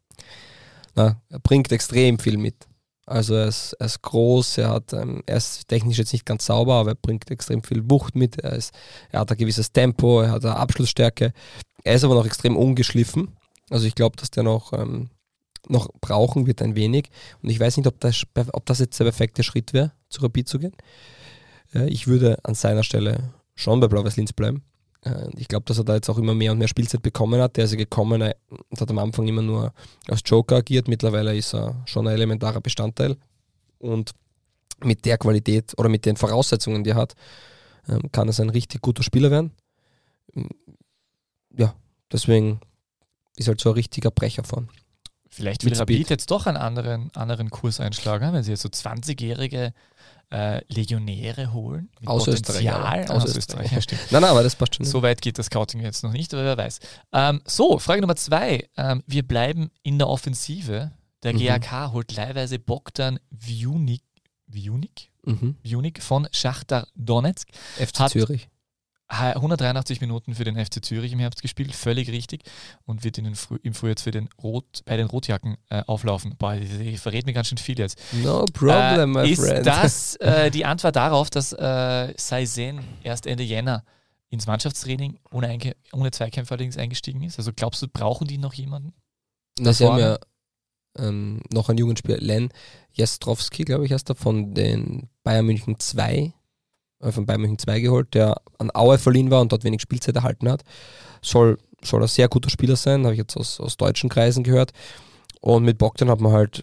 [0.96, 2.68] Na, er bringt extrem viel mit.
[3.12, 6.46] Also er ist, er ist groß, er, hat, ähm, er ist technisch jetzt nicht ganz
[6.46, 8.40] sauber, aber er bringt extrem viel Wucht mit.
[8.40, 8.74] Er, ist,
[9.10, 11.34] er hat ein gewisses Tempo, er hat eine Abschlussstärke.
[11.84, 13.36] Er ist aber noch extrem ungeschliffen.
[13.70, 15.10] Also ich glaube, dass der noch, ähm,
[15.68, 17.10] noch brauchen wird ein wenig.
[17.44, 20.48] Und ich weiß nicht, ob das, ob das jetzt der perfekte Schritt wäre, zu Rapid
[20.48, 20.76] zu gehen.
[21.74, 24.64] Äh, ich würde an seiner Stelle schon bei Blau-Weiß Linz bleiben.
[25.04, 27.58] Äh, Ich glaube, dass er da jetzt auch immer mehr und mehr Spielzeit bekommen hat.
[27.58, 28.34] Der ist ja gekommen äh,
[28.70, 29.74] und hat am Anfang immer nur
[30.08, 30.88] als Joker agiert.
[30.88, 33.18] Mittlerweile ist er schon ein elementarer Bestandteil.
[33.80, 34.12] Und
[34.84, 37.16] mit der Qualität oder mit den Voraussetzungen, die er hat,
[37.88, 39.52] ähm, kann es ein richtig guter Spieler werden.
[40.36, 40.50] Ähm,
[41.58, 41.76] Ja,
[42.12, 42.60] deswegen
[43.36, 44.70] ist halt so ein richtiger Brecher von.
[45.30, 49.74] Vielleicht will Rapid jetzt doch einen anderen, anderen Kurs einschlagen, wenn sie jetzt so 20-jährige
[50.32, 51.90] äh, Legionäre holen.
[52.06, 52.76] Aus Potenzial.
[52.76, 53.10] Österreich.
[53.10, 54.00] Aus, Aus Österreich, Österreich.
[54.02, 54.08] ja.
[54.12, 54.86] Nein, nein, aber das passt schon.
[54.86, 56.80] So weit geht das Scouting jetzt noch nicht, aber wer weiß.
[57.14, 58.68] Ähm, so, Frage Nummer zwei.
[58.78, 60.92] Ähm, wir bleiben in der Offensive.
[61.24, 61.40] Der Mhm.
[61.40, 64.02] GAK holt leihweise Bogdan Vjunik,
[64.50, 65.12] Vjunik?
[65.24, 65.56] Mhm.
[65.64, 67.48] Vjunik von Schachtar Donetsk.
[67.78, 68.48] FC Zürich.
[69.12, 72.44] Ha- 183 Minuten für den FC Zürich im Herbst gespielt, völlig richtig.
[72.86, 75.84] Und wird in den Früh, im Frühjahr jetzt für den Rot, bei den Rotjacken äh,
[75.86, 76.36] auflaufen.
[76.38, 78.00] Boah, ich, ich verrät mir ganz schön viel jetzt.
[78.24, 79.66] No problem, äh, my ist friend.
[79.66, 83.84] das äh, die Antwort darauf, dass äh, Saizen erst Ende Jänner
[84.30, 87.38] ins Mannschaftstraining ohne, Einkä ohne Zweikämpfer allerdings eingestiegen ist?
[87.38, 88.94] Also glaubst du, brauchen die noch jemanden?
[89.60, 90.18] Na, sie haben ja
[90.98, 92.50] ähm, noch einen Jugendspieler, Len
[92.94, 96.32] Jastrowski, glaube ich, heißt er, von den Bayern München 2, äh,
[97.10, 100.50] von Bayern München 2 geholt, der an Aue verliehen war und dort wenig Spielzeit erhalten
[100.50, 100.64] hat.
[101.22, 104.72] Soll, soll ein sehr guter Spieler sein, habe ich jetzt aus, aus deutschen Kreisen gehört.
[105.42, 106.62] Und mit Bogdan hat man halt,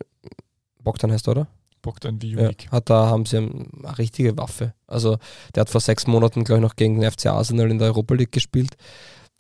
[0.82, 1.48] Bogdan heißt er, oder?
[1.82, 2.70] Bogdan Ja, Vjunik.
[2.70, 4.74] hat da haben sie eine richtige Waffe.
[4.86, 5.18] Also
[5.54, 8.14] der hat vor sechs Monaten, glaube ich, noch gegen den FC Arsenal in der Europa
[8.14, 8.76] League gespielt.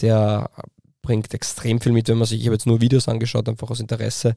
[0.00, 0.50] Der
[1.02, 3.80] bringt extrem viel mit, wenn man sich, ich habe jetzt nur Videos angeschaut, einfach aus
[3.80, 4.36] Interesse.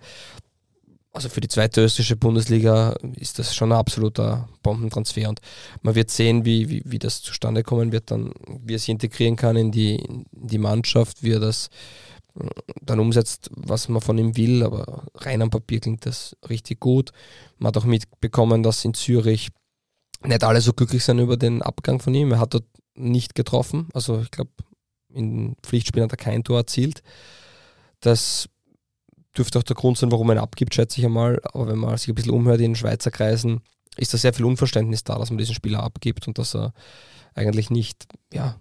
[1.13, 5.41] Also für die zweite österreichische Bundesliga ist das schon ein absoluter Bombentransfer und
[5.81, 8.31] man wird sehen, wie, wie, wie das zustande kommen wird, dann,
[8.63, 11.69] wie er sich integrieren kann in die, in die Mannschaft, wie er das
[12.39, 12.47] äh,
[12.81, 17.11] dann umsetzt, was man von ihm will, aber rein am Papier klingt das richtig gut.
[17.57, 19.49] Man hat auch mitbekommen, dass in Zürich
[20.23, 22.31] nicht alle so glücklich sind über den Abgang von ihm.
[22.31, 23.89] Er hat dort nicht getroffen.
[23.93, 24.51] Also ich glaube,
[25.13, 27.03] in Pflichtspielen hat er kein Tor erzielt.
[27.99, 28.47] Das
[29.37, 31.39] dürfte auch der Grund sein, warum ihn abgibt, schätze ich einmal.
[31.53, 33.61] Aber wenn man sich ein bisschen umhört in Schweizer Kreisen,
[33.97, 36.73] ist da sehr viel Unverständnis da, dass man diesen Spieler abgibt und dass er
[37.33, 38.59] eigentlich nicht, ja,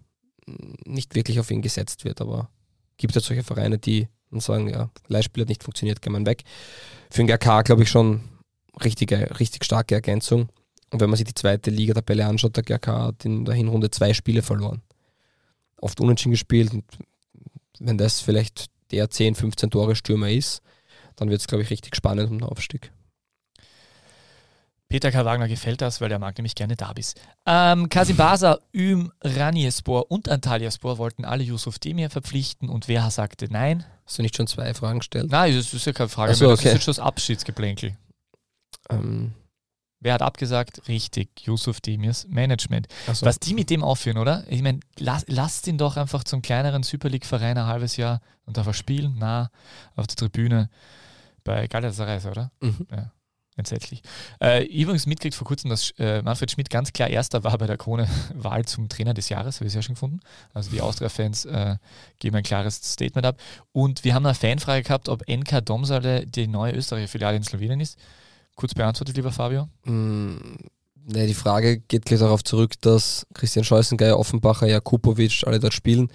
[0.85, 2.21] nicht wirklich auf ihn gesetzt wird.
[2.21, 2.51] Aber
[2.97, 6.45] gibt es solche Vereine, die und sagen, ja, Leihspiel hat nicht funktioniert, kann man weg.
[7.11, 8.21] Für den GK glaube ich schon
[8.83, 10.49] richtige, richtig starke Ergänzung.
[10.91, 14.13] Und wenn man sich die zweite Liga-Tabelle anschaut, der GK hat in der Hinrunde zwei
[14.13, 14.83] Spiele verloren.
[15.79, 16.73] Oft unentschieden gespielt.
[16.73, 16.85] Und
[17.79, 20.63] wenn das vielleicht der 10, 15 Tore Stürmer ist,
[21.17, 22.93] dann wird es, glaube ich, richtig spannend um den Aufstieg.
[24.91, 25.25] Peter K.
[25.25, 27.15] Wagner gefällt das, weil der mag nämlich gerne Derbys.
[27.47, 33.47] Ähm, Kasim Basa, Üm, Raniespor und Antalyaspor wollten alle Yusuf Demir verpflichten und wer sagte
[33.51, 33.85] nein?
[34.05, 35.31] Hast du nicht schon zwei Fragen gestellt?
[35.31, 36.51] Nein, das ist ja keine Frage so, mehr.
[36.51, 36.69] Das okay.
[36.71, 37.97] ist jetzt schon das Abschiedsgeplänkel.
[38.91, 39.33] Ähm,
[40.01, 40.89] Wer hat abgesagt?
[40.89, 42.89] Richtig, Yusuf Demirs Management.
[43.07, 44.45] also, Was die mit dem aufführen, oder?
[44.49, 48.57] Ich meine, lass, lasst ihn doch einfach zum kleineren Super League-Verein ein halbes Jahr und
[48.57, 49.51] darf er spielen, nah
[49.97, 50.71] auf der Tribüne
[51.45, 52.51] bei Galatasaray, oder?
[52.61, 52.87] mhm.
[53.57, 54.01] Entsetzlich.
[54.41, 57.77] Äh, übrigens mitkriegt vor kurzem, dass äh, Manfred Schmidt ganz klar Erster war bei der
[57.77, 60.21] Krone-Wahl zum Trainer des Jahres, habe ich sehr schön gefunden.
[60.55, 61.77] Also die Austria-Fans äh,
[62.21, 63.39] geben ein klares Statement ab.
[63.73, 67.81] Und wir haben eine Fanfrage gehabt, ob NK Domsale die neue Österreicher Filiale in Slowenien
[67.81, 67.99] ist.
[68.61, 69.69] Kurz beantwortet, lieber Fabio?
[69.85, 70.37] Mm,
[71.07, 76.11] ne, die Frage geht gleich darauf zurück, dass Christian Scheußengeier, Offenbacher, Jakubovic alle dort spielen.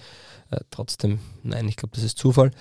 [0.50, 2.52] Äh, trotzdem, nein, ich glaube, das ist Zufall.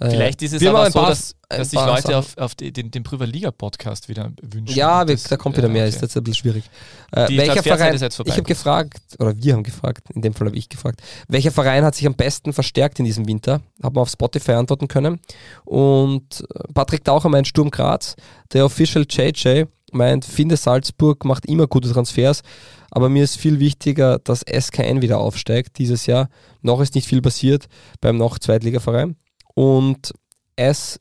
[0.00, 2.54] Äh, Vielleicht ist es wir aber so, paar- dass, dass sich Leute Sachen- auf, auf
[2.56, 4.74] die, den, den Prüfer Liga Podcast wieder wünschen.
[4.76, 5.94] Ja, das- da kommt wieder mehr, okay.
[5.94, 6.64] ist jetzt ein bisschen schwierig.
[7.12, 10.68] Äh, welcher Verein, ich habe gefragt, oder wir haben gefragt, in dem Fall habe ich
[10.68, 13.60] gefragt, welcher Verein hat sich am besten verstärkt in diesem Winter?
[13.82, 15.20] Haben wir auf Spotify antworten können.
[15.64, 18.16] Und äh, Patrick Taucher meint Sturm Graz,
[18.52, 22.42] der Official JJ meint, finde Salzburg macht immer gute Transfers,
[22.90, 26.28] aber mir ist viel wichtiger, dass SKN wieder aufsteigt dieses Jahr.
[26.62, 27.66] Noch ist nicht viel passiert
[28.00, 29.14] beim noch Zweitligaverein.
[29.54, 30.12] Und
[30.56, 31.00] S.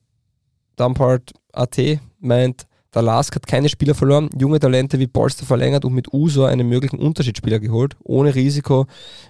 [0.75, 1.77] Dumpard AT
[2.19, 6.49] meint, der Lask hat keine Spieler verloren, junge Talente wie Polster verlängert und mit Usor
[6.49, 8.85] einen möglichen Unterschiedsspieler geholt, ohne Risiko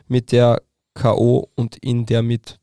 [0.08, 0.62] mit der
[0.96, 1.48] K.O.
[1.56, 2.60] und in der mit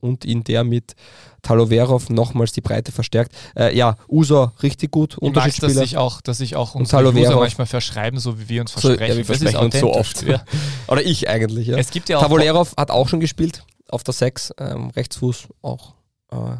[0.00, 0.94] und in der mit
[1.42, 3.32] Taloverov nochmals die Breite verstärkt.
[3.56, 5.72] Äh, ja, Usor richtig gut, Ich mag dass Unterschiedsspieler.
[5.74, 7.40] sich auch, dass sich auch User Verhoff.
[7.40, 9.10] manchmal verschreiben, so wie wir uns So, versprechen.
[9.10, 10.22] ja, wir versprechen uns so oft.
[10.22, 10.44] Ja.
[10.88, 11.76] Oder ich eigentlich, ja.
[11.78, 15.94] Es gibt ja auch Tavolerov hat auch schon gespielt, auf der 6, ähm, Rechtsfuß auch.
[16.30, 16.56] Äh,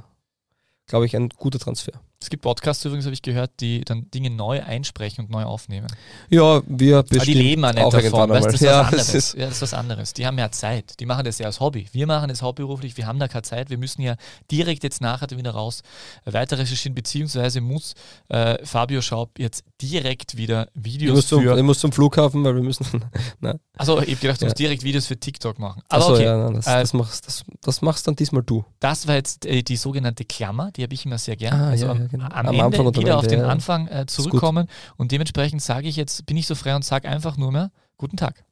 [0.86, 1.92] Glaube ich, ein guter Transfer.
[2.20, 5.86] Es gibt Podcasts übrigens, habe ich gehört, die dann Dinge neu einsprechen und neu aufnehmen.
[6.28, 8.30] Ja, wir Aber die bestimmt leben auch nicht auch davon.
[8.30, 9.14] Weißt, das, ist Ja, das anderes.
[9.14, 10.12] ist- ja, das ist was anderes.
[10.14, 10.98] Die haben ja Zeit.
[10.98, 11.86] Die machen das ja als Hobby.
[11.92, 12.96] Wir machen es hauptberuflich.
[12.96, 13.70] Wir haben da keine Zeit.
[13.70, 14.16] Wir müssen ja
[14.50, 15.82] direkt jetzt nachher wieder raus
[16.24, 17.94] äh, weiter recherchieren, beziehungsweise muss
[18.30, 21.56] äh, Fabio Schaub jetzt direkt wieder Ich Videos muss, zum, für.
[21.56, 22.84] ich muss zum Flughafen, weil wir müssen.
[23.40, 24.48] Na, Also ich habe gedacht, du Ja.
[24.48, 25.82] musst direkt Videos für TikTok machen.
[25.88, 28.64] Aber achso, okay, ja, nein, das, Äh, das, machst, das, das machst dann diesmal du.
[28.80, 31.54] das war jetzt äh, die sogenannte Klammer, die habe ich immer sehr gern.
[31.54, 32.24] Ah, also ja, am, ja, genau.
[32.26, 33.50] am, Am Ende Anfang wieder auf Ende, den ja.
[33.50, 37.36] Anfang äh, zurückkommen und dementsprechend sage ich jetzt, bin ich so frei und sage einfach
[37.36, 38.44] nur mehr, guten Tag.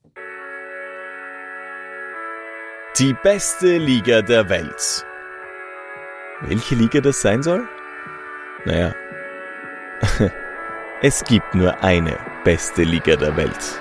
[2.99, 5.05] Die beste Liga der Welt.
[6.43, 7.69] Welche Liga das sein soll?
[8.65, 8.95] Naja,
[11.03, 13.81] es gibt nur eine beste Liga der Welt.